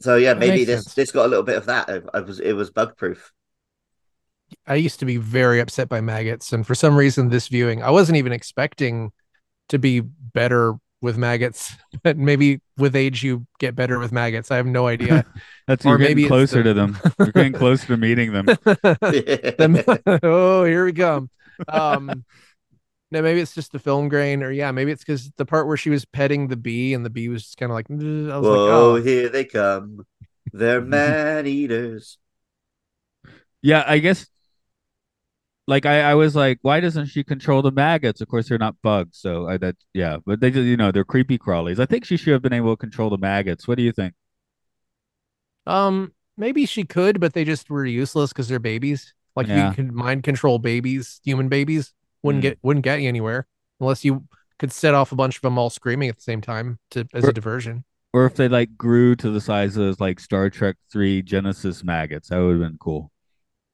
So 0.00 0.16
yeah, 0.16 0.34
That 0.34 0.40
maybe 0.40 0.64
this 0.64 0.84
sense. 0.84 0.94
this 0.94 1.10
got 1.10 1.26
a 1.26 1.28
little 1.28 1.44
bit 1.44 1.56
of 1.56 1.66
that. 1.66 1.88
I, 1.88 2.18
I 2.18 2.20
was 2.20 2.40
it 2.40 2.52
was 2.52 2.70
bug 2.70 2.96
proof. 2.96 3.32
I 4.66 4.76
used 4.76 5.00
to 5.00 5.06
be 5.06 5.16
very 5.16 5.60
upset 5.60 5.88
by 5.88 6.00
maggots, 6.00 6.52
and 6.52 6.66
for 6.66 6.74
some 6.74 6.96
reason, 6.96 7.28
this 7.28 7.48
viewing, 7.48 7.82
I 7.82 7.90
wasn't 7.90 8.16
even 8.16 8.32
expecting 8.32 9.12
to 9.68 9.78
be 9.78 10.00
better 10.00 10.74
with 11.02 11.16
maggots. 11.18 11.72
But 12.02 12.16
maybe 12.16 12.60
with 12.76 12.94
age, 12.96 13.22
you 13.22 13.46
get 13.58 13.74
better 13.74 13.98
with 13.98 14.12
maggots. 14.12 14.50
I 14.50 14.56
have 14.56 14.66
no 14.66 14.86
idea. 14.86 15.24
That's 15.66 15.84
Or 15.84 15.90
you're 15.90 15.98
maybe 15.98 16.22
getting 16.22 16.24
it's 16.24 16.52
closer 16.52 16.62
the- 16.62 16.70
to 16.70 16.74
them. 16.74 16.98
You're 17.18 17.32
getting 17.32 17.52
closer 17.52 17.86
to 17.88 17.96
meeting 17.96 18.32
them. 18.32 18.46
Them- 19.58 19.82
oh, 20.22 20.64
here 20.64 20.84
we 20.84 20.92
come. 20.92 21.28
Um, 21.66 22.24
No, 23.10 23.22
maybe 23.22 23.40
it's 23.40 23.54
just 23.54 23.72
the 23.72 23.78
film 23.78 24.08
grain, 24.10 24.42
or 24.42 24.52
yeah, 24.52 24.70
maybe 24.70 24.92
it's 24.92 25.02
because 25.02 25.30
the 25.38 25.46
part 25.46 25.66
where 25.66 25.78
she 25.78 25.88
was 25.90 26.04
petting 26.04 26.48
the 26.48 26.56
bee 26.56 26.92
and 26.92 27.04
the 27.06 27.10
bee 27.10 27.28
was 27.30 27.42
just 27.42 27.56
kind 27.56 27.72
of 27.72 27.74
like, 27.74 27.90
I 27.90 27.94
was 27.94 28.46
Whoa, 28.46 28.50
like, 28.64 28.72
oh, 28.72 28.94
here 28.96 29.28
they 29.30 29.44
come. 29.46 30.06
They're 30.52 30.82
man 30.82 31.46
eaters. 31.46 32.18
Yeah, 33.62 33.82
I 33.86 33.98
guess. 33.98 34.26
Like 35.68 35.84
I, 35.86 36.00
I 36.00 36.14
was 36.14 36.34
like, 36.34 36.58
why 36.62 36.80
doesn't 36.80 37.06
she 37.06 37.22
control 37.22 37.60
the 37.62 37.70
maggots? 37.70 38.20
Of 38.22 38.28
course, 38.28 38.48
they're 38.48 38.56
not 38.58 38.74
bugs, 38.82 39.18
so 39.18 39.46
I 39.48 39.58
that 39.58 39.76
yeah, 39.94 40.16
but 40.26 40.40
they 40.40 40.48
you 40.50 40.76
know 40.78 40.90
they're 40.90 41.04
creepy 41.04 41.38
crawlies. 41.38 41.78
I 41.78 41.86
think 41.86 42.04
she 42.06 42.16
should 42.16 42.32
have 42.32 42.42
been 42.42 42.54
able 42.54 42.72
to 42.74 42.80
control 42.80 43.10
the 43.10 43.18
maggots. 43.18 43.68
What 43.68 43.76
do 43.76 43.84
you 43.84 43.92
think? 43.92 44.14
um, 45.66 46.12
maybe 46.36 46.66
she 46.66 46.84
could, 46.84 47.20
but 47.20 47.34
they 47.34 47.44
just 47.44 47.68
were 47.70 47.84
useless 47.84 48.30
because 48.32 48.48
they're 48.48 48.58
babies. 48.58 49.14
Like 49.36 49.46
Yeah. 49.46 49.68
you 49.68 49.74
could 49.74 49.92
mind 49.92 50.24
control 50.24 50.58
babies, 50.58 51.20
human 51.22 51.48
babies, 51.48 51.92
wouldn't 52.22 52.42
Hmm. 52.42 52.48
get 52.48 52.58
wouldn't 52.62 52.84
get 52.84 53.00
you 53.00 53.08
anywhere 53.08 53.46
unless 53.80 54.04
you 54.04 54.24
could 54.58 54.72
set 54.72 54.94
off 54.94 55.12
a 55.12 55.16
bunch 55.16 55.36
of 55.36 55.42
them 55.42 55.58
all 55.58 55.70
screaming 55.70 56.08
at 56.08 56.16
the 56.16 56.22
same 56.22 56.40
time 56.40 56.78
to 56.90 57.06
as 57.14 57.24
Or- 57.24 57.30
a 57.30 57.32
diversion. 57.32 57.84
Or 58.14 58.24
if 58.24 58.34
they 58.34 58.48
like 58.48 58.76
grew 58.78 59.14
to 59.16 59.30
the 59.30 59.40
size 59.40 59.76
of 59.76 60.00
like 60.00 60.18
Star 60.18 60.48
Trek 60.48 60.76
Three 60.90 61.20
Genesis 61.22 61.84
maggots, 61.84 62.30
that 62.30 62.38
would 62.38 62.52
have 62.58 62.60
been 62.70 62.78
cool. 62.78 63.12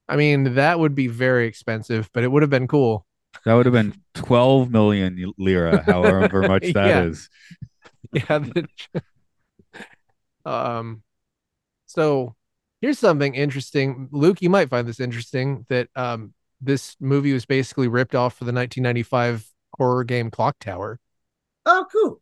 I 0.08 0.16
mean, 0.16 0.54
that 0.54 0.78
would 0.78 0.94
be 0.94 1.06
very 1.06 1.46
expensive, 1.46 2.10
but 2.12 2.24
it 2.24 2.30
would 2.30 2.42
have 2.42 2.50
been 2.50 2.68
cool. 2.68 3.06
That 3.44 3.54
would 3.54 3.66
have 3.66 3.72
been 3.72 3.94
twelve 4.14 4.70
million 4.70 5.32
lira, 5.38 5.82
however 5.86 6.42
much 6.42 6.72
that 6.72 7.06
is. 7.06 7.28
Yeah. 8.12 8.38
the- 8.38 8.68
um. 10.44 11.02
So 11.86 12.36
here's 12.80 12.98
something 12.98 13.34
interesting, 13.34 14.08
Luke. 14.12 14.40
You 14.40 14.50
might 14.50 14.68
find 14.70 14.86
this 14.86 15.00
interesting 15.00 15.66
that 15.68 15.88
um 15.96 16.34
this 16.60 16.96
movie 17.00 17.32
was 17.32 17.44
basically 17.44 17.88
ripped 17.88 18.14
off 18.14 18.34
for 18.34 18.44
the 18.44 18.52
1995 18.52 19.50
horror 19.76 20.04
game 20.04 20.30
Clock 20.30 20.58
Tower. 20.60 21.00
Oh, 21.66 21.86
cool. 21.90 22.20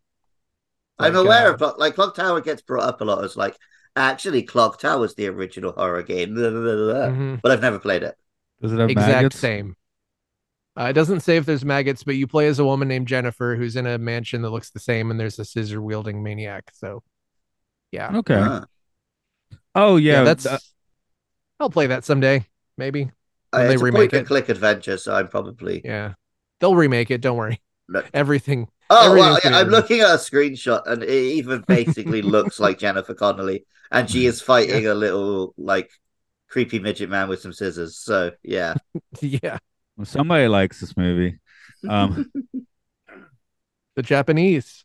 I'm 0.99 1.17
aware 1.17 1.49
uh, 1.49 1.53
of 1.53 1.59
Clock, 1.59 1.79
like 1.79 1.95
Clock 1.95 2.15
Tower 2.15 2.41
gets 2.41 2.63
brought 2.63 2.85
up 2.85 3.01
a 3.01 3.05
lot 3.05 3.25
as 3.25 3.37
like 3.37 3.57
actually 3.97 4.43
Clock 4.43 4.79
Tower 4.81 4.93
Tower's 4.99 5.15
the 5.15 5.29
original 5.29 5.73
horror 5.73 6.03
game, 6.03 6.35
blah, 6.35 6.51
blah, 6.51 6.61
blah, 6.61 6.75
blah. 6.77 7.09
Mhm. 7.11 7.41
but 7.43 7.53
I've 7.53 7.63
never 7.63 7.79
played 7.79 8.03
it. 8.03 8.17
Does 8.61 8.73
it 8.73 8.79
have 8.79 8.91
Exact 8.91 9.09
maggots? 9.09 9.37
same. 9.37 9.77
Uh, 10.79 10.85
it 10.85 10.95
doesn't 10.95 11.21
say 11.21 11.37
if 11.37 11.45
there's 11.45 11.65
maggots, 11.65 12.03
but 12.03 12.15
you 12.17 12.27
play 12.27 12.47
as 12.47 12.59
a 12.59 12.65
woman 12.65 12.89
named 12.89 13.07
Jennifer 13.07 13.57
who's 13.57 13.77
in 13.77 13.87
a 13.87 13.99
mansion 13.99 14.41
that 14.43 14.51
looks 14.51 14.71
the 14.71 14.81
same, 14.81 15.11
and 15.11 15.21
there's 15.21 15.39
a 15.39 15.45
scissor 15.45 15.83
wielding 15.83 16.23
maniac. 16.23 16.71
So, 16.75 17.03
yeah, 17.91 18.17
Okay. 18.17 18.37
Ah. 18.39 18.65
Oh 19.75 19.97
yeah, 19.97 20.13
yeah, 20.15 20.25
that's. 20.25 20.47
uh, 20.47 20.59
I'll 21.61 21.71
play 21.71 21.87
that 21.89 22.05
someday, 22.05 22.47
maybe. 22.77 23.11
Uh, 23.53 23.59
When 23.59 23.67
they 23.69 23.73
it's 23.75 23.83
a 23.83 23.85
remake 23.85 24.01
point 24.01 24.13
and 24.15 24.23
it. 24.25 24.27
click 24.29 24.49
adventure, 24.49 24.97
so 24.97 25.15
I'm 25.15 25.29
probably. 25.29 25.83
Yeah, 25.85 26.15
they'll 26.61 26.75
remake 26.75 27.11
it. 27.11 27.21
Don't 27.21 27.37
worry. 27.37 27.61
No. 27.89 28.03
Everything. 28.15 28.69
Oh 28.95 29.15
well, 29.15 29.39
yeah, 29.43 29.57
I'm 29.57 29.69
looking 29.69 30.01
at 30.01 30.11
a 30.11 30.19
screenshot, 30.19 30.83
and 30.87 31.03
it 31.03 31.11
even 31.11 31.65
basically 31.67 32.21
looks 32.35 32.61
like 32.61 32.79
Jennifer 32.79 33.15
Connelly, 33.15 33.65
and 33.91 34.09
she 34.09 34.27
is 34.27 34.43
fighting 34.43 34.87
a 34.87 34.93
little 34.93 35.55
like 35.57 35.91
creepy 36.49 36.79
midget 36.79 37.09
man 37.09 37.29
with 37.29 37.41
some 37.41 37.55
scissors. 37.55 37.97
So 37.97 38.33
yeah, 38.43 38.75
yeah, 39.21 39.59
somebody 40.05 40.47
likes 40.47 40.81
this 40.81 40.95
movie. 40.95 41.39
Um, 41.89 42.31
the 43.97 44.03
Japanese. 44.03 44.85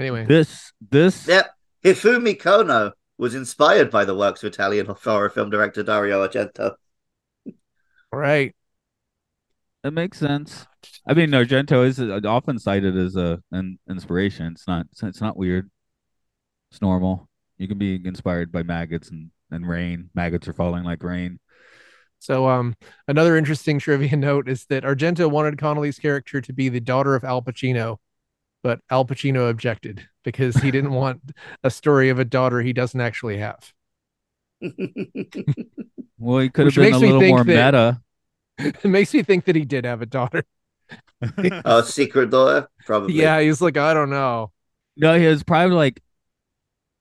Anyway, 0.00 0.26
this 0.26 0.72
this 0.90 1.28
yep. 1.28 1.52
Hifumi 1.84 2.36
Kono 2.36 2.92
was 3.16 3.36
inspired 3.36 3.92
by 3.92 4.04
the 4.04 4.16
works 4.16 4.42
of 4.42 4.52
Italian 4.52 4.86
horror 4.86 5.30
film 5.30 5.50
director 5.50 5.84
Dario 5.84 6.26
Argento. 6.26 6.74
all 8.12 8.18
right. 8.18 8.56
That 9.84 9.92
makes 9.92 10.18
sense. 10.18 10.66
I 11.06 11.12
mean, 11.12 11.28
Argento 11.28 11.86
is 11.86 12.00
uh, 12.00 12.18
often 12.24 12.58
cited 12.58 12.96
as 12.96 13.16
a 13.16 13.42
an 13.52 13.78
inspiration. 13.88 14.52
It's 14.52 14.66
not. 14.66 14.86
It's, 14.90 15.02
it's 15.02 15.20
not 15.20 15.36
weird. 15.36 15.70
It's 16.70 16.80
normal. 16.80 17.28
You 17.58 17.68
can 17.68 17.76
be 17.76 18.00
inspired 18.02 18.50
by 18.50 18.62
maggots 18.62 19.10
and 19.10 19.30
and 19.50 19.68
rain. 19.68 20.08
Maggots 20.14 20.48
are 20.48 20.54
falling 20.54 20.84
like 20.84 21.02
rain. 21.02 21.38
So, 22.18 22.48
um, 22.48 22.74
another 23.08 23.36
interesting 23.36 23.78
trivia 23.78 24.16
note 24.16 24.48
is 24.48 24.64
that 24.70 24.84
Argento 24.84 25.30
wanted 25.30 25.58
Connelly's 25.58 25.98
character 25.98 26.40
to 26.40 26.52
be 26.54 26.70
the 26.70 26.80
daughter 26.80 27.14
of 27.14 27.22
Al 27.22 27.42
Pacino, 27.42 27.98
but 28.62 28.80
Al 28.90 29.04
Pacino 29.04 29.50
objected 29.50 30.08
because 30.24 30.56
he 30.56 30.70
didn't 30.70 30.92
want 30.94 31.20
a 31.62 31.70
story 31.70 32.08
of 32.08 32.18
a 32.18 32.24
daughter 32.24 32.62
he 32.62 32.72
doesn't 32.72 33.02
actually 33.02 33.36
have. 33.36 33.70
Well, 36.16 36.38
he 36.38 36.48
could 36.48 36.66
have 36.66 36.74
been 36.74 36.94
a 36.94 36.98
little 36.98 37.20
more 37.20 37.44
that- 37.44 37.74
meta. 37.74 38.00
it 38.58 38.84
makes 38.84 39.12
me 39.14 39.22
think 39.22 39.44
that 39.46 39.56
he 39.56 39.64
did 39.64 39.84
have 39.84 40.02
a 40.02 40.06
daughter. 40.06 40.44
oh, 41.64 41.82
secret 41.82 42.30
daughter, 42.30 42.68
probably. 42.86 43.14
Yeah, 43.14 43.40
he's 43.40 43.60
like, 43.60 43.76
I 43.76 43.94
don't 43.94 44.10
know. 44.10 44.52
No, 44.96 45.18
he 45.18 45.26
was 45.26 45.42
probably 45.42 45.76
like, 45.76 46.00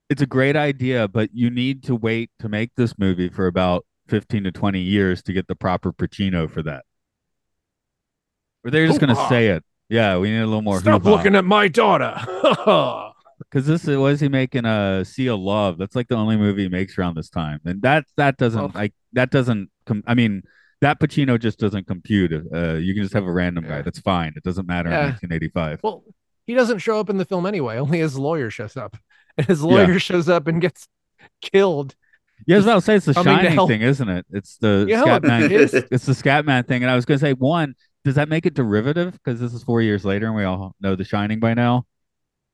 it's 0.10 0.22
a 0.22 0.28
great 0.28 0.56
idea, 0.56 1.08
but 1.08 1.30
you 1.34 1.50
need 1.50 1.84
to 1.84 1.96
wait 1.96 2.32
to 2.40 2.50
make 2.50 2.72
this 2.76 2.98
movie 2.98 3.30
for 3.30 3.48
about 3.48 3.86
fifteen 4.08 4.44
to 4.44 4.52
twenty 4.52 4.82
years 4.82 5.24
to 5.24 5.34
get 5.34 5.48
the 5.48 5.56
proper 5.56 5.92
Pacino 5.92 6.50
for 6.50 6.62
that. 6.64 6.86
Or 8.64 8.72
they're 8.72 8.88
just 8.88 9.00
gonna 9.00 9.28
say 9.28 9.50
it. 9.50 9.64
Yeah, 9.90 10.18
we 10.18 10.30
need 10.30 10.40
a 10.40 10.46
little 10.46 10.62
more. 10.62 10.80
Stop 10.80 11.04
looking 11.06 11.36
at 11.36 11.46
my 11.46 11.68
daughter. 11.68 12.16
because 13.40 13.68
this 13.68 13.88
is 13.88 13.98
was 13.98 14.20
he 14.20 14.30
making 14.30 14.66
a 14.66 15.04
Sea 15.06 15.28
of 15.30 15.40
Love? 15.40 15.78
That's 15.78 15.96
like 15.96 16.08
the 16.08 16.16
only 16.16 16.38
movie 16.38 16.64
he 16.64 16.70
makes 16.70 16.98
around 16.98 17.16
this 17.16 17.30
time, 17.30 17.60
and 17.66 17.82
that 17.82 18.06
that 18.18 18.38
doesn't 18.38 18.62
Well- 18.62 18.72
like 18.74 18.94
that 19.14 19.32
doesn't. 19.32 19.70
Com- 19.86 20.04
I 20.08 20.14
mean, 20.14 20.44
that 20.84 21.00
Pacino 21.00 21.40
just 21.40 21.58
doesn't 21.60 21.88
compute. 21.88 22.32
Uh, 22.32 22.74
you 22.76 22.94
can 22.94 23.04
just 23.04 23.14
have 23.14 23.26
a 23.26 23.32
random 23.32 23.66
guy. 23.68 23.82
That's 23.82 24.00
fine. 24.00 24.34
It 24.36 24.44
doesn't 24.44 24.68
matter 24.68 24.90
Yeah. 24.90 25.00
in 25.00 25.06
1985. 25.12 25.80
well, 25.84 26.04
he 26.46 26.54
doesn't 26.54 26.80
show 26.80 27.00
up 27.00 27.10
in 27.10 27.18
the 27.18 27.26
film 27.26 27.46
anyway. 27.46 27.78
Only 27.78 28.00
his 28.00 28.18
lawyer 28.18 28.50
shows 28.50 28.76
up, 28.78 28.98
and 29.38 29.48
his 29.54 29.62
lawyer 29.64 29.98
shows 30.00 30.30
up 30.30 30.48
and 30.48 30.62
gets 30.62 30.88
killed. 31.42 31.96
yeah, 32.46 32.58
I 32.58 32.76
was 32.76 32.86
say 32.86 32.96
it's 32.96 33.06
the 33.06 33.14
Shining 33.14 33.68
thing, 33.68 33.82
isn't 33.82 34.10
it? 34.10 34.26
It's 34.32 34.58
the 34.58 34.86
Yeah, 34.88 35.04
Scatman. 35.04 35.42
it 35.46 35.52
is. 35.54 35.74
It's 35.74 36.06
the 36.06 36.14
Scatman 36.14 36.68
thing, 36.68 36.84
and 36.84 36.92
I 36.92 36.96
was 36.96 37.06
gonna 37.06 37.18
say 37.20 37.34
one. 37.34 37.76
Does 38.04 38.16
that 38.16 38.28
make 38.28 38.46
it 38.46 38.54
derivative? 38.54 39.14
Because 39.14 39.40
this 39.40 39.54
is 39.54 39.64
four 39.64 39.82
years 39.82 40.04
later, 40.04 40.28
and 40.28 40.36
we 40.36 40.44
all 40.44 40.76
know 40.82 40.96
The 40.98 41.06
Shining 41.06 41.40
by 41.40 41.54
now. 41.54 41.86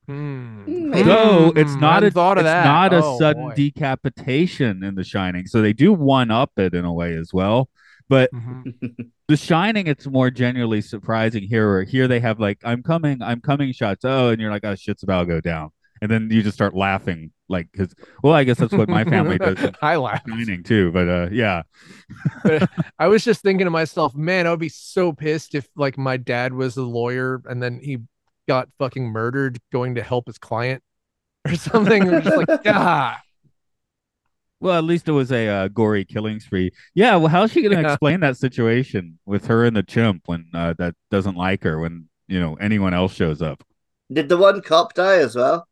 Hmm. 0.06 0.62
No, 0.66 1.52
it's 1.56 1.72
Hmm, 1.74 1.80
not 1.80 1.94
hadn't 1.94 2.08
a 2.10 2.12
thought 2.12 2.38
of 2.38 2.42
it's 2.44 2.52
that. 2.52 2.64
not 2.64 2.92
a 2.92 3.00
Oh, 3.04 3.18
sudden 3.18 3.48
boy. 3.48 3.54
decapitation 3.54 4.82
in 4.84 4.94
The 4.94 5.04
Shining, 5.04 5.46
so 5.46 5.60
they 5.60 5.72
do 5.72 5.92
one 5.92 6.30
up 6.30 6.52
it 6.56 6.74
in 6.74 6.84
a 6.84 6.92
way 6.92 7.14
as 7.16 7.32
well. 7.32 7.68
But 8.10 8.30
Mhm. 8.34 8.64
The 9.28 9.36
Shining, 9.36 9.86
it's 9.86 10.08
more 10.08 10.28
genuinely 10.28 10.80
surprising 10.80 11.44
here. 11.44 11.68
Where 11.70 11.84
here 11.84 12.08
they 12.08 12.18
have 12.18 12.40
like 12.40 12.58
"I'm 12.64 12.82
coming, 12.82 13.22
I'm 13.22 13.40
coming" 13.40 13.72
shots. 13.72 14.04
Oh, 14.04 14.30
and 14.30 14.40
you're 14.40 14.50
like, 14.50 14.64
"Oh, 14.64 14.74
shit's 14.74 15.04
about 15.04 15.20
to 15.20 15.26
go 15.26 15.40
down," 15.40 15.70
and 16.02 16.10
then 16.10 16.28
you 16.32 16.42
just 16.42 16.56
start 16.56 16.74
laughing, 16.74 17.30
like, 17.48 17.68
because 17.70 17.94
well, 18.24 18.34
I 18.34 18.42
guess 18.42 18.58
that's 18.58 18.72
what 18.72 18.88
my 18.88 19.04
family 19.04 19.38
does. 19.38 19.56
I 19.82 19.94
laugh. 19.96 20.22
Shining 20.28 20.64
too, 20.64 20.90
but 20.90 21.08
uh, 21.08 21.28
yeah, 21.30 21.62
I 22.98 23.06
was 23.06 23.22
just 23.22 23.42
thinking 23.42 23.66
to 23.66 23.70
myself, 23.70 24.16
man, 24.16 24.48
I 24.48 24.50
would 24.50 24.58
be 24.58 24.68
so 24.68 25.12
pissed 25.12 25.54
if 25.54 25.68
like 25.76 25.96
my 25.96 26.16
dad 26.16 26.52
was 26.52 26.76
a 26.76 26.82
lawyer 26.82 27.40
and 27.44 27.62
then 27.62 27.78
he 27.78 27.98
got 28.48 28.68
fucking 28.80 29.04
murdered 29.06 29.60
going 29.72 29.94
to 29.94 30.02
help 30.02 30.26
his 30.26 30.38
client 30.38 30.82
or 31.46 31.54
something. 31.54 32.04
We're 32.06 32.20
just 32.20 32.36
like, 32.36 32.48
ah, 32.66 33.20
well, 34.60 34.76
at 34.78 34.84
least 34.84 35.08
it 35.08 35.12
was 35.12 35.32
a 35.32 35.48
uh, 35.48 35.68
gory 35.68 36.04
killing 36.04 36.38
spree. 36.40 36.70
Yeah, 36.94 37.16
well, 37.16 37.28
how's 37.28 37.50
she 37.52 37.62
gonna 37.62 37.80
Yeah. 37.80 37.92
explain 37.92 38.20
that 38.20 38.36
situation 38.36 39.18
with 39.26 39.46
her 39.46 39.64
and 39.64 39.74
the 39.76 39.82
chimp 39.82 40.22
when 40.26 40.46
uh, 40.54 40.74
that 40.78 40.94
doesn't 41.10 41.36
like 41.36 41.62
her 41.64 41.78
when 41.78 42.08
you 42.28 42.38
know 42.40 42.54
anyone 42.56 42.94
else 42.94 43.14
shows 43.14 43.40
up? 43.42 43.64
Did 44.12 44.28
the 44.28 44.36
one 44.36 44.60
cop 44.62 44.94
die 44.94 45.18
as 45.18 45.34
well? 45.36 45.66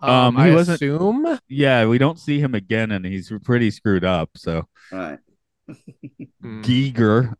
um, 0.00 0.10
Um, 0.10 0.36
he 0.36 0.50
I 0.52 0.54
wasn't- 0.54 0.76
assume. 0.76 1.38
Yeah, 1.48 1.86
we 1.86 1.98
don't 1.98 2.18
see 2.18 2.40
him 2.40 2.54
again, 2.54 2.90
and 2.92 3.04
he's 3.04 3.32
pretty 3.44 3.70
screwed 3.70 4.04
up. 4.04 4.30
So 4.36 4.66
Right. 4.92 5.18
Hmm. 6.42 6.62
Giger, 6.62 7.34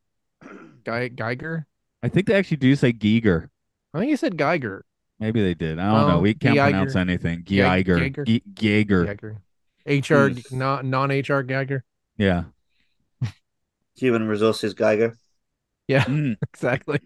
Guy 0.84 1.08
Geiger. 1.08 1.66
I 2.02 2.08
think 2.08 2.26
they 2.26 2.34
actually 2.34 2.58
do 2.58 2.76
say 2.76 2.92
Geiger. 2.92 3.50
I 3.94 3.98
think 3.98 4.10
he 4.10 4.16
said 4.16 4.36
Geiger. 4.36 4.84
Maybe 5.18 5.42
they 5.42 5.54
did. 5.54 5.78
I 5.78 5.90
don't 5.92 6.08
know. 6.08 6.16
Oh, 6.16 6.20
We 6.20 6.34
can't 6.34 6.54
Geiger. 6.54 6.70
pronounce 6.70 6.96
anything. 6.96 7.42
Ge- 7.44 7.56
Geiger. 7.56 7.98
Geiger. 7.98 8.24
Geiger. 8.54 9.04
Geiger. 9.06 9.42
HR 9.86 10.30
non 10.50 10.90
non 10.90 11.10
HR 11.10 11.42
Geiger. 11.42 11.84
Yeah. 12.16 12.44
Human 13.96 14.26
resources 14.28 14.74
Geiger. 14.74 15.16
Yeah, 15.88 16.04
Mm. 16.04 16.36
exactly. 16.54 17.00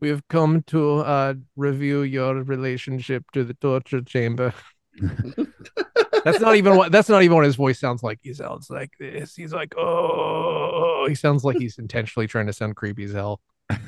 We 0.00 0.08
have 0.08 0.26
come 0.28 0.62
to 0.68 0.98
uh 1.00 1.34
review 1.56 2.02
your 2.02 2.42
relationship 2.42 3.24
to 3.32 3.44
the 3.44 3.54
torture 3.54 4.00
chamber. 4.02 4.54
That's 6.24 6.40
not 6.40 6.56
even 6.56 6.76
what 6.76 6.92
that's 6.92 7.08
not 7.08 7.22
even 7.22 7.36
what 7.36 7.44
his 7.44 7.56
voice 7.56 7.78
sounds 7.80 8.02
like. 8.02 8.18
He 8.22 8.34
sounds 8.34 8.68
like 8.68 8.90
this. 8.98 9.34
He's 9.34 9.52
like, 9.54 9.74
oh, 9.76 11.06
he 11.08 11.14
sounds 11.14 11.44
like 11.44 11.56
he's 11.58 11.78
intentionally 11.78 12.26
trying 12.26 12.46
to 12.46 12.52
sound 12.52 12.76
creepy 12.76 13.04
as 13.04 13.12
hell. 13.12 13.40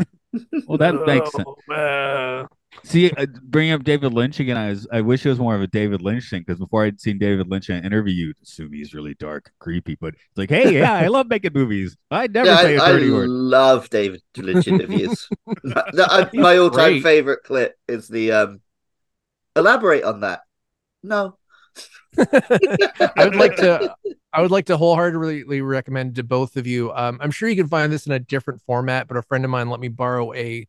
Well, 0.67 0.79
that 0.79 0.95
makes 1.07 1.31
sense. 1.31 1.45
Oh, 1.47 1.73
uh, 1.75 2.47
See, 2.85 3.11
uh, 3.13 3.27
bringing 3.45 3.73
up 3.73 3.85
David 3.85 4.13
Lynch 4.13 4.41
again, 4.41 4.57
I 4.57 4.71
was 4.71 4.89
I 4.93 5.01
wish 5.03 5.25
it 5.25 5.29
was 5.29 5.39
more 5.39 5.55
of 5.55 5.63
a 5.63 5.67
David 5.69 6.03
Lynch 6.03 6.29
thing 6.31 6.43
because 6.45 6.59
before 6.59 6.85
I'd 6.85 7.01
seen 7.01 7.19
David 7.19 7.49
Lynch 7.49 7.71
in 7.71 7.77
an 7.77 7.85
interview, 7.85 8.13
you'd 8.13 8.37
assume 8.43 8.73
he's 8.73 8.93
really 8.93 9.15
dark 9.15 9.53
creepy. 9.61 9.97
But 10.01 10.15
it's 10.15 10.37
like, 10.37 10.51
hey, 10.51 10.75
yeah, 10.79 10.95
I 10.95 11.07
love 11.07 11.29
making 11.29 11.53
movies. 11.55 11.97
I'd 12.11 12.33
never 12.35 12.51
Yeah, 12.51 12.57
say 12.57 12.77
a 12.77 12.81
I, 12.81 12.87
I 12.87 12.93
dirty 12.93 13.11
word. 13.11 13.29
love 13.29 13.89
David 13.91 14.23
Lynch 14.37 14.67
interviews. 14.67 15.29
my, 15.47 15.85
no, 15.95 16.05
I- 16.09 16.31
my 16.35 16.57
all-time 16.57 17.03
favorite 17.03 17.45
clip 17.45 17.77
is 17.89 18.09
the 18.09 18.33
um. 18.33 18.61
Elaborate 19.55 20.03
on 20.05 20.21
that. 20.21 20.41
No. 21.03 21.37
I 22.19 23.25
would 23.25 23.37
like 23.37 23.57
to 23.57 23.95
I 24.33 24.41
would 24.43 24.51
like 24.51 24.67
to 24.67 24.77
wholeheartedly 24.77 25.61
recommend 25.61 26.17
to 26.17 26.23
both 26.23 26.57
of 26.57 26.67
you. 26.67 26.91
Um, 26.93 27.19
I'm 27.21 27.31
sure 27.31 27.49
you 27.49 27.57
can 27.57 27.69
find 27.69 27.93
this 27.93 28.07
in 28.07 28.13
a 28.13 28.19
different 28.19 28.63
format, 28.63 29.09
but 29.09 29.17
a 29.19 29.23
friend 29.23 29.45
of 29.45 29.51
mine 29.51 29.69
let 29.69 29.81
me 29.81 29.89
borrow 29.89 30.33
a 30.35 30.67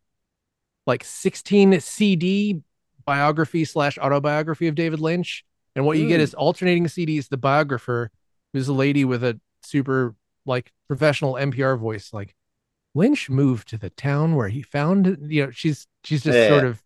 like 0.85 1.03
16 1.03 1.79
CD 1.79 2.61
biography 3.05 3.65
slash 3.65 3.97
autobiography 3.97 4.67
of 4.67 4.75
David 4.75 4.99
Lynch. 4.99 5.43
And 5.75 5.85
what 5.85 5.97
you 5.97 6.07
get 6.07 6.19
Mm. 6.19 6.23
is 6.23 6.33
alternating 6.33 6.87
CDs, 6.87 7.29
the 7.29 7.37
biographer, 7.37 8.11
who's 8.53 8.67
a 8.67 8.73
lady 8.73 9.05
with 9.05 9.23
a 9.23 9.39
super 9.63 10.15
like 10.45 10.71
professional 10.87 11.37
NPR 11.37 11.77
voice, 11.77 12.13
like 12.13 12.35
Lynch 12.95 13.29
moved 13.29 13.67
to 13.69 13.77
the 13.77 13.89
town 13.89 14.35
where 14.35 14.49
he 14.49 14.61
found 14.61 15.17
you 15.21 15.45
know, 15.45 15.51
she's 15.51 15.87
she's 16.03 16.23
just 16.23 16.37
Yeah. 16.39 16.47
sort 16.47 16.63
of 16.65 16.83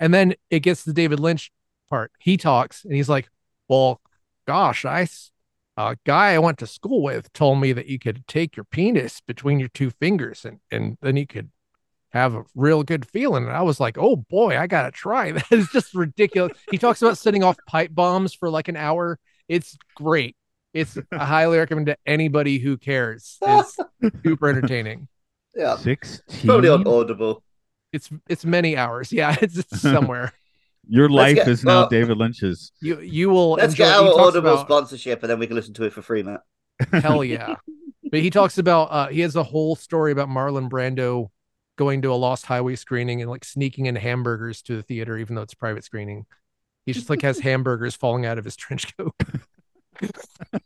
and 0.00 0.14
then 0.14 0.34
it 0.50 0.60
gets 0.60 0.84
to 0.84 0.90
the 0.90 0.94
David 0.94 1.20
Lynch 1.20 1.50
part. 1.90 2.12
He 2.20 2.36
talks 2.36 2.84
and 2.84 2.94
he's 2.94 3.08
like, 3.08 3.28
Well, 3.68 4.00
gosh, 4.46 4.84
I 4.84 5.08
a 5.76 5.96
guy 6.04 6.34
I 6.34 6.38
went 6.38 6.58
to 6.58 6.66
school 6.66 7.02
with 7.02 7.32
told 7.32 7.60
me 7.60 7.72
that 7.72 7.86
you 7.86 7.98
could 7.98 8.26
take 8.26 8.56
your 8.56 8.64
penis 8.64 9.20
between 9.20 9.58
your 9.60 9.68
two 9.68 9.90
fingers 9.90 10.44
and 10.44 10.60
and 10.70 10.98
then 11.02 11.16
you 11.16 11.26
could 11.26 11.50
have 12.12 12.34
a 12.34 12.44
real 12.54 12.82
good 12.82 13.06
feeling. 13.06 13.44
And 13.44 13.52
I 13.52 13.62
was 13.62 13.78
like, 13.80 13.98
oh 13.98 14.16
boy, 14.16 14.56
I 14.58 14.66
gotta 14.66 14.90
try. 14.90 15.32
That 15.32 15.52
is 15.52 15.68
just 15.70 15.94
ridiculous. 15.94 16.56
he 16.70 16.78
talks 16.78 17.02
about 17.02 17.18
setting 17.18 17.42
off 17.44 17.56
pipe 17.66 17.94
bombs 17.94 18.34
for 18.34 18.48
like 18.50 18.68
an 18.68 18.76
hour. 18.76 19.18
It's 19.48 19.76
great. 19.94 20.36
It's 20.74 20.98
I 21.12 21.24
highly 21.24 21.58
recommend 21.58 21.86
to 21.86 21.96
anybody 22.06 22.58
who 22.58 22.76
cares. 22.76 23.38
It's 23.42 23.76
super 24.24 24.48
entertaining. 24.48 25.08
Yeah. 25.54 25.76
Sixteen. 25.76 26.46
Probably 26.46 26.68
on 26.68 26.86
Audible. 26.86 27.42
It's 27.92 28.10
it's 28.28 28.44
many 28.44 28.76
hours. 28.76 29.10
Yeah, 29.12 29.34
it's, 29.42 29.56
it's 29.58 29.80
somewhere. 29.80 30.32
Your 30.86 31.08
life 31.08 31.36
get- 31.36 31.48
is 31.48 31.64
now 31.64 31.80
well- 31.80 31.88
David 31.88 32.16
Lynch's. 32.18 32.72
You 32.80 33.00
you 33.00 33.30
will 33.30 33.52
Let's 33.52 33.72
enjoy. 33.72 33.84
get 33.84 33.94
our 33.94 34.20
Audible 34.20 34.52
about- 34.54 34.66
sponsorship, 34.66 35.22
and 35.22 35.30
then 35.30 35.38
we 35.38 35.46
can 35.46 35.56
listen 35.56 35.74
to 35.74 35.84
it 35.84 35.92
for 35.92 36.02
free, 36.02 36.22
Matt. 36.22 36.40
Hell 36.92 37.24
yeah. 37.24 37.56
But 38.10 38.20
he 38.20 38.30
talks 38.30 38.58
about 38.58 38.84
uh 38.90 39.08
he 39.08 39.20
has 39.20 39.36
a 39.36 39.42
whole 39.42 39.74
story 39.74 40.12
about 40.12 40.28
Marlon 40.28 40.68
Brando 40.70 41.30
going 41.78 42.02
to 42.02 42.12
a 42.12 42.14
Lost 42.14 42.44
Highway 42.44 42.76
screening 42.76 43.22
and 43.22 43.30
like 43.30 43.44
sneaking 43.44 43.86
in 43.86 43.96
hamburgers 43.96 44.60
to 44.62 44.76
the 44.76 44.82
theater 44.82 45.16
even 45.16 45.34
though 45.34 45.42
it's 45.42 45.54
private 45.54 45.84
screening. 45.84 46.26
He 46.84 46.92
just 46.92 47.08
like 47.08 47.22
has 47.22 47.38
hamburgers 47.40 47.96
falling 47.96 48.26
out 48.26 48.36
of 48.36 48.44
his 48.44 48.56
trench 48.56 48.94
coat. 48.96 49.14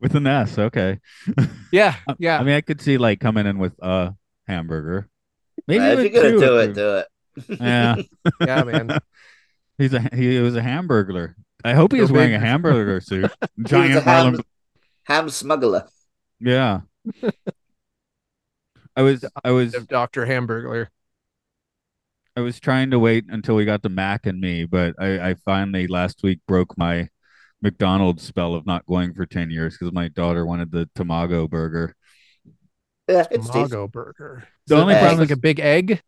With 0.00 0.14
an 0.14 0.26
S, 0.26 0.58
okay. 0.58 1.00
Yeah, 1.72 1.96
yeah. 2.18 2.38
I 2.38 2.44
mean, 2.44 2.54
I 2.54 2.62
could 2.62 2.80
see 2.80 2.96
like 2.96 3.20
coming 3.20 3.44
in 3.44 3.58
with 3.58 3.74
a 3.82 4.14
hamburger. 4.46 5.06
Maybe 5.66 5.84
if 5.84 6.14
you're 6.14 6.22
gonna 6.22 6.38
do 6.38 6.58
it, 6.60 6.72
do 6.72 6.96
it. 6.96 7.06
Yeah, 7.60 7.96
yeah, 8.40 8.62
man. 8.62 8.98
he's 9.76 9.92
a 9.92 10.00
he 10.14 10.38
was 10.38 10.56
a 10.56 10.62
hamburglar. 10.62 11.34
I 11.62 11.74
hope 11.74 11.92
he 11.92 12.00
was 12.00 12.10
wearing 12.10 12.32
a 12.32 12.38
hamburger 12.38 13.02
suit. 13.02 13.30
Giant 13.62 13.96
a 13.96 14.00
ham, 14.00 14.40
ham 15.04 15.28
smuggler. 15.28 15.86
Yeah. 16.40 16.82
I 18.98 19.02
was 19.02 19.24
I 19.44 19.50
was 19.52 19.88
Dr. 19.88 20.26
Hamburglar. 20.26 20.88
I 22.36 22.40
was 22.40 22.60
trying 22.60 22.90
to 22.92 22.98
wait 22.98 23.24
until 23.28 23.56
we 23.56 23.64
got 23.64 23.82
to 23.82 23.88
Mac 23.88 24.26
and 24.26 24.40
me, 24.40 24.64
but 24.64 24.94
I, 24.98 25.30
I 25.30 25.34
finally 25.44 25.86
last 25.88 26.22
week 26.22 26.40
broke 26.46 26.76
my 26.78 27.08
McDonald's 27.62 28.22
spell 28.24 28.54
of 28.54 28.66
not 28.66 28.86
going 28.86 29.14
for 29.14 29.26
ten 29.26 29.50
years 29.50 29.76
because 29.78 29.92
my 29.92 30.08
daughter 30.08 30.46
wanted 30.46 30.70
the 30.72 30.88
Tamago 30.94 31.50
burger. 31.50 31.96
Yeah, 33.08 33.26
it's 33.30 33.50
decent. 33.50 33.78
Mago 33.78 33.88
burger. 33.88 34.46
The 34.68 34.74
So 34.74 34.80
only 34.80 34.96
it's 34.96 34.96
problem 34.96 35.20
like 35.20 35.30
a 35.30 35.36
big 35.36 35.60
egg. 35.60 36.02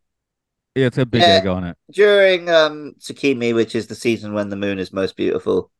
yeah, 0.74 0.86
it's 0.86 0.98
a 0.98 1.06
big 1.06 1.28
Yeah. 1.28 1.28
egg 1.28 1.46
on 1.46 1.64
it. 1.64 1.76
during 1.92 2.48
um 2.50 2.94
Tsukimi, 3.00 3.54
which 3.54 3.74
is 3.74 3.86
the 3.88 3.94
season 3.94 4.34
when 4.34 4.48
the 4.50 4.56
moon 4.56 4.78
is 4.78 4.92
most 4.92 5.16
beautiful. 5.16 5.70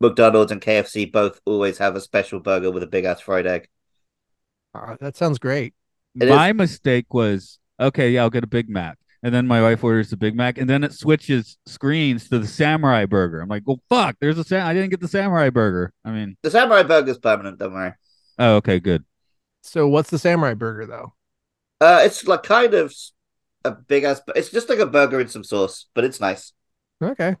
McDonald's 0.00 0.52
and 0.52 0.62
KFC 0.62 1.06
both 1.06 1.40
always 1.46 1.78
have 1.78 1.96
a 1.96 2.00
special 2.02 2.40
burger 2.40 2.70
with 2.72 2.82
a 2.84 2.88
big 2.88 3.04
ass 3.06 3.20
fried 3.22 3.46
egg. 3.48 3.68
Ah, 4.74 4.96
that 5.00 5.16
sounds 5.16 5.38
great. 5.38 5.74
It 6.16 6.24
is- 6.28 6.30
my 6.30 6.52
mistake 6.52 7.12
was 7.14 7.58
okay, 7.78 8.10
yeah, 8.10 8.22
I'll 8.22 8.30
get 8.30 8.44
a 8.44 8.48
Big 8.48 8.68
Mac. 8.68 8.98
And 9.22 9.34
then 9.34 9.46
my 9.46 9.60
wife 9.60 9.84
orders 9.84 10.08
the 10.08 10.16
Big 10.16 10.34
Mac, 10.34 10.56
and 10.56 10.68
then 10.68 10.82
it 10.82 10.94
switches 10.94 11.58
screens 11.66 12.28
to 12.30 12.38
the 12.38 12.46
Samurai 12.46 13.04
Burger. 13.04 13.40
I'm 13.42 13.48
like, 13.50 13.64
well, 13.66 13.78
fuck, 13.90 14.16
there's 14.18 14.38
a 14.38 14.44
sam- 14.44 14.66
I 14.66 14.72
didn't 14.72 14.88
get 14.88 15.00
the 15.00 15.08
Samurai 15.08 15.50
Burger. 15.50 15.92
I 16.06 16.10
mean, 16.10 16.38
The 16.42 16.50
samurai 16.50 16.82
Burger 16.84 17.10
is 17.10 17.18
permanent, 17.18 17.58
don't 17.58 17.74
worry. 17.74 17.92
oh, 18.38 18.56
okay, 18.56 18.80
good. 18.80 19.04
So 19.62 19.86
what's 19.88 20.08
the 20.08 20.18
samurai 20.18 20.54
burger 20.54 20.86
though? 20.86 21.12
Uh, 21.82 22.00
it's 22.02 22.26
like 22.26 22.42
kind 22.44 22.72
of 22.72 22.94
a 23.62 23.72
big 23.72 24.04
ass. 24.04 24.22
It's 24.34 24.50
just 24.50 24.70
like 24.70 24.78
a 24.78 24.86
burger 24.86 25.20
in 25.20 25.28
some 25.28 25.44
sauce, 25.44 25.84
but 25.94 26.02
it's 26.04 26.18
nice. 26.18 26.54
Okay. 27.02 27.36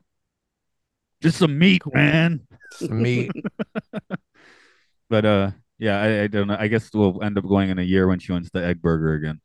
Just 1.22 1.38
some 1.38 1.58
meat, 1.58 1.82
man. 1.94 2.40
Some 2.72 3.00
meat. 3.02 3.30
But 5.08 5.24
uh, 5.24 5.50
yeah, 5.80 6.00
I, 6.00 6.22
I 6.22 6.26
don't 6.28 6.48
know. 6.48 6.56
I 6.58 6.68
guess 6.68 6.90
we'll 6.94 7.22
end 7.22 7.38
up 7.38 7.46
going 7.46 7.70
in 7.70 7.78
a 7.78 7.82
year 7.82 8.06
when 8.06 8.18
she 8.18 8.32
wants 8.32 8.50
the 8.50 8.64
egg 8.64 8.80
burger 8.82 9.14
again. 9.14 9.40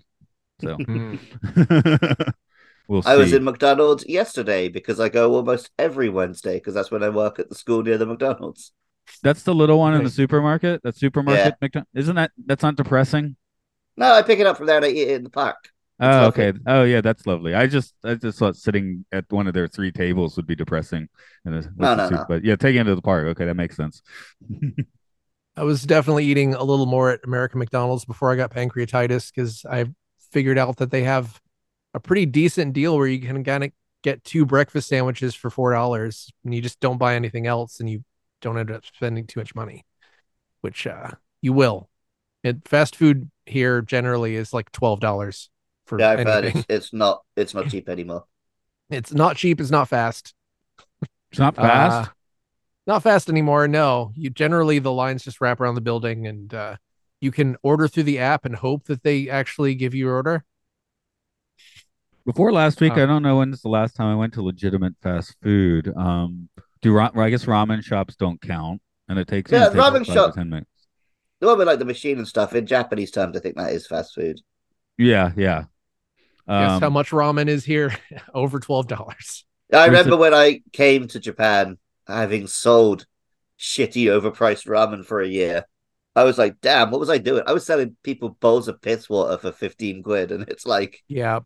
So 0.62 0.78
Mm. 0.78 1.20
we'll 2.88 3.02
see. 3.02 3.12
I 3.12 3.16
was 3.16 3.34
in 3.34 3.44
McDonald's 3.44 4.06
yesterday 4.08 4.70
because 4.70 5.00
I 5.00 5.10
go 5.10 5.34
almost 5.34 5.72
every 5.78 6.10
Wednesday 6.10 6.56
because 6.56 6.74
that's 6.74 6.92
when 6.92 7.04
I 7.04 7.10
work 7.10 7.40
at 7.40 7.50
the 7.50 7.56
school 7.56 7.84
near 7.84 7.98
the 7.98 8.06
McDonald's. 8.06 8.72
That's 9.22 9.44
the 9.44 9.54
little 9.56 9.80
one 9.80 9.94
in 9.94 10.04
the 10.04 10.10
supermarket. 10.10 10.82
That 10.84 10.96
supermarket, 10.98 11.56
McDonald's 11.62 11.90
isn't 11.96 12.16
that? 12.16 12.32
That's 12.46 12.64
not 12.64 12.76
depressing. 12.76 13.36
No, 13.98 14.12
I 14.14 14.22
pick 14.24 14.40
it 14.40 14.48
up 14.48 14.58
from 14.58 14.66
there 14.66 14.78
and 14.78 14.86
I 14.86 14.90
eat 14.90 15.08
it 15.10 15.16
in 15.16 15.24
the 15.24 15.30
park. 15.30 15.70
Oh, 16.00 16.08
lovely. 16.08 16.44
okay. 16.48 16.60
Oh, 16.68 16.84
yeah, 16.84 17.00
that's 17.02 17.26
lovely. 17.26 17.54
I 17.56 17.68
just, 17.68 17.94
I 18.04 18.16
just 18.16 18.38
thought 18.38 18.58
sitting 18.58 19.06
at 19.14 19.26
one 19.32 19.48
of 19.48 19.54
their 19.54 19.68
three 19.68 19.92
tables 19.92 20.36
would 20.36 20.46
be 20.48 20.56
depressing. 20.56 21.08
In 21.46 21.54
a, 21.54 21.62
No, 21.78 21.96
no, 21.96 22.10
soup. 22.10 22.18
no. 22.18 22.26
But 22.28 22.44
yeah, 22.44 22.58
taking 22.58 22.82
it 22.82 22.86
to 22.86 22.96
the 22.96 23.02
park. 23.02 23.28
Okay, 23.28 23.46
that 23.46 23.56
makes 23.56 23.78
sense. 23.78 24.02
I 25.58 25.64
was 25.64 25.84
definitely 25.84 26.26
eating 26.26 26.54
a 26.54 26.64
little 26.64 26.86
more 26.86 27.12
at 27.12 27.22
American 27.24 27.60
McDonald's 27.60 28.06
before 28.06 28.32
I 28.32 28.36
got 28.36 28.52
pancreatitis 28.52 29.32
because 29.34 29.66
I 29.66 29.86
figured 30.32 30.58
out 30.58 30.78
that 30.78 30.92
they 30.92 31.04
have 31.04 31.40
a 31.94 32.00
pretty 32.00 32.26
decent 32.26 32.74
deal 32.74 32.98
where 32.98 33.08
you 33.08 33.20
can 33.20 33.44
kind 33.44 33.64
of 33.64 33.72
get 34.04 34.24
two 34.24 34.46
breakfast 34.46 34.90
sandwiches 34.90 35.34
for 35.34 35.50
four 35.50 35.72
dollars 35.72 36.32
and 36.44 36.54
you 36.54 36.62
just 36.62 36.80
don't 36.80 36.98
buy 36.98 37.16
anything 37.16 37.48
else 37.48 37.80
and 37.80 37.90
you 37.90 38.04
don't 38.42 38.58
end 38.58 38.70
up 38.70 38.86
spending 38.86 39.26
too 39.26 39.40
much 39.40 39.56
money, 39.56 39.86
which 40.62 40.86
uh 40.86 41.12
you 41.42 41.54
will. 41.54 41.90
And 42.44 42.62
fast 42.68 42.96
food 42.96 43.32
here 43.46 43.82
generally 43.82 44.36
is 44.36 44.54
like 44.54 44.72
twelve 44.72 45.00
dollars 45.00 45.50
for 45.86 46.00
Yeah, 46.00 46.12
I've 46.12 46.28
heard 46.28 46.46
it's, 46.46 46.66
it's 46.68 46.94
not 46.94 47.24
it's 47.36 47.54
not 47.54 47.68
cheap 47.70 47.88
anymore. 47.88 48.26
It's 48.90 49.14
not 49.14 49.38
cheap. 49.38 49.62
It's 49.62 49.72
not 49.72 49.88
fast. 49.88 50.34
It's 51.32 51.40
not 51.40 51.56
fast. 51.56 52.10
Uh, 52.10 52.14
not 52.88 53.04
fast 53.04 53.30
anymore. 53.30 53.68
No, 53.68 54.12
you 54.16 54.30
generally 54.30 54.80
the 54.80 54.92
lines 54.92 55.24
just 55.24 55.42
wrap 55.42 55.60
around 55.60 55.76
the 55.76 55.82
building, 55.82 56.28
and 56.28 56.54
uh, 56.54 56.76
you 57.22 57.32
can 57.32 57.58
order 57.64 57.88
through 57.88 58.04
the 58.04 58.20
app 58.20 58.46
and 58.46 58.56
hope 58.56 58.86
that 58.86 59.04
they 59.04 59.30
actually 59.30 59.76
give 59.76 59.94
you 59.94 60.06
your 60.06 60.16
order. 60.16 60.46
Before 62.26 62.52
last 62.52 62.82
week, 62.82 62.94
uh, 62.94 63.04
I 63.04 63.06
don't 63.06 63.22
know 63.22 63.38
when's 63.38 63.62
the 63.62 63.70
last 63.70 63.96
time 63.96 64.08
I 64.08 64.16
went 64.16 64.34
to 64.34 64.42
legitimate 64.42 64.96
fast 65.02 65.36
food. 65.44 65.94
Um, 65.96 66.50
do 66.82 66.92
ra- 66.94 67.12
I 67.16 67.30
guess 67.30 67.46
ramen 67.46 67.84
shops 67.84 68.16
don't 68.16 68.42
count, 68.42 68.82
and 69.08 69.20
it 69.20 69.28
takes 69.28 69.52
Yeah, 69.52 69.64
it 69.68 69.74
takes 69.74 69.76
like 69.76 69.94
ramen 69.94 69.98
five 69.98 70.06
to 70.08 70.14
shop- 70.14 70.36
ten 70.36 70.50
minutes. 70.50 70.70
The 71.40 71.48
one 71.48 71.58
with 71.58 71.68
like 71.68 71.80
the 71.80 71.86
machine 71.86 72.18
and 72.18 72.28
stuff 72.28 72.56
in 72.56 72.66
Japanese 72.66 73.12
terms, 73.12 73.36
I 73.38 73.42
think 73.42 73.58
that 73.58 73.74
is 73.74 73.86
fast 73.86 74.16
food. 74.16 74.40
Yeah, 74.98 75.32
yeah. 75.36 75.66
Guess 76.48 76.72
Um, 76.72 76.82
how 76.82 76.90
much 76.90 77.12
ramen 77.12 77.48
is 77.48 77.66
here? 77.66 77.96
Over 78.34 78.60
twelve 78.60 78.88
dollars. 78.88 79.46
I 79.74 79.86
remember 79.86 80.12
the- 80.12 80.18
when 80.18 80.34
I 80.34 80.62
came 80.74 81.08
to 81.10 81.20
Japan, 81.20 81.78
having 82.08 82.48
sold 82.48 83.06
shitty, 83.60 84.06
overpriced 84.06 84.68
ramen 84.68 85.06
for 85.06 85.22
a 85.22 85.28
year. 85.28 85.66
I 86.16 86.24
was 86.24 86.38
like, 86.38 86.62
"Damn, 86.62 86.92
what 86.92 87.00
was 87.00 87.10
I 87.10 87.18
doing?" 87.18 87.44
I 87.46 87.54
was 87.54 87.66
selling 87.66 87.98
people 88.04 88.30
bowls 88.40 88.68
of 88.68 88.82
piss 88.82 89.10
water 89.10 89.38
for 89.38 89.52
fifteen 89.52 90.02
quid, 90.04 90.32
and 90.32 90.44
it's 90.48 90.66
like 90.66 91.04
Yeah. 91.08 91.40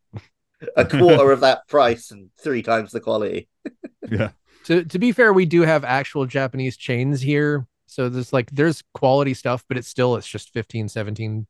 a 0.75 0.85
quarter 0.85 1.31
of 1.31 1.39
that 1.41 1.67
price 1.67 2.11
and 2.11 2.29
three 2.41 2.61
times 2.61 2.91
the 2.91 2.99
quality. 2.99 3.47
yeah. 4.11 4.29
To 4.65 4.83
to 4.85 4.99
be 4.99 5.11
fair, 5.11 5.33
we 5.33 5.45
do 5.45 5.61
have 5.61 5.83
actual 5.83 6.25
Japanese 6.25 6.77
chains 6.77 7.21
here, 7.21 7.65
so 7.87 8.09
there's 8.09 8.31
like 8.33 8.51
there's 8.51 8.83
quality 8.93 9.33
stuff, 9.33 9.63
but 9.67 9.77
it's 9.77 9.87
still 9.87 10.15
it's 10.17 10.27
just 10.27 10.51
15, 10.53 10.89
17, 10.89 11.47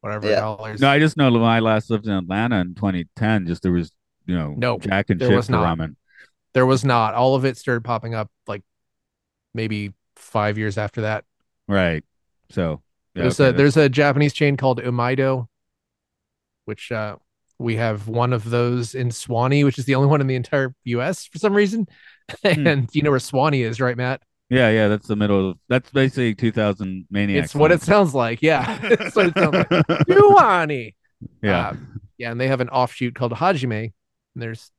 whatever 0.00 0.28
Yeah. 0.28 0.40
dollars. 0.40 0.80
No, 0.80 0.88
I 0.88 0.98
just 0.98 1.16
know 1.16 1.30
when 1.30 1.42
I 1.42 1.60
last 1.60 1.90
lived 1.90 2.06
in 2.06 2.12
Atlanta 2.12 2.60
in 2.62 2.74
2010, 2.74 3.46
just 3.46 3.62
there 3.62 3.72
was, 3.72 3.92
you 4.26 4.34
know, 4.34 4.54
No, 4.56 4.78
Jack 4.78 5.10
and 5.10 5.20
there 5.20 5.28
shit 5.28 5.36
was 5.36 5.46
for 5.46 5.52
not. 5.52 5.78
ramen. 5.78 5.94
There 6.56 6.64
was 6.64 6.86
not. 6.86 7.12
All 7.12 7.34
of 7.34 7.44
it 7.44 7.58
started 7.58 7.84
popping 7.84 8.14
up 8.14 8.30
like 8.46 8.62
maybe 9.52 9.92
five 10.16 10.56
years 10.56 10.78
after 10.78 11.02
that. 11.02 11.26
Right. 11.68 12.02
So 12.48 12.80
yeah, 13.14 13.24
there's 13.24 13.38
okay, 13.38 13.50
a 13.50 13.52
there's 13.52 13.76
a 13.76 13.90
Japanese 13.90 14.32
chain 14.32 14.56
called 14.56 14.80
Umaido, 14.80 15.48
which 16.64 16.90
uh 16.90 17.16
We 17.58 17.76
have 17.76 18.08
one 18.08 18.32
of 18.32 18.48
those 18.48 18.94
in 18.94 19.08
Suwanee, 19.08 19.64
which 19.66 19.78
is 19.78 19.84
the 19.84 19.96
only 19.96 20.08
one 20.08 20.22
in 20.22 20.28
the 20.28 20.34
entire 20.34 20.74
US 20.84 21.26
for 21.26 21.38
some 21.38 21.52
reason. 21.54 21.86
Hmm. 22.42 22.66
and 22.66 22.88
you 22.92 23.02
know 23.02 23.10
where 23.10 23.20
Suwanee 23.20 23.64
is, 23.64 23.80
right, 23.80 23.96
Matt? 23.96 24.22
Yeah, 24.48 24.70
yeah, 24.70 24.88
that's 24.88 25.06
the 25.06 25.14
middle 25.14 25.50
of 25.50 25.58
that's 25.68 25.90
basically 25.90 26.34
2000 26.34 27.06
Maniacs. 27.10 27.48
It's 27.48 27.54
what 27.54 27.70
it 27.70 27.82
sounds 27.90 28.14
like. 28.14 28.42
Yeah. 28.42 28.78
It's 28.82 29.14
what 29.14 29.26
it 29.26 29.34
sounds 29.38 29.54
like. 29.54 29.68
Yeah. 31.42 31.68
Um, 31.68 32.00
yeah, 32.18 32.30
and 32.30 32.40
they 32.40 32.48
have 32.48 32.60
an 32.60 32.68
offshoot 32.70 33.14
called 33.14 33.32
Hajime, 33.32 33.92
and 34.34 34.42
there's 34.42 34.70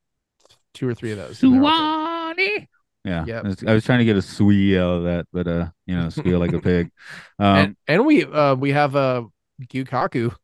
two 0.78 0.88
or 0.88 0.94
three 0.94 1.12
of 1.12 1.18
those. 1.18 1.42
and 1.44 1.54
they're 1.54 1.64
all 1.64 2.34
good. 2.36 2.68
Yeah, 3.06 3.26
Yep. 3.26 3.46
I 3.46 3.48
was, 3.48 3.64
I 3.64 3.74
was 3.74 3.86
trying 3.86 4.00
to 4.00 4.06
get 4.06 4.18
a 4.18 4.22
squee 4.22 4.78
out 4.78 4.98
of 4.98 5.04
that, 5.04 5.28
but 5.32 5.48
uh, 5.48 5.68
you 5.86 5.96
know, 5.96 6.10
squeal 6.10 6.40
like 6.40 6.54
a 6.54 6.60
pig. 6.60 6.92
Um, 7.40 7.56
and 7.58 7.76
and 7.88 8.06
we 8.06 8.26
uh 8.26 8.56
we 8.56 8.72
have 8.72 8.96
a 8.96 8.98
uh, 9.00 9.22
Gyukaku. 9.62 10.36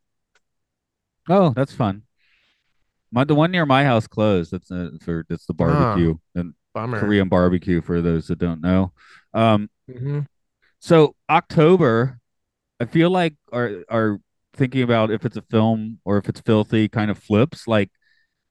oh, 1.30 1.50
that's 1.56 1.74
fun. 1.74 2.04
My 3.12 3.24
the 3.24 3.36
one 3.36 3.52
near 3.52 3.66
my 3.66 3.84
house 3.84 4.08
closed. 4.08 4.52
That's 4.52 4.72
uh, 4.72 4.90
for 5.02 5.26
that's 5.28 5.46
the 5.46 5.54
barbecue 5.54 6.16
and 6.36 6.54
Bummer. 6.74 7.00
Korean 7.00 7.30
barbecue 7.30 7.82
for 7.82 8.02
those 8.02 8.28
that 8.28 8.40
don't 8.40 8.62
know. 8.62 8.92
Um, 9.34 9.70
Mhm. 9.90 10.26
so 10.80 11.16
October, 11.30 12.20
I 12.80 12.86
feel 12.86 13.10
like 13.10 13.36
are 13.52 13.84
are 13.90 14.20
thinking 14.56 14.84
about 14.84 15.12
if 15.12 15.26
it's 15.26 15.38
a 15.38 15.42
film 15.44 16.00
or 16.06 16.18
if 16.18 16.30
it's 16.30 16.42
filthy 16.42 16.88
kind 16.88 17.10
of 17.12 17.18
flips. 17.18 17.68
Like, 17.68 17.90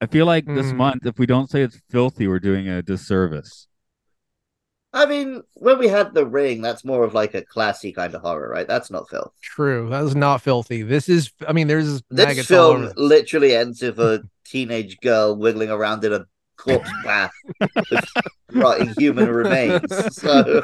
I 0.03 0.05
feel 0.07 0.25
like 0.25 0.45
this 0.45 0.67
Mm. 0.67 0.75
month, 0.75 1.05
if 1.05 1.17
we 1.17 1.25
don't 1.25 1.49
say 1.49 1.61
it's 1.61 1.79
filthy, 1.89 2.27
we're 2.27 2.39
doing 2.39 2.67
a 2.67 2.81
disservice. 2.81 3.67
I 4.95 5.05
mean, 5.07 5.41
when 5.55 5.79
we 5.79 5.87
had 5.87 6.13
the 6.13 6.25
ring, 6.25 6.61
that's 6.61 6.85
more 6.85 7.03
of 7.03 7.13
like 7.15 7.33
a 7.33 7.41
classy 7.41 7.91
kind 7.93 8.13
of 8.13 8.21
horror, 8.21 8.49
right? 8.49 8.67
That's 8.67 8.91
not 8.91 9.09
filth. 9.09 9.31
True. 9.41 9.89
That 9.89 10.03
is 10.03 10.15
not 10.15 10.41
filthy. 10.41 10.83
This 10.83 11.09
is. 11.09 11.31
I 11.47 11.53
mean, 11.53 11.67
there's 11.67 12.03
This 12.11 12.25
maggots 12.27 12.51
all 12.51 12.73
film 12.73 12.83
over. 12.85 12.93
literally 12.97 13.55
ends 13.55 13.81
with 13.81 13.97
a 13.99 14.23
teenage 14.45 14.99
girl 15.01 15.35
wiggling 15.35 15.71
around 15.71 16.03
in 16.03 16.13
a 16.13 16.25
corpse 16.57 16.91
bath 17.03 17.31
with 17.89 18.05
rotting 18.51 18.93
human 18.97 19.29
remains. 19.29 19.81
So 20.13 20.61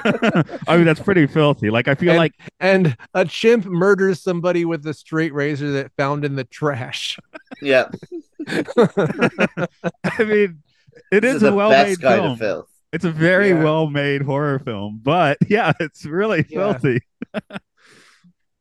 I 0.68 0.76
mean, 0.78 0.86
that's 0.86 1.00
pretty 1.00 1.26
filthy. 1.26 1.72
Like, 1.72 1.88
I 1.88 1.96
feel 1.96 2.12
And- 2.12 2.20
like 2.20 2.34
and 2.60 2.96
a 3.16 3.26
chimp 3.26 3.66
murders 3.66 4.22
somebody 4.22 4.64
with 4.64 4.86
a 4.86 4.94
straight 4.94 5.34
razor 5.34 5.72
that 5.72 5.92
found 5.98 6.24
in 6.24 6.36
the 6.36 6.44
trash. 6.44 7.18
yeah, 7.64 7.90
I 8.48 10.24
mean, 10.24 10.62
it 11.12 11.22
this 11.22 11.36
is, 11.36 11.44
is 11.44 11.50
a 11.50 11.54
well-made 11.54 12.00
film. 12.00 12.32
of 12.34 12.40
filth. 12.40 12.70
It's 12.92 13.06
a 13.06 13.12
very 13.12 13.50
Yeah. 13.50 13.64
well-made 13.64 14.22
horror 14.24 14.60
film, 14.60 15.00
but 15.04 15.38
yeah, 15.48 15.74
it's 15.80 16.06
really 16.06 16.46
Yeah. 16.50 16.74
filthy. 16.74 17.02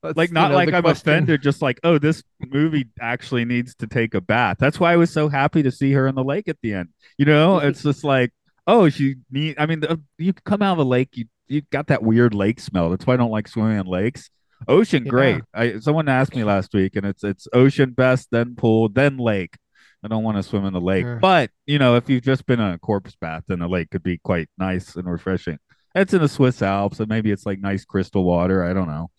That's, 0.02 0.16
Like 0.16 0.30
you 0.30 0.34
not 0.34 0.50
know, 0.50 0.56
like 0.56 0.72
I'm 0.72 0.82
question. 0.82 1.08
offended, 1.10 1.42
just 1.42 1.60
like 1.60 1.80
oh, 1.82 1.98
this 1.98 2.22
movie 2.40 2.88
actually 3.00 3.44
needs 3.44 3.74
to 3.76 3.86
take 3.88 4.14
a 4.14 4.20
bath. 4.20 4.58
That's 4.60 4.78
why 4.78 4.92
I 4.92 4.96
was 4.96 5.10
so 5.10 5.28
happy 5.28 5.62
to 5.64 5.72
see 5.72 5.92
her 5.92 6.06
in 6.06 6.14
the 6.14 6.22
lake 6.22 6.46
at 6.46 6.56
the 6.62 6.72
end. 6.74 6.90
You 7.16 7.24
know, 7.24 7.58
it's 7.58 7.82
just 7.82 8.04
like 8.04 8.32
oh, 8.68 8.88
she 8.90 9.16
need. 9.30 9.56
I 9.58 9.66
mean, 9.66 9.80
the, 9.80 9.98
you 10.18 10.32
come 10.34 10.62
out 10.62 10.74
of 10.74 10.78
a 10.78 10.88
lake, 10.88 11.16
you 11.16 11.24
you 11.48 11.62
got 11.72 11.88
that 11.88 12.02
weird 12.04 12.32
lake 12.32 12.60
smell. 12.60 12.90
That's 12.90 13.06
why 13.06 13.14
I 13.14 13.16
don't 13.16 13.30
like 13.32 13.48
swimming 13.48 13.78
in 13.78 13.86
lakes. 13.86 14.30
Ocean, 14.68 15.04
Yeah. 15.04 15.10
great. 15.10 15.42
I 15.52 15.78
someone 15.80 16.08
asked 16.08 16.36
me 16.36 16.44
last 16.44 16.72
week, 16.74 16.94
and 16.94 17.04
it's 17.04 17.24
it's 17.24 17.48
ocean 17.52 17.90
best, 17.90 18.28
then 18.30 18.54
pool, 18.54 18.88
then 18.88 19.16
lake. 19.16 19.56
I 20.04 20.08
don't 20.08 20.22
want 20.22 20.36
to 20.36 20.42
swim 20.42 20.64
in 20.64 20.72
the 20.72 20.80
lake, 20.80 21.04
Yeah. 21.04 21.18
but 21.20 21.50
you 21.66 21.78
know, 21.78 21.96
if 21.96 22.08
you've 22.08 22.22
just 22.22 22.46
been 22.46 22.60
in 22.60 22.72
a 22.72 22.78
corpse 22.78 23.16
bath, 23.20 23.44
then 23.48 23.58
the 23.58 23.68
lake 23.68 23.90
could 23.90 24.02
be 24.02 24.18
quite 24.18 24.48
nice 24.58 24.94
and 24.96 25.10
refreshing. 25.10 25.58
It's 25.94 26.14
in 26.14 26.20
the 26.20 26.28
Swiss 26.28 26.62
Alps, 26.62 27.00
and 27.00 27.08
maybe 27.08 27.30
it's 27.32 27.44
like 27.46 27.58
nice 27.60 27.84
crystal 27.84 28.22
water. 28.24 28.62
I 28.62 28.72
don't 28.72 28.86
know. 28.88 29.10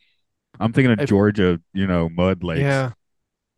I'm 0.60 0.72
thinking 0.74 0.92
of 0.92 1.00
If- 1.02 1.10
Georgia, 1.10 1.60
you 1.74 1.88
know, 1.88 2.10
mud 2.10 2.44
lakes. 2.44 2.62
Yeah. 2.62 2.92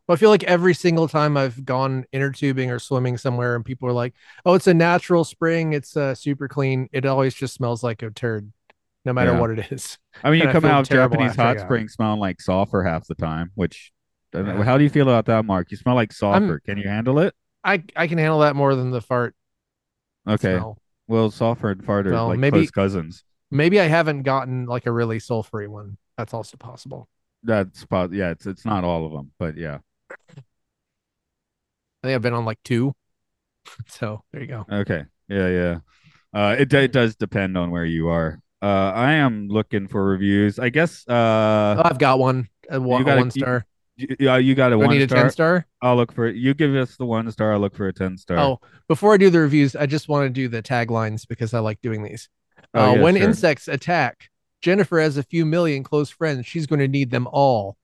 Well, 0.07 0.15
I 0.15 0.17
feel 0.17 0.30
like 0.32 0.43
every 0.43 0.74
single 0.74 1.07
time 1.07 1.38
I've 1.38 1.63
gone 1.63 2.05
inner 2.11 2.32
tubing 2.32 2.72
or 2.72 2.80
swimming 2.80 3.17
somewhere 3.17 3.55
and 3.55 3.63
people 3.63 3.88
are 3.88 3.93
like, 3.93 4.13
oh, 4.45 4.55
it's 4.55 4.67
a 4.67 4.74
natural 4.74 5.24
spring. 5.24 5.74
It's 5.74 5.95
uh, 5.95 6.15
super 6.15 6.47
clean. 6.47 6.89
It 6.91 7.05
always 7.05 7.34
just 7.36 7.53
smells 7.53 7.84
like 7.84 8.01
a 8.01 8.09
turd, 8.09 8.51
no 9.05 9.13
matter 9.13 9.32
Yeah. 9.34 9.39
what 9.39 9.51
it 9.51 9.72
is. 9.72 9.97
I 10.24 10.32
mean, 10.32 10.39
you 10.41 10.45
And 10.49 10.51
come 10.53 10.65
out 10.65 10.82
of 10.82 10.89
Japanese 10.89 11.36
hot 11.36 11.59
springs 11.59 11.93
smelling 11.93 12.19
like 12.19 12.41
sulfur 12.41 12.84
half 12.84 13.05
the 13.07 13.15
time, 13.15 13.51
which 13.55 13.91
I 13.93 14.01
Yeah. 14.34 14.63
how 14.63 14.77
do 14.77 14.84
you 14.84 14.89
feel 14.89 15.07
about 15.09 15.25
that, 15.25 15.45
Mark? 15.45 15.71
You 15.71 15.77
smell 15.77 15.95
like 15.95 16.13
sulfur. 16.13 16.59
Can 16.59 16.77
you 16.77 16.88
handle 16.88 17.19
it? 17.19 17.34
I, 17.63 17.84
I 17.95 18.07
can 18.07 18.17
handle 18.17 18.39
that 18.39 18.55
more 18.55 18.75
than 18.75 18.91
the 18.91 19.01
fart 19.01 19.36
Okay. 20.27 20.55
smell. 20.57 20.77
Well, 21.07 21.29
sulfur 21.32 21.71
and 21.71 21.84
fart 21.84 22.07
are 22.07 22.21
like 22.23 22.39
maybe- 22.39 22.59
close 22.59 22.71
cousins. 22.71 23.23
Maybe 23.53 23.82
I 23.82 23.88
haven't 23.88 24.23
gotten 24.23 24.65
like 24.65 24.86
a 24.86 24.91
really 24.93 25.19
sulfury 25.19 25.67
one. 25.67 25.97
That's 26.17 26.34
also 26.34 26.55
possible. 26.55 27.09
That's 27.43 27.84
po- 27.86 28.09
yeah. 28.11 28.29
It's 28.29 28.45
it's 28.45 28.63
not 28.65 28.84
all 28.86 29.05
of 29.05 29.11
them, 29.11 29.32
but 29.38 29.57
yeah. 29.57 29.79
I 30.09 30.17
think 32.03 32.15
I've 32.15 32.21
been 32.21 32.34
on 32.34 32.45
like 32.45 32.59
two. 32.63 32.93
So 33.88 34.23
there 34.32 34.41
you 34.41 34.47
go. 34.47 34.65
Okay. 34.71 35.03
Yeah, 35.27 35.47
yeah. 35.49 35.77
Uh, 36.34 36.55
it 36.57 36.73
it 36.73 36.91
does 36.91 37.15
depend 37.15 37.57
on 37.57 37.69
where 37.71 37.86
you 37.86 38.07
are. 38.09 38.39
Uh, 38.61 38.65
I 38.95 39.13
am 39.13 39.49
looking 39.49 39.88
for 39.88 40.03
reviews. 40.03 40.57
I 40.59 40.69
guess. 40.69 41.07
Uh, 41.07 41.75
Oh, 41.77 41.82
I've 41.86 41.99
got 41.99 42.17
one. 42.19 42.47
A 42.69 42.79
one, 42.82 43.03
got 43.03 43.11
a 43.11 43.15
a- 43.15 43.17
one 43.19 43.32
star. 43.32 43.65
Y- 44.10 44.16
yeah, 44.20 44.38
you 44.38 44.56
got 44.56 44.72
a 44.72 44.76
Do 44.76 44.82
I 44.82 44.86
one 44.86 44.95
need 44.95 45.04
a 45.04 45.08
star. 45.08 45.22
10 45.24 45.32
star? 45.32 45.66
I'll 45.82 45.95
look 45.95 46.12
for 46.12 46.28
it. 46.28 46.36
You 46.36 46.54
give 46.54 46.76
us 46.76 46.97
the 46.97 47.06
one 47.06 47.32
star. 47.32 47.54
I'll 47.54 47.60
look 47.60 47.76
for 47.76 47.88
a 47.88 47.93
ten 47.93 48.18
star. 48.18 48.38
Oh, 48.38 48.60
before 48.88 49.14
I 49.14 49.18
do 49.18 49.30
the 49.30 49.39
reviews, 49.39 49.76
I 49.76 49.86
just 49.86 50.10
want 50.10 50.26
to 50.26 50.30
do 50.30 50.47
the 50.47 50.62
taglines 50.62 51.28
because 51.28 51.54
I 51.54 51.60
like 51.60 51.82
doing 51.82 52.04
these. 52.04 52.30
Oh, 52.74 52.82
uh, 52.82 52.93
yeah, 52.93 53.02
when 53.02 53.16
sure. 53.16 53.28
insects 53.28 53.68
attack, 53.68 54.30
Jennifer 54.62 54.99
has 54.99 55.18
a 55.18 55.24
few 55.24 55.45
million 55.45 55.84
close 55.84 56.10
friends. 56.10 56.45
She's 56.45 56.68
going 56.68 56.80
to 56.80 56.88
need 56.88 57.12
them 57.12 57.28
all. 57.32 57.78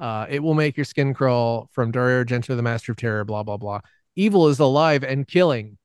Uh, 0.00 0.26
it 0.28 0.42
will 0.42 0.54
make 0.54 0.76
your 0.76 0.84
skin 0.84 1.14
crawl 1.14 1.68
from 1.72 1.92
Dario 1.92 2.24
Argento, 2.24 2.56
the 2.56 2.62
Master 2.62 2.92
of 2.92 2.98
Terror, 2.98 3.24
blah, 3.24 3.42
blah, 3.42 3.56
blah. 3.56 3.80
Evil 4.16 4.48
is 4.48 4.58
alive 4.58 5.04
and 5.04 5.28
killing. 5.28 5.78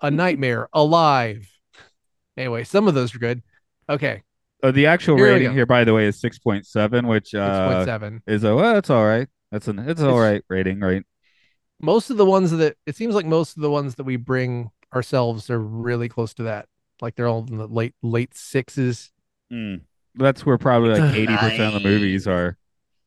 A 0.00 0.10
nightmare 0.10 0.68
alive. 0.72 1.48
Anyway, 2.36 2.64
some 2.64 2.86
of 2.86 2.94
those 2.94 3.14
are 3.14 3.18
good. 3.18 3.42
Okay, 3.88 4.22
Uh, 4.64 4.70
the 4.70 4.86
actual 4.86 5.16
Here 5.16 5.26
rating 5.26 5.52
here, 5.52 5.66
by 5.66 5.84
the 5.84 5.92
way, 5.92 6.06
is 6.06 6.18
six 6.18 6.38
point 6.38 6.66
seven, 6.66 7.06
which 7.06 7.32
6.7. 7.32 8.16
uh, 8.16 8.20
is 8.26 8.44
a 8.44 8.54
well, 8.56 8.76
it's 8.78 8.88
all 8.90 9.04
right. 9.06 9.28
That's 9.52 9.68
an 9.68 9.78
it's 9.78 10.00
all 10.00 10.20
It's- 10.22 10.32
right 10.32 10.42
rating, 10.48 10.80
right? 10.80 11.02
most 11.80 12.08
of 12.08 12.16
the 12.16 12.24
ones 12.24 12.50
that 12.52 12.76
it 12.86 12.96
seems 12.96 13.14
like 13.14 13.26
most 13.26 13.56
of 13.56 13.62
the 13.62 13.70
ones 13.70 13.96
that 13.96 14.04
we 14.04 14.16
bring 14.16 14.70
ourselves 14.94 15.50
are 15.50 15.58
really 15.60 16.08
close 16.08 16.32
to 16.34 16.44
that. 16.44 16.66
Like 17.02 17.14
they're 17.14 17.26
all 17.26 17.44
in 17.46 17.58
the 17.58 17.66
late 17.66 17.94
late 18.02 18.34
sixes. 18.34 19.12
Mm. 19.52 19.82
That's 20.14 20.46
where 20.46 20.56
probably 20.56 20.98
like 20.98 21.14
eighty 21.16 21.36
percent 21.36 21.74
of 21.74 21.82
the 21.82 21.86
movies 21.88 22.26
are. 22.26 22.56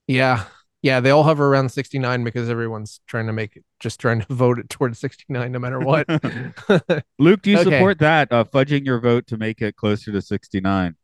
Yeah. 0.08 0.44
Yeah, 0.84 1.00
they 1.00 1.10
all 1.10 1.24
hover 1.24 1.48
around 1.48 1.70
69 1.70 2.24
because 2.24 2.50
everyone's 2.50 3.02
trying 3.08 3.26
to 3.28 3.34
make 3.34 3.56
it 3.58 3.66
just 3.80 4.00
trying 4.00 4.22
to 4.22 4.28
vote 4.34 4.60
it 4.60 4.70
towards 4.70 5.00
69 5.00 5.52
no 5.52 5.58
matter 5.60 5.80
what. 5.80 6.06
Luke, 7.20 7.42
do 7.42 7.50
you 7.52 7.58
Okay. 7.62 7.64
support 7.72 7.98
that? 8.00 8.32
Uh, 8.32 8.44
fudging 8.44 8.86
your 8.86 9.00
vote 9.02 9.26
to 9.28 9.38
make 9.38 9.62
it 9.62 9.76
closer 9.76 10.12
to 10.12 10.22
sixty 10.22 10.62
nine. 10.62 10.96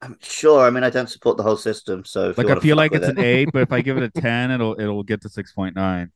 I'm 0.00 0.16
sure. 0.20 0.64
I 0.64 0.70
mean, 0.70 0.84
I 0.84 0.90
don't 0.90 1.08
support 1.10 1.36
the 1.36 1.42
whole 1.42 1.56
system, 1.56 2.04
so 2.04 2.32
Like 2.36 2.50
I 2.50 2.56
feel 2.60 2.76
like 2.76 2.94
it's 2.94 3.08
it- 3.08 3.18
an 3.18 3.18
eight, 3.18 3.50
but 3.52 3.62
if 3.62 3.72
I 3.72 3.80
give 3.80 3.96
it 3.96 4.04
a 4.04 4.10
ten, 4.20 4.50
it'll 4.50 4.78
it'll 4.80 5.02
get 5.02 5.22
to 5.22 5.28
six 5.28 5.52
point 5.52 5.74
nine. 5.76 6.12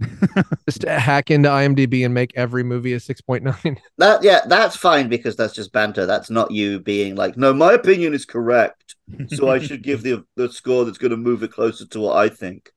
just 0.68 0.82
hack 0.84 1.30
into 1.30 1.48
IMDb 1.50 2.04
and 2.04 2.14
make 2.14 2.32
every 2.34 2.62
movie 2.64 2.94
a 2.94 2.98
6.9. 2.98 3.76
That 3.98 4.22
yeah, 4.22 4.40
that's 4.46 4.74
fine 4.74 5.08
because 5.08 5.36
that's 5.36 5.52
just 5.52 5.70
banter. 5.72 6.06
That's 6.06 6.30
not 6.30 6.50
you 6.50 6.80
being 6.80 7.14
like, 7.14 7.36
no, 7.36 7.52
my 7.52 7.74
opinion 7.74 8.14
is 8.14 8.24
correct, 8.24 8.96
so 9.28 9.50
I 9.50 9.58
should 9.58 9.82
give 9.82 10.02
the 10.02 10.24
the 10.36 10.50
score 10.50 10.84
that's 10.86 10.98
going 10.98 11.10
to 11.10 11.16
move 11.16 11.42
it 11.42 11.52
closer 11.52 11.86
to 11.86 12.00
what 12.00 12.16
I 12.16 12.30
think. 12.30 12.70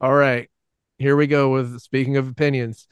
All 0.00 0.14
right. 0.14 0.48
Here 0.98 1.16
we 1.16 1.26
go 1.26 1.50
with 1.50 1.80
speaking 1.80 2.16
of 2.16 2.28
opinions. 2.28 2.86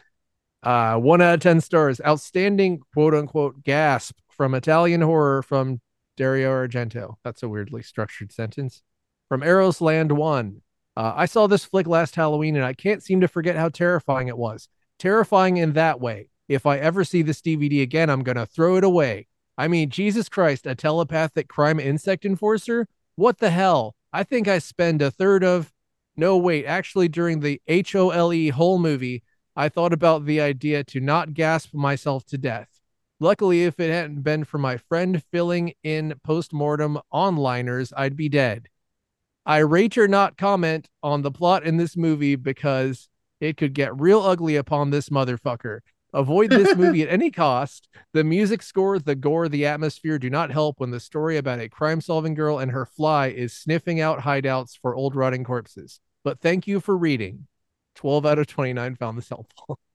Uh, 0.62 0.96
one 0.96 1.20
out 1.20 1.34
of 1.34 1.40
10 1.40 1.60
stars. 1.60 2.00
Outstanding 2.04 2.80
quote 2.94 3.14
unquote 3.14 3.62
gasp 3.62 4.16
from 4.42 4.56
Italian 4.56 5.02
horror 5.02 5.40
from 5.40 5.80
Dario 6.16 6.50
Argento. 6.50 7.14
That's 7.22 7.44
a 7.44 7.48
weirdly 7.48 7.80
structured 7.80 8.32
sentence. 8.32 8.82
From 9.28 9.40
Arrows 9.40 9.80
Land 9.80 10.10
1. 10.10 10.62
Uh, 10.96 11.12
I 11.14 11.26
saw 11.26 11.46
this 11.46 11.64
flick 11.64 11.86
last 11.86 12.16
Halloween 12.16 12.56
and 12.56 12.64
I 12.64 12.72
can't 12.72 13.04
seem 13.04 13.20
to 13.20 13.28
forget 13.28 13.54
how 13.54 13.68
terrifying 13.68 14.26
it 14.26 14.36
was. 14.36 14.68
Terrifying 14.98 15.58
in 15.58 15.74
that 15.74 16.00
way. 16.00 16.28
If 16.48 16.66
I 16.66 16.78
ever 16.78 17.04
see 17.04 17.22
this 17.22 17.40
DVD 17.40 17.82
again, 17.82 18.10
I'm 18.10 18.24
going 18.24 18.36
to 18.36 18.44
throw 18.44 18.74
it 18.74 18.82
away. 18.82 19.28
I 19.56 19.68
mean, 19.68 19.90
Jesus 19.90 20.28
Christ, 20.28 20.66
a 20.66 20.74
telepathic 20.74 21.46
crime 21.46 21.78
insect 21.78 22.24
enforcer? 22.24 22.88
What 23.14 23.38
the 23.38 23.50
hell? 23.50 23.94
I 24.12 24.24
think 24.24 24.48
I 24.48 24.58
spend 24.58 25.02
a 25.02 25.12
third 25.12 25.44
of 25.44 25.72
no, 26.16 26.36
wait. 26.36 26.66
Actually, 26.66 27.06
during 27.06 27.38
the 27.38 27.62
H 27.68 27.94
O 27.94 28.10
L 28.10 28.32
E 28.32 28.48
whole 28.48 28.80
movie, 28.80 29.22
I 29.54 29.68
thought 29.68 29.92
about 29.92 30.26
the 30.26 30.40
idea 30.40 30.82
to 30.82 30.98
not 30.98 31.32
gasp 31.32 31.72
myself 31.72 32.24
to 32.26 32.38
death. 32.38 32.71
Luckily, 33.22 33.62
if 33.62 33.78
it 33.78 33.92
hadn't 33.92 34.22
been 34.22 34.42
for 34.42 34.58
my 34.58 34.76
friend 34.76 35.22
filling 35.30 35.74
in 35.84 36.14
post-mortem 36.24 36.98
onliners, 37.12 37.92
I'd 37.96 38.16
be 38.16 38.28
dead. 38.28 38.66
I 39.46 39.58
rate 39.58 39.96
or 39.96 40.08
not 40.08 40.36
comment 40.36 40.88
on 41.04 41.22
the 41.22 41.30
plot 41.30 41.62
in 41.62 41.76
this 41.76 41.96
movie 41.96 42.34
because 42.34 43.08
it 43.40 43.56
could 43.56 43.74
get 43.74 44.00
real 44.00 44.20
ugly 44.20 44.56
upon 44.56 44.90
this 44.90 45.08
motherfucker. 45.08 45.82
Avoid 46.12 46.50
this 46.50 46.76
movie 46.76 47.02
at 47.02 47.10
any 47.10 47.30
cost. 47.30 47.88
The 48.12 48.24
music 48.24 48.60
score, 48.60 48.98
the 48.98 49.14
gore, 49.14 49.48
the 49.48 49.66
atmosphere 49.66 50.18
do 50.18 50.28
not 50.28 50.50
help 50.50 50.80
when 50.80 50.90
the 50.90 50.98
story 50.98 51.36
about 51.36 51.60
a 51.60 51.68
crime 51.68 52.00
solving 52.00 52.34
girl 52.34 52.58
and 52.58 52.72
her 52.72 52.84
fly 52.84 53.28
is 53.28 53.52
sniffing 53.52 54.00
out 54.00 54.18
hideouts 54.18 54.76
for 54.82 54.96
old 54.96 55.14
rotting 55.14 55.44
corpses. 55.44 56.00
but 56.24 56.40
thank 56.40 56.66
you 56.66 56.80
for 56.80 56.96
reading. 56.96 57.46
12 57.94 58.26
out 58.26 58.40
of 58.40 58.48
29 58.48 58.96
found 58.96 59.16
this 59.16 59.28
helpful. 59.28 59.78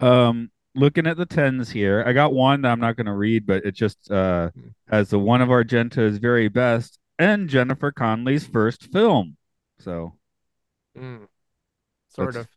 Um, 0.00 0.52
looking 0.78 1.06
at 1.06 1.16
the 1.16 1.26
tens 1.26 1.70
here, 1.70 2.02
I 2.06 2.12
got 2.12 2.32
one 2.32 2.62
that 2.62 2.70
I'm 2.72 2.80
not 2.80 2.96
going 2.96 3.06
to 3.06 3.12
read, 3.14 3.46
but 3.46 3.64
it 3.64 3.72
just 3.74 4.10
uh 4.10 4.50
has 4.88 5.10
the 5.10 5.18
one 5.18 5.42
of 5.42 5.48
Argento's 5.48 6.18
very 6.18 6.48
best 6.48 6.98
and 7.18 7.48
Jennifer 7.48 7.90
Connelly's 7.92 8.46
first 8.46 8.90
film. 8.92 9.36
So 9.80 10.14
Mm, 10.96 11.26
sort 12.08 12.34
That's- 12.34 12.44
of. 12.44 12.48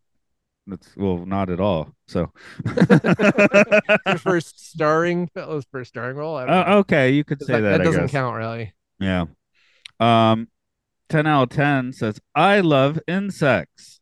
that's 0.67 0.95
well, 0.97 1.25
not 1.25 1.49
at 1.49 1.59
all. 1.59 1.93
So 2.07 2.31
first 4.19 4.71
starring, 4.71 5.29
his 5.35 5.65
first 5.71 5.89
starring 5.89 6.17
role. 6.17 6.35
I 6.37 6.45
don't 6.45 6.55
know. 6.55 6.73
Uh, 6.73 6.79
okay, 6.79 7.11
you 7.11 7.23
could 7.23 7.41
say 7.41 7.59
that, 7.61 7.77
that. 7.77 7.83
doesn't 7.83 8.09
count 8.09 8.35
really. 8.35 8.73
Yeah. 8.99 9.25
Um, 9.99 10.47
10 11.09 11.27
out 11.27 11.43
of 11.43 11.49
10 11.49 11.93
says, 11.93 12.19
I 12.33 12.61
love 12.61 12.99
insects. 13.07 13.99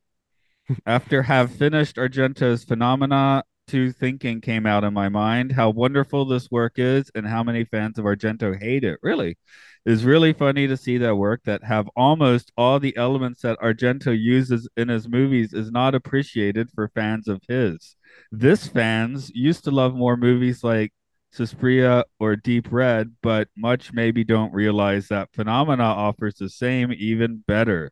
After 0.85 1.23
have 1.23 1.51
finished 1.51 1.95
Argento's 1.97 2.63
Phenomena, 2.63 3.43
two 3.69 3.91
thinking 3.91 4.41
came 4.41 4.65
out 4.65 4.83
in 4.83 4.93
my 4.93 5.09
mind 5.09 5.51
how 5.51 5.69
wonderful 5.69 6.25
this 6.25 6.49
work 6.49 6.73
is 6.77 7.11
and 7.13 7.27
how 7.27 7.43
many 7.43 7.63
fans 7.63 7.99
of 7.99 8.05
Argento 8.05 8.59
hate 8.59 8.83
it. 8.83 8.99
Really. 9.03 9.37
It's 9.85 10.03
really 10.03 10.33
funny 10.33 10.67
to 10.67 10.75
see 10.75 10.97
that 10.97 11.15
work 11.15 11.41
that 11.45 11.63
have 11.63 11.87
almost 11.95 12.51
all 12.57 12.79
the 12.79 12.95
elements 12.97 13.41
that 13.41 13.59
Argento 13.59 14.17
uses 14.19 14.67
in 14.75 14.89
his 14.89 15.07
movies 15.07 15.53
is 15.53 15.71
not 15.71 15.95
appreciated 15.95 16.69
for 16.73 16.89
fans 16.89 17.27
of 17.27 17.41
his. 17.47 17.95
This 18.31 18.67
fans 18.67 19.31
used 19.33 19.63
to 19.65 19.71
love 19.71 19.95
more 19.95 20.17
movies 20.17 20.63
like 20.63 20.91
Suspiria 21.31 22.03
or 22.19 22.35
Deep 22.35 22.67
Red, 22.71 23.15
but 23.21 23.47
much 23.55 23.93
maybe 23.93 24.23
don't 24.23 24.53
realize 24.53 25.07
that 25.07 25.29
Phenomena 25.33 25.83
offers 25.83 26.35
the 26.35 26.49
same, 26.49 26.91
even 26.91 27.43
better 27.47 27.91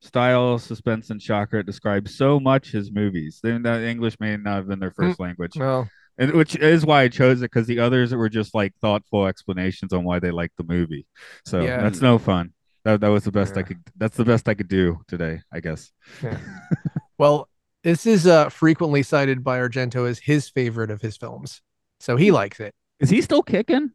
style, 0.00 0.58
suspense, 0.58 1.10
and 1.10 1.20
shocker. 1.20 1.58
It 1.58 1.66
describes 1.66 2.14
so 2.16 2.38
much 2.40 2.70
his 2.72 2.90
movies. 2.92 3.40
Then 3.42 3.62
the 3.62 3.86
English 3.88 4.18
may 4.20 4.36
not 4.36 4.56
have 4.56 4.68
been 4.68 4.78
their 4.78 4.90
first 4.92 5.18
language, 5.20 5.52
Well, 5.56 5.88
and 6.18 6.32
which 6.32 6.56
is 6.56 6.84
why 6.86 7.02
I 7.02 7.08
chose 7.08 7.38
it 7.42 7.50
because 7.50 7.66
the 7.66 7.80
others 7.80 8.14
were 8.14 8.28
just 8.28 8.54
like 8.54 8.74
thoughtful 8.80 9.26
explanations 9.26 9.92
on 9.92 10.04
why 10.04 10.18
they 10.18 10.30
liked 10.30 10.56
the 10.56 10.64
movie. 10.64 11.06
So 11.44 11.60
Yeah. 11.60 11.82
that's 11.82 12.00
no 12.00 12.18
fun. 12.18 12.52
That 12.84 13.00
that 13.00 13.08
was 13.08 13.24
the 13.24 13.32
best 13.32 13.56
I 13.56 13.62
could. 13.62 13.82
That's 13.96 14.16
the 14.16 14.24
best 14.24 14.48
I 14.48 14.54
could 14.54 14.68
do 14.68 15.00
today, 15.08 15.40
I 15.52 15.60
guess. 15.60 15.90
well, 17.18 17.48
this 17.84 18.06
is 18.06 18.26
uh 18.26 18.48
frequently 18.48 19.02
cited 19.02 19.42
by 19.44 19.58
Argento 19.58 20.08
as 20.08 20.18
his 20.18 20.48
favorite 20.48 20.90
of 20.90 21.00
his 21.02 21.16
films. 21.16 21.60
So 22.00 22.16
he 22.16 22.30
likes 22.30 22.60
it. 22.60 22.74
Is 23.00 23.10
he 23.10 23.20
still 23.20 23.42
kicking? 23.42 23.92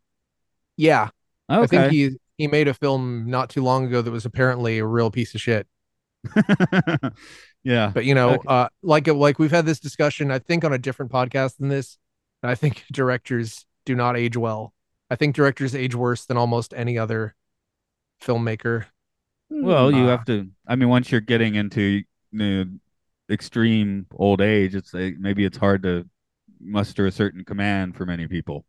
Yeah. 0.77 1.09
I 1.49 1.65
think 1.67 1.91
he 1.91 2.11
he 2.37 2.47
made 2.47 2.67
a 2.67 2.73
film 2.73 3.29
not 3.29 3.49
too 3.49 3.63
long 3.63 3.85
ago 3.85 4.01
that 4.01 4.11
was 4.11 4.25
apparently 4.25 4.79
a 4.79 4.85
real 4.85 5.11
piece 5.11 5.35
of 5.35 5.41
shit. 5.41 5.67
yeah. 7.63 7.93
But 7.93 8.05
you 8.05 8.15
know, 8.15 8.36
Okay. 8.36 8.47
uh, 8.47 8.69
like 8.82 9.07
like 9.07 9.39
we've 9.39 9.51
had 9.51 9.65
this 9.65 9.80
discussion, 9.80 10.32
I 10.32 10.39
think 10.39 10.63
on 10.65 10.74
a 10.74 10.78
different 10.78 11.11
podcast 11.11 11.57
than 11.57 11.69
this. 11.69 11.97
and 12.41 12.51
I 12.51 12.55
think 12.55 12.86
directors 12.91 13.65
do 13.86 13.95
not 13.95 14.17
age 14.17 14.38
well. 14.38 14.74
I 15.09 15.15
think 15.15 15.36
directors 15.36 15.76
age 15.76 15.95
worse 15.95 16.26
than 16.26 16.38
almost 16.38 16.74
any 16.74 16.97
other 16.97 17.36
filmmaker. 18.21 18.86
Well, 19.49 19.91
you 19.91 20.05
Uh, 20.05 20.07
have 20.07 20.26
to. 20.26 20.49
I 20.67 20.76
mean, 20.76 20.89
once 20.89 21.11
you're 21.11 21.21
getting 21.21 21.55
into 21.55 21.82
you 21.82 22.05
know, 22.32 22.65
extreme 23.30 24.07
old 24.15 24.41
age, 24.41 24.76
it's 24.76 24.93
like, 24.93 25.15
maybe 25.19 25.45
it's 25.45 25.57
hard 25.57 25.84
to 25.84 26.09
muster 26.59 27.05
a 27.05 27.11
certain 27.11 27.45
command 27.45 27.95
for 27.95 28.05
many 28.05 28.28
people. 28.28 28.65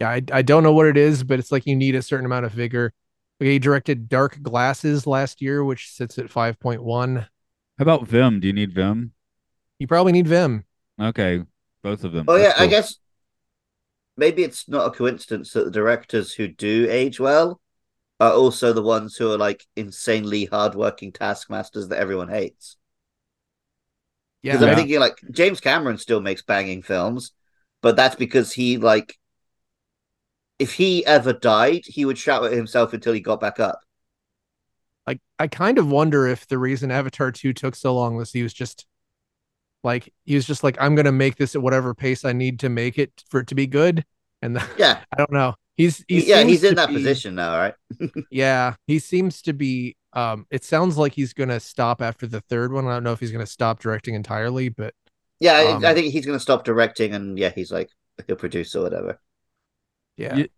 Yeah, 0.00 0.10
I, 0.10 0.22
I 0.32 0.42
don't 0.42 0.62
know 0.62 0.72
what 0.72 0.86
it 0.86 0.96
is, 0.96 1.22
but 1.22 1.38
it's 1.38 1.52
like 1.52 1.66
you 1.66 1.76
need 1.76 1.94
a 1.94 2.02
certain 2.02 2.26
amount 2.26 2.46
of 2.46 2.52
vigor. 2.52 2.92
Okay, 3.40 3.52
he 3.52 3.58
directed 3.58 4.08
Dark 4.08 4.40
Glasses 4.42 5.06
last 5.06 5.42
year, 5.42 5.64
which 5.64 5.90
sits 5.90 6.18
at 6.18 6.30
5.1. 6.30 7.16
How 7.16 7.82
about 7.82 8.06
Vim? 8.06 8.40
Do 8.40 8.46
you 8.46 8.52
need 8.52 8.72
Vim? 8.72 9.12
You 9.78 9.86
probably 9.86 10.12
need 10.12 10.28
Vim. 10.28 10.64
Okay, 11.00 11.42
both 11.82 12.04
of 12.04 12.12
them. 12.12 12.26
Oh 12.28 12.36
yeah, 12.36 12.48
That's 12.48 12.60
I 12.60 12.66
guess 12.68 12.98
maybe 14.16 14.42
it's 14.44 14.68
not 14.68 14.86
a 14.86 14.90
coincidence 14.96 15.52
that 15.52 15.64
the 15.64 15.70
directors 15.70 16.32
who 16.32 16.48
do 16.48 16.86
age 16.90 17.18
well 17.20 17.60
are 18.20 18.32
also 18.32 18.72
the 18.72 18.82
ones 18.82 19.16
who 19.16 19.32
are 19.32 19.38
like 19.38 19.64
insanely 19.76 20.46
hardworking 20.46 21.12
taskmasters 21.12 21.88
that 21.88 21.98
everyone 21.98 22.28
hates. 22.28 22.76
Yeah, 24.42 24.52
Because 24.52 24.62
I'm 24.62 24.70
Yeah. 24.70 24.76
thinking 24.76 25.00
like 25.00 25.20
James 25.30 25.60
Cameron 25.60 25.98
still 25.98 26.20
makes 26.20 26.42
banging 26.42 26.82
films, 26.82 27.32
but 27.82 27.96
that's 27.96 28.14
because 28.16 28.52
he 28.52 28.78
like 28.78 29.18
if 30.58 30.74
he 30.74 31.04
ever 31.06 31.32
died, 31.32 31.82
he 31.86 32.04
would 32.04 32.18
shout 32.18 32.44
at 32.44 32.52
himself 32.52 32.92
until 32.92 33.12
he 33.12 33.20
got 33.20 33.40
back 33.40 33.60
up. 33.60 33.80
I, 35.06 35.18
I 35.38 35.48
kind 35.48 35.78
of 35.78 35.88
wonder 35.88 36.26
if 36.26 36.46
the 36.46 36.58
reason 36.58 36.90
Avatar 36.90 37.30
2 37.30 37.52
took 37.52 37.74
so 37.74 37.94
long 37.94 38.16
was 38.16 38.32
he 38.32 38.42
was 38.42 38.54
just 38.54 38.86
like 39.82 40.12
he 40.24 40.34
was 40.34 40.46
just 40.46 40.64
like 40.64 40.76
I'm 40.80 40.94
gonna 40.94 41.12
make 41.12 41.36
this 41.36 41.54
at 41.54 41.62
whatever 41.62 41.94
pace 41.94 42.24
I 42.24 42.32
need 42.32 42.60
to 42.60 42.68
make 42.68 42.98
it 42.98 43.12
for 43.30 43.40
it 43.40 43.48
to 43.48 43.54
be 43.54 43.66
good. 43.66 44.04
And 44.42 44.58
Yeah, 44.76 45.00
I 45.12 45.16
don't 45.18 45.32
know. 45.32 45.54
He's 45.76 46.04
he 46.08 46.28
yeah, 46.28 46.42
he's 46.44 46.64
in 46.64 46.76
that 46.76 46.88
be- 46.88 46.94
position 46.94 47.34
now, 47.34 47.56
right? 47.58 47.74
Yeah, 48.30 48.74
he 48.86 48.98
seems 48.98 49.42
to 49.42 49.52
be. 49.52 49.96
Um, 50.12 50.46
it 50.50 50.64
sounds 50.64 50.96
like 50.96 51.12
he's 51.12 51.32
gonna 51.32 51.60
stop 51.60 52.00
after 52.00 52.26
the 52.26 52.40
third 52.42 52.72
one. 52.72 52.86
I 52.86 52.94
don't 52.94 53.04
know 53.04 53.12
if 53.12 53.20
he's 53.20 53.32
gonna 53.32 53.46
stop 53.46 53.80
directing 53.80 54.14
entirely, 54.14 54.68
but 54.68 54.94
Yeah, 55.40 55.76
Um, 55.76 55.84
I 55.84 55.94
think 55.94 56.12
he's 56.12 56.26
gonna 56.26 56.40
stop 56.40 56.64
directing, 56.64 57.14
and 57.14 57.38
yeah, 57.38 57.50
he's 57.50 57.72
like 57.72 57.90
he'll 58.26 58.36
produce 58.36 58.74
or 58.76 58.82
whatever. 58.82 59.20
Yeah, 60.16 60.36
You- 60.36 60.48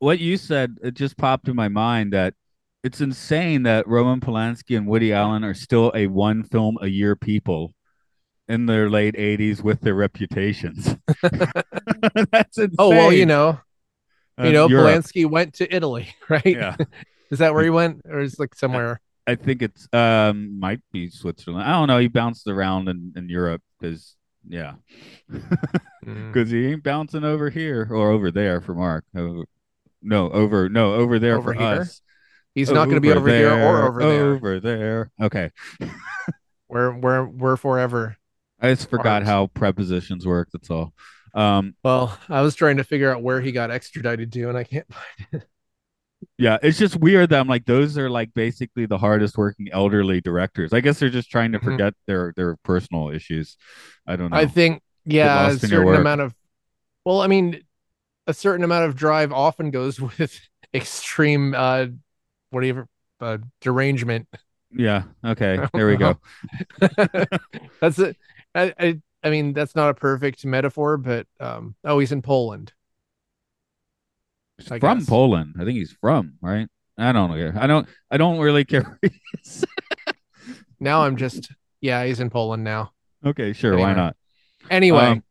what 0.00 0.20
you 0.20 0.36
said, 0.36 0.76
it 0.82 0.94
just 0.94 1.16
popped 1.16 1.48
in 1.48 1.56
my 1.56 1.68
mind 1.68 2.12
that 2.12 2.34
it's 2.84 3.00
insane 3.00 3.64
that 3.64 3.88
Roman 3.88 4.20
Polanski 4.20 4.76
and 4.76 4.86
Woody 4.86 5.12
Allen 5.12 5.42
are 5.42 5.54
still 5.54 5.90
a 5.94 6.06
one 6.06 6.44
film 6.44 6.78
a 6.80 6.86
year 6.86 7.16
people 7.16 7.74
in 8.48 8.66
their 8.66 8.88
late 8.88 9.16
80s 9.16 9.60
with 9.60 9.80
their 9.80 9.94
reputations. 9.94 10.96
That's 12.30 12.58
insane. 12.58 12.70
Oh 12.78 12.90
well, 12.90 13.12
you 13.12 13.26
know, 13.26 13.58
Uh, 14.38 14.44
you 14.44 14.52
know, 14.52 14.68
Europe. 14.68 15.02
Polanski 15.02 15.28
went 15.28 15.54
to 15.54 15.74
Italy, 15.74 16.14
right? 16.28 16.46
Yeah, 16.46 16.76
Is 17.32 17.40
that 17.40 17.52
where 17.52 17.64
he 17.64 17.70
went, 17.70 18.02
or 18.08 18.20
is 18.20 18.38
like 18.38 18.54
somewhere? 18.54 19.00
I 19.26 19.34
think 19.34 19.62
it's 19.62 19.88
um 19.92 20.58
might 20.60 20.80
be 20.92 21.10
Switzerland. 21.10 21.64
I 21.68 21.72
don't 21.72 21.88
know. 21.88 21.98
He 21.98 22.06
bounced 22.08 22.46
around 22.46 22.88
in, 22.88 23.12
in 23.16 23.28
Europe 23.28 23.62
because 23.80 24.14
yeah, 24.46 24.74
Mm. 25.30 26.32
because 26.32 26.50
he 26.50 26.66
ain't 26.68 26.82
bouncing 26.82 27.24
over 27.24 27.50
here 27.50 27.86
or 27.90 28.10
over 28.10 28.30
there 28.30 28.60
for 28.60 28.74
Mark. 28.74 29.04
Over, 29.16 29.44
no, 30.02 30.30
over 30.30 30.68
no 30.68 30.94
over 30.94 31.18
there 31.18 31.36
Over 31.36 31.52
for 31.52 31.58
here? 31.58 31.80
us. 31.82 32.00
He's 32.54 32.70
not 32.70 32.86
going 32.86 32.96
to 32.96 33.00
be 33.00 33.12
over 33.12 33.28
here 33.28 33.52
or 33.52 33.82
over 33.88 34.00
there. 34.00 34.24
Over 34.34 34.60
there. 34.60 35.10
Okay. 35.20 35.50
We're 36.68 36.92
we're 36.98 37.24
we're 37.24 37.56
forever. 37.56 38.16
I 38.60 38.74
just 38.74 38.90
forgot 38.90 39.22
how 39.22 39.46
prepositions 39.46 40.26
work. 40.26 40.48
That's 40.52 40.68
all. 40.70 40.92
Um, 41.34 41.74
Well, 41.84 42.18
I 42.28 42.42
was 42.42 42.54
trying 42.54 42.76
to 42.78 42.84
figure 42.84 43.10
out 43.10 43.22
where 43.22 43.40
he 43.40 43.52
got 43.52 43.70
extradited 43.70 44.32
to, 44.32 44.48
and 44.48 44.58
I 44.58 44.64
can't. 44.64 44.86
Yeah, 46.36 46.58
it's 46.62 46.78
just 46.78 46.96
weird 46.96 47.30
that 47.30 47.40
I'm 47.40 47.48
like 47.48 47.64
those 47.64 47.96
are 47.98 48.10
like 48.10 48.32
basically 48.34 48.86
the 48.86 48.98
hardest 48.98 49.36
working 49.38 49.68
elderly 49.72 50.20
directors. 50.20 50.72
I 50.72 50.80
guess 50.80 50.98
they're 50.98 51.10
just 51.10 51.30
trying 51.30 51.52
to 51.52 51.58
Mhm. 51.58 51.64
forget 51.64 51.94
their 52.06 52.32
their 52.36 52.56
personal 52.56 53.10
issues. 53.10 53.56
I 54.06 54.16
don't 54.16 54.30
know. 54.30 54.36
I 54.36 54.46
think 54.46 54.82
yeah, 55.04 55.42
a 55.42 55.48
lost 55.48 55.64
in 55.64 55.70
your 55.70 55.84
certain 55.84 56.00
amount 56.00 56.20
of. 56.20 56.34
Well, 57.04 57.20
I 57.20 57.26
mean, 57.28 57.62
a 58.26 58.34
certain 58.34 58.64
amount 58.64 58.86
of 58.86 58.96
drive 58.96 59.32
often 59.32 59.70
goes 59.70 60.00
with 60.18 60.38
extreme, 60.74 61.54
uh, 61.56 61.86
whatever, 62.50 62.86
uh, 63.20 63.38
derangement. 63.60 64.28
yeah. 64.70 65.04
Okay. 65.24 65.58
There 65.72 65.86
we 65.88 65.96
go. 65.96 66.18
that's 67.80 67.98
it. 67.98 68.16
I, 68.54 68.74
I 68.78 69.00
I 69.22 69.30
mean 69.30 69.52
that's 69.52 69.74
not 69.74 69.90
a 69.90 69.94
perfect 69.94 70.44
metaphor, 70.44 70.96
but 70.96 71.26
um 71.40 71.74
oh 71.84 71.98
he's 71.98 72.12
in 72.12 72.22
Poland. 72.22 72.72
I 74.70 74.78
from 74.78 74.98
guess. 74.98 75.08
Poland. 75.08 75.54
I 75.58 75.64
think 75.64 75.78
he's 75.78 75.92
from 75.92 76.34
right. 76.40 76.68
I 76.96 77.12
don't 77.12 77.30
know. 77.30 77.52
I 77.60 77.66
don't. 77.66 77.88
I 78.10 78.16
don't 78.16 78.38
really 78.40 78.64
care. 78.64 78.82
where 78.82 78.98
he 79.02 79.20
is. 79.44 79.64
Now 80.80 81.02
I'm 81.02 81.16
just 81.16 81.50
yeah, 81.80 82.04
he's 82.04 82.20
in 82.20 82.30
Poland 82.30 82.64
now. 82.64 82.92
okay, 83.24 83.52
sure. 83.52 83.76
Why 83.76 83.94
not? 83.94 84.16
Anyway, 84.70 84.98
Um, 85.00 85.24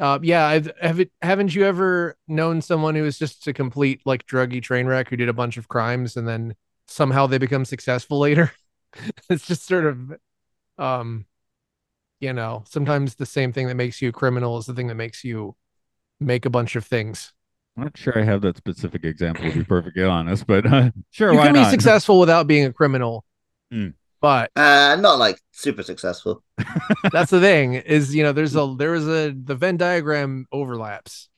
uh 0.00 0.18
yeah, 0.22 0.46
I've 0.46 0.70
have 0.80 1.00
it 1.00 1.12
haven't 1.22 1.54
you 1.54 1.64
ever 1.64 2.16
known 2.28 2.62
someone 2.62 2.94
who 2.94 3.02
was 3.02 3.18
just 3.18 3.46
a 3.46 3.52
complete 3.52 4.02
like 4.06 4.26
druggy 4.26 4.62
train 4.62 4.86
wreck 4.86 5.08
who 5.08 5.16
did 5.16 5.28
a 5.28 5.32
bunch 5.34 5.56
of 5.56 5.68
crimes 5.68 6.16
and 6.16 6.26
then 6.28 6.54
somehow 6.86 7.26
they 7.26 7.38
become 7.38 7.64
successful 7.64 8.18
later? 8.28 8.52
it's 9.30 9.46
just 9.46 9.66
sort 9.66 9.86
of 9.86 10.12
um 10.78 11.26
you 12.20 12.32
know, 12.32 12.64
sometimes 12.68 13.14
the 13.16 13.26
same 13.26 13.52
thing 13.52 13.68
that 13.68 13.76
makes 13.76 14.02
you 14.02 14.08
a 14.10 14.12
criminal 14.12 14.58
is 14.58 14.66
the 14.66 14.74
thing 14.74 14.88
that 14.88 14.96
makes 14.96 15.24
you 15.24 15.56
make 16.20 16.46
a 16.46 16.50
bunch 16.50 16.76
of 16.76 16.84
things. 16.86 17.32
I'm 17.78 17.84
not 17.84 17.96
sure 17.96 18.18
I 18.18 18.24
have 18.24 18.40
that 18.42 18.56
specific 18.56 19.04
example 19.04 19.48
to 19.50 19.56
be 19.58 19.64
perfectly 19.64 20.02
honest, 20.02 20.46
but 20.48 20.66
uh, 20.66 20.90
sure. 21.10 21.32
you 21.32 21.38
why 21.38 21.44
can 21.46 21.52
be 21.52 21.60
not? 21.60 21.70
successful 21.70 22.18
without 22.18 22.48
being 22.48 22.64
a 22.64 22.72
criminal. 22.72 23.24
Hmm. 23.70 23.90
But 24.20 24.50
Uh, 24.56 24.96
not 25.00 25.20
like 25.20 25.40
super 25.52 25.84
successful. 25.84 26.42
that's 27.12 27.30
the 27.30 27.40
thing 27.40 27.74
is, 27.74 28.12
you 28.16 28.24
know, 28.24 28.32
there's 28.32 28.56
a 28.56 28.74
there 28.76 28.94
is 28.94 29.06
a 29.06 29.30
the 29.30 29.54
Venn 29.54 29.76
diagram 29.76 30.46
overlaps. 30.50 31.28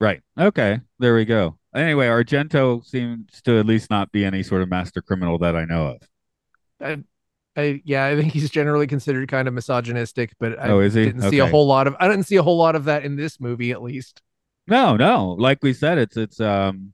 Right. 0.00 0.22
Okay. 0.38 0.80
There 0.98 1.14
we 1.14 1.24
go. 1.24 1.56
Anyway, 1.74 2.06
Argento 2.08 2.84
seems 2.84 3.40
to 3.42 3.58
at 3.60 3.66
least 3.66 3.90
not 3.90 4.10
be 4.10 4.24
any 4.24 4.42
sort 4.42 4.62
of 4.62 4.68
master 4.68 5.00
criminal 5.00 5.38
that 5.38 5.54
I 5.54 5.64
know 5.66 5.86
of. 5.88 6.08
I, 6.80 7.04
I, 7.56 7.80
yeah, 7.84 8.06
I 8.06 8.16
think 8.16 8.32
he's 8.32 8.50
generally 8.50 8.86
considered 8.86 9.28
kind 9.28 9.46
of 9.46 9.54
misogynistic, 9.54 10.32
but 10.40 10.58
I 10.58 10.68
Oh, 10.68 10.80
is 10.80 10.94
he? 10.94 11.04
didn't 11.04 11.30
see 11.30 11.38
a 11.38 11.46
whole 11.46 11.66
lot 11.66 11.86
of. 11.86 11.94
I 12.00 12.08
didn't 12.08 12.24
see 12.26 12.36
a 12.36 12.42
whole 12.42 12.58
lot 12.58 12.76
of 12.76 12.84
that 12.84 13.04
in 13.04 13.16
this 13.16 13.40
movie, 13.40 13.70
at 13.70 13.82
least. 13.82 14.20
No, 14.66 14.96
no. 14.96 15.30
Like 15.38 15.58
we 15.62 15.72
said, 15.72 15.98
it's 15.98 16.16
it's 16.16 16.40
um 16.40 16.92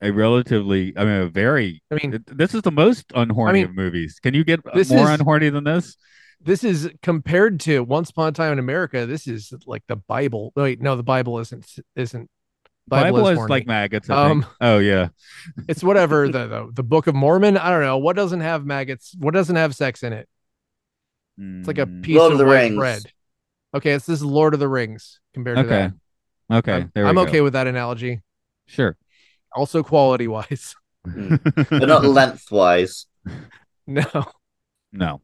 a 0.00 0.10
relatively, 0.10 0.92
I 0.96 1.04
mean, 1.04 1.14
a 1.22 1.28
very. 1.28 1.82
I 1.90 1.94
mean, 1.94 2.24
this 2.26 2.54
is 2.54 2.62
the 2.62 2.72
most 2.72 3.08
unhorny 3.08 3.48
I 3.48 3.52
mean, 3.52 3.64
of 3.66 3.74
movies. 3.76 4.18
Can 4.20 4.34
you 4.34 4.44
get 4.44 4.60
this 4.74 4.90
more 4.90 5.10
is- 5.12 5.20
unhorny 5.20 5.50
than 5.52 5.64
this? 5.64 5.96
this 6.44 6.64
is 6.64 6.90
compared 7.02 7.60
to 7.60 7.84
Once 7.84 8.10
Upon 8.10 8.28
a 8.28 8.32
Time 8.32 8.52
in 8.52 8.58
America. 8.58 9.06
This 9.06 9.28
is 9.28 9.52
like 9.64 9.84
the 9.86 9.94
Bible. 9.96 10.52
Wait, 10.56 10.80
no, 10.80 10.96
the 10.96 11.04
Bible 11.04 11.38
isn't 11.38 11.64
isn't. 11.94 12.28
Bible, 12.88 13.28
is 13.28 13.36
horny. 13.38 13.48
like 13.50 13.66
maggots. 13.68 14.10
I 14.10 14.28
think. 14.28 14.44
Um, 14.44 14.50
Oh 14.60 14.78
yeah. 14.78 15.08
it's 15.68 15.84
whatever 15.84 16.26
the, 16.28 16.46
the 16.48 16.70
the 16.74 16.82
Book 16.82 17.06
of 17.06 17.14
Mormon. 17.14 17.56
I 17.56 17.70
don't 17.70 17.82
know 17.82 17.98
what 17.98 18.16
doesn't 18.16 18.40
have 18.40 18.66
maggots. 18.66 19.14
What 19.16 19.34
doesn't 19.34 19.54
have 19.54 19.72
sex 19.76 20.02
in 20.02 20.12
it? 20.12 20.28
It's 21.38 21.68
like 21.68 21.78
a 21.78 21.86
Mm, 21.86 22.02
piece 22.02 22.16
Lord 22.16 22.32
of, 22.32 22.32
of 22.32 22.38
the 22.38 22.44
white 22.46 22.62
Rings. 22.62 22.76
bread. 22.76 23.02
Okay, 23.74 23.92
it's 23.92 24.06
this 24.06 24.18
is 24.18 24.24
Lord 24.24 24.52
of 24.52 24.58
the 24.60 24.68
Rings 24.68 25.20
compared 25.32 25.58
to 25.58 25.62
that. 25.64 25.92
Okay. 26.50 26.72
I'm, 26.72 26.92
there 26.94 27.04
we 27.04 27.10
I'm 27.10 27.14
go. 27.16 27.22
okay 27.22 27.40
with 27.40 27.52
that 27.54 27.66
analogy. 27.66 28.22
Sure. 28.66 28.96
Also, 29.54 29.82
quality 29.82 30.28
wise, 30.28 30.74
but 31.04 31.86
not 31.86 32.04
lengthwise. 32.04 33.06
no. 33.86 34.04
no. 34.92 35.20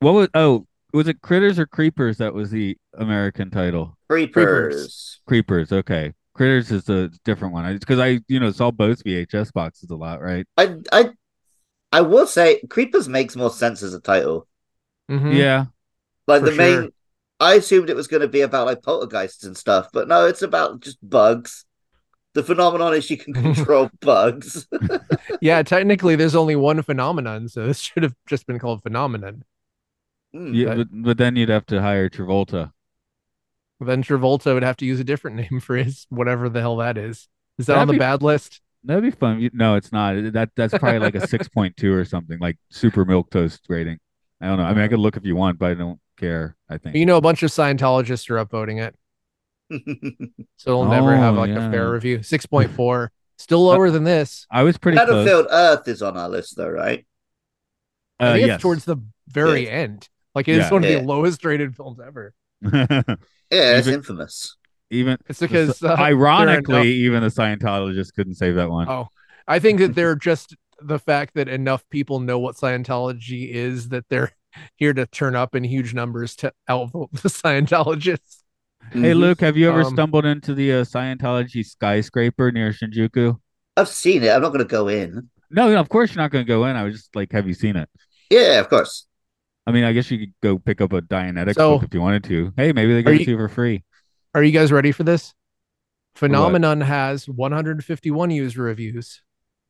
What 0.00 0.14
was? 0.14 0.28
Oh, 0.34 0.66
was 0.92 1.08
it 1.08 1.20
Critters 1.20 1.58
or 1.58 1.66
Creepers? 1.66 2.18
That 2.18 2.34
was 2.34 2.50
the 2.50 2.76
American 2.94 3.50
title. 3.50 3.96
Creepers. 4.08 5.20
Creepers. 5.26 5.72
Okay. 5.72 6.12
Critters 6.34 6.70
is 6.70 6.88
a 6.88 7.10
different 7.24 7.52
one. 7.52 7.76
Because 7.76 7.98
I, 7.98 8.20
you 8.28 8.38
know, 8.40 8.50
saw 8.52 8.70
both 8.70 9.02
VHS 9.04 9.52
boxes 9.52 9.90
a 9.90 9.96
lot, 9.96 10.20
right? 10.20 10.46
I 10.56 10.76
I 10.92 11.10
I 11.92 12.00
will 12.02 12.26
say 12.26 12.60
Creepers 12.68 13.08
makes 13.08 13.36
more 13.36 13.50
sense 13.50 13.82
as 13.82 13.94
a 13.94 14.00
title. 14.00 14.46
Mhm. 15.10 15.34
Yeah. 15.34 15.66
Like 16.26 16.42
For 16.42 16.50
the 16.50 16.56
main 16.56 16.82
sure. 16.82 16.88
I 17.40 17.54
assumed 17.54 17.88
it 17.88 17.96
was 17.96 18.08
going 18.08 18.22
to 18.22 18.28
be 18.28 18.40
about 18.40 18.66
like 18.66 18.82
poltergeists 18.82 19.44
and 19.44 19.56
stuff, 19.56 19.88
but 19.92 20.08
no, 20.08 20.26
it's 20.26 20.42
about 20.42 20.80
just 20.80 20.98
bugs. 21.08 21.64
The 22.34 22.42
phenomenon 22.42 22.94
is 22.94 23.08
you 23.10 23.16
can 23.16 23.32
control 23.54 23.90
bugs. 24.00 24.66
Yeah, 25.40 25.62
technically, 25.62 26.16
there's 26.16 26.34
only 26.34 26.56
one 26.56 26.82
phenomenon, 26.82 27.48
so 27.48 27.64
this 27.66 27.78
should 27.78 28.02
have 28.02 28.14
just 28.26 28.46
been 28.46 28.58
called 28.58 28.82
phenomenon. 28.82 29.44
Hmm. 30.34 30.52
Yeah, 30.52 30.74
but, 30.74 30.88
but 30.90 31.18
then 31.18 31.36
you'd 31.36 31.48
have 31.48 31.66
to 31.66 31.80
hire 31.80 32.08
Travolta. 32.10 32.72
Then 33.80 34.02
Travolta 34.02 34.52
would 34.54 34.64
have 34.64 34.76
to 34.78 34.84
use 34.84 34.98
a 34.98 35.04
different 35.04 35.36
name 35.50 35.60
for 35.60 35.76
his 35.76 36.06
whatever 36.08 36.48
the 36.48 36.60
hell 36.60 36.76
that 36.78 36.98
is. 36.98 37.28
Is 37.58 37.66
that 37.66 37.74
That'd 37.74 37.82
on 37.82 37.86
the 37.88 37.92
be- 37.92 37.98
bad 38.00 38.22
list? 38.22 38.60
That'd 38.84 39.04
be 39.04 39.10
fun. 39.10 39.48
No, 39.52 39.76
it's 39.76 39.92
not. 39.92 40.32
That 40.32 40.50
that's 40.56 40.76
probably 40.76 40.98
like 41.00 41.14
a 41.14 41.26
six 41.26 41.48
point 41.48 41.76
two 41.76 41.92
or 41.94 42.04
something, 42.04 42.38
like 42.40 42.56
super 42.70 43.04
milk 43.04 43.30
toast 43.30 43.60
rating. 43.68 43.98
I 44.40 44.46
don't 44.46 44.58
know. 44.58 44.64
I 44.64 44.72
mean, 44.74 44.84
I 44.84 44.88
could 44.88 45.00
look 45.00 45.16
if 45.16 45.24
you 45.24 45.34
want, 45.36 45.58
but 45.58 45.70
I 45.70 45.74
don't 45.74 45.98
care. 46.16 46.56
I 46.68 46.78
think. 46.78 46.96
You 46.96 47.06
know, 47.06 47.16
a 47.16 47.20
bunch 47.20 47.42
of 47.42 47.50
Scientologists 47.50 48.30
are 48.30 48.44
upvoting 48.44 48.80
it, 48.80 48.94
so 50.56 50.70
it'll 50.70 50.84
never 50.88 51.16
have 51.16 51.36
Oh, 51.36 51.40
like 51.40 51.50
yeah. 51.50 51.68
a 51.68 51.70
fair 51.70 51.90
review. 51.90 52.22
Six 52.22 52.46
point 52.46 52.70
four, 52.70 53.10
still 53.36 53.64
lower 53.64 53.90
than 53.90 54.04
this. 54.04 54.46
I 54.50 54.62
was 54.62 54.78
pretty 54.78 54.96
close. 54.98 55.08
Battlefield 55.08 55.46
Earth 55.50 55.88
is 55.88 56.02
on 56.02 56.16
our 56.16 56.28
list 56.28 56.56
though, 56.56 56.68
right? 56.68 57.04
I 58.20 58.24
Uh, 58.26 58.32
think 58.34 58.46
yes. 58.46 58.54
it's 58.56 58.62
towards 58.62 58.84
the 58.84 58.96
very 59.28 59.64
Yeah. 59.66 59.70
end. 59.72 60.08
Like 60.34 60.48
it's 60.48 60.66
Yeah. 60.66 60.70
one 60.72 60.84
of 60.84 60.90
Yeah. 60.90 61.00
the 61.00 61.06
lowest 61.06 61.44
rated 61.44 61.74
films 61.76 61.98
ever. 62.04 62.34
Yeah, 63.50 63.78
it's 63.78 63.86
Even- 63.86 64.00
infamous. 64.00 64.56
even 64.90 65.16
It's 65.26 65.40
because 65.40 65.82
uh, 65.82 65.94
ironically, 65.98 66.74
enough- 66.74 66.84
even 66.86 67.22
the 67.22 67.28
Scientologists 67.28 68.12
couldn't 68.14 68.34
save 68.34 68.56
that 68.56 68.68
one. 68.70 68.88
Oh, 68.88 69.08
I 69.46 69.58
think 69.58 69.78
that 69.80 69.94
they're 69.94 70.16
just 70.16 70.54
the 70.80 70.98
fact 70.98 71.34
that 71.34 71.48
enough 71.48 71.84
people 71.90 72.20
know 72.20 72.38
what 72.38 72.56
Scientology 72.56 73.50
is 73.50 73.88
that 73.88 74.04
they're 74.08 74.32
here 74.76 74.92
to 74.94 75.06
turn 75.06 75.34
up 75.36 75.54
in 75.54 75.64
huge 75.64 75.94
numbers 75.94 76.34
to 76.36 76.52
outvote 76.68 77.12
the 77.12 77.28
Scientologists. 77.28 78.42
Hey, 78.92 78.98
Mhm. 79.12 79.16
Luke, 79.18 79.40
have 79.40 79.56
you 79.56 79.68
ever 79.68 79.82
Um, 79.82 79.92
stumbled 79.92 80.24
into 80.24 80.54
the 80.54 80.72
uh, 80.72 80.84
Scientology 80.84 81.64
skyscraper 81.66 82.50
near 82.52 82.70
Shinjuku? 82.72 83.38
I've 83.76 83.88
seen 83.88 84.22
it. 84.22 84.30
I'm 84.30 84.40
not 84.42 84.48
going 84.48 84.60
to 84.60 84.64
go 84.64 84.88
in. 84.88 85.28
No, 85.50 85.68
no, 85.70 85.78
of 85.80 85.88
course 85.88 86.14
you're 86.14 86.22
not 86.22 86.30
going 86.30 86.44
to 86.44 86.48
go 86.48 86.64
in. 86.66 86.76
I 86.76 86.84
was 86.84 86.94
just 86.94 87.14
like, 87.16 87.32
have 87.32 87.46
you 87.46 87.54
seen 87.54 87.76
it? 87.76 87.88
Yeah, 88.30 88.60
of 88.60 88.68
course. 88.68 89.06
I 89.66 89.72
mean, 89.72 89.84
I 89.84 89.92
guess 89.92 90.10
you 90.10 90.18
could 90.18 90.34
go 90.42 90.58
pick 90.58 90.80
up 90.80 90.92
a 90.92 91.02
Dianetics 91.02 91.54
So- 91.54 91.74
book 91.78 91.84
if 91.88 91.92
you 91.94 92.00
wanted 92.00 92.24
to. 92.24 92.52
Hey, 92.56 92.72
maybe 92.72 92.92
they 92.94 93.00
Are 93.00 93.12
give 93.12 93.20
it 93.22 93.24
to 93.26 93.30
you 93.32 93.36
for 93.36 93.48
free. 93.48 93.84
Are 94.34 94.42
you 94.42 94.52
guys 94.52 94.72
ready 94.72 94.92
for 94.92 95.02
this? 95.04 95.34
Phenomenon 96.14 96.80
has 96.80 97.28
151 97.28 98.30
user 98.30 98.62
reviews. 98.62 99.22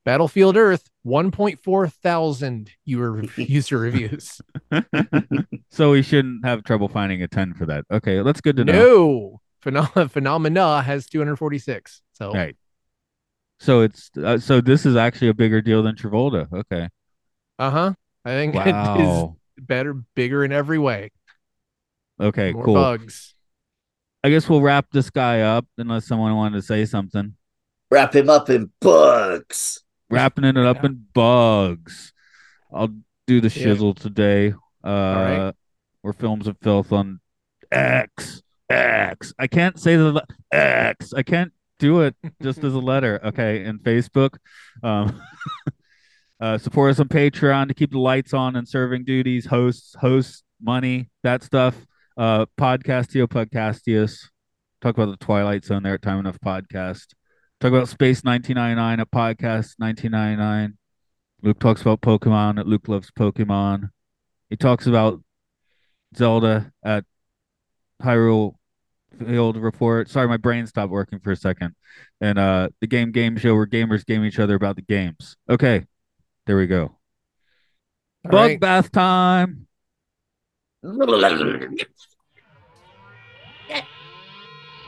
Battlefield 0.08 0.56
Earth 0.56 0.88
1.4 1.06 1.92
thousand 1.92 2.70
user 2.86 3.24
user 3.36 3.78
reviews. 3.78 4.40
so 5.70 5.90
we 5.90 6.00
shouldn't 6.02 6.46
have 6.46 6.64
trouble 6.64 6.88
finding 6.88 7.22
a 7.22 7.28
10 7.28 7.52
for 7.52 7.66
that. 7.66 7.84
Okay, 7.90 8.22
that's 8.22 8.40
good 8.40 8.56
to 8.56 8.64
know. 8.64 8.72
No, 8.72 9.40
Phenom- 9.62 10.10
Phenomena 10.10 10.80
has 10.80 11.04
246. 11.08 12.00
So 12.14 12.32
Right. 12.32 12.56
So 13.60 13.82
it's 13.82 14.10
uh, 14.16 14.38
so 14.38 14.62
this 14.62 14.86
is 14.86 14.96
actually 14.96 15.28
a 15.28 15.34
bigger 15.34 15.60
deal 15.60 15.82
than 15.82 15.94
Travolta. 15.94 16.50
Okay. 16.54 16.88
uh 17.58 17.70
huh. 17.70 17.92
I 18.24 18.30
think 18.30 18.54
it 18.54 18.72
Wow. 18.72 19.36
is 19.58 19.62
better, 19.66 19.92
bigger 20.14 20.42
in 20.42 20.52
every 20.52 20.78
way. 20.78 21.10
Okay, 22.18 22.52
More 22.54 22.64
cool. 22.64 22.74
bugs. 22.74 23.34
I 24.24 24.30
guess 24.30 24.48
we'll 24.48 24.62
wrap 24.62 24.86
this 24.90 25.10
guy 25.10 25.42
up 25.42 25.66
unless 25.76 26.06
someone 26.06 26.34
wanted 26.34 26.56
to 26.56 26.62
say 26.62 26.86
something. 26.86 27.34
Wrap 27.90 28.14
him 28.16 28.30
up 28.30 28.48
in 28.48 28.70
bugs. 28.80 29.82
Wrapping 30.10 30.44
it 30.44 30.56
up 30.56 30.78
Yeah. 30.78 30.86
in 30.86 31.06
bugs. 31.12 32.12
I'll 32.72 32.94
do 33.26 33.40
the 33.40 33.48
Yeah. 33.48 33.66
shizzle 33.66 33.94
today. 33.98 34.52
Uh 34.84 34.88
right. 34.90 35.52
or 36.02 36.12
films 36.12 36.46
of 36.46 36.56
filth 36.62 36.92
on 36.92 37.20
X. 37.70 38.42
X. 38.70 39.34
I 39.38 39.46
can't 39.46 39.78
say 39.78 39.96
the 39.96 40.12
le- 40.12 40.26
X. 40.52 41.12
I 41.12 41.22
can't 41.22 41.52
do 41.78 42.00
it 42.02 42.14
just 42.42 42.62
as 42.64 42.74
a 42.74 42.78
letter. 42.78 43.20
Okay. 43.24 43.64
And 43.64 43.80
Facebook. 43.80 44.36
Um 44.82 45.20
uh 46.40 46.56
support 46.58 46.90
us 46.92 47.00
on 47.00 47.08
Patreon 47.08 47.68
to 47.68 47.74
keep 47.74 47.90
the 47.90 47.98
lights 47.98 48.32
on 48.32 48.56
and 48.56 48.66
serving 48.68 49.04
duties, 49.04 49.46
hosts, 49.46 49.94
hosts, 50.00 50.42
money, 50.62 51.10
that 51.22 51.42
stuff. 51.42 51.74
Uh 52.16 52.46
Podcastio 52.58 53.26
Podcastius. 53.26 54.28
Talk 54.80 54.96
about 54.96 55.10
the 55.10 55.24
Twilight 55.24 55.64
Zone 55.64 55.82
there 55.82 55.94
at 55.94 56.02
Time 56.02 56.20
Enough 56.20 56.38
Podcast. 56.40 57.14
Talk 57.60 57.72
about 57.72 57.88
Space 57.88 58.22
1999 58.22 59.00
at 59.00 59.10
Podcast 59.10 59.74
1999. 59.78 60.78
Luke 61.42 61.58
talks 61.58 61.80
about 61.80 62.00
Pokemon 62.00 62.60
at 62.60 62.68
Luke 62.68 62.86
Loves 62.86 63.10
Pokemon. 63.10 63.90
He 64.48 64.56
talks 64.56 64.86
about 64.86 65.20
Zelda 66.16 66.72
at 66.84 67.04
Hyrule 68.00 68.54
Field 69.18 69.56
Report. 69.56 70.08
Sorry, 70.08 70.28
my 70.28 70.36
brain 70.36 70.68
stopped 70.68 70.92
working 70.92 71.18
for 71.18 71.32
a 71.32 71.36
second. 71.36 71.74
And 72.20 72.38
uh 72.38 72.68
the 72.80 72.86
game 72.86 73.10
game 73.10 73.36
show 73.36 73.56
where 73.56 73.66
gamers 73.66 74.06
game 74.06 74.24
each 74.24 74.38
other 74.38 74.54
about 74.54 74.76
the 74.76 74.82
games. 74.82 75.36
Okay. 75.50 75.84
There 76.46 76.56
we 76.56 76.68
go. 76.68 76.96
All 78.24 78.30
Bug 78.30 78.32
right. 78.32 78.60
bath 78.60 78.92
time. 78.92 79.66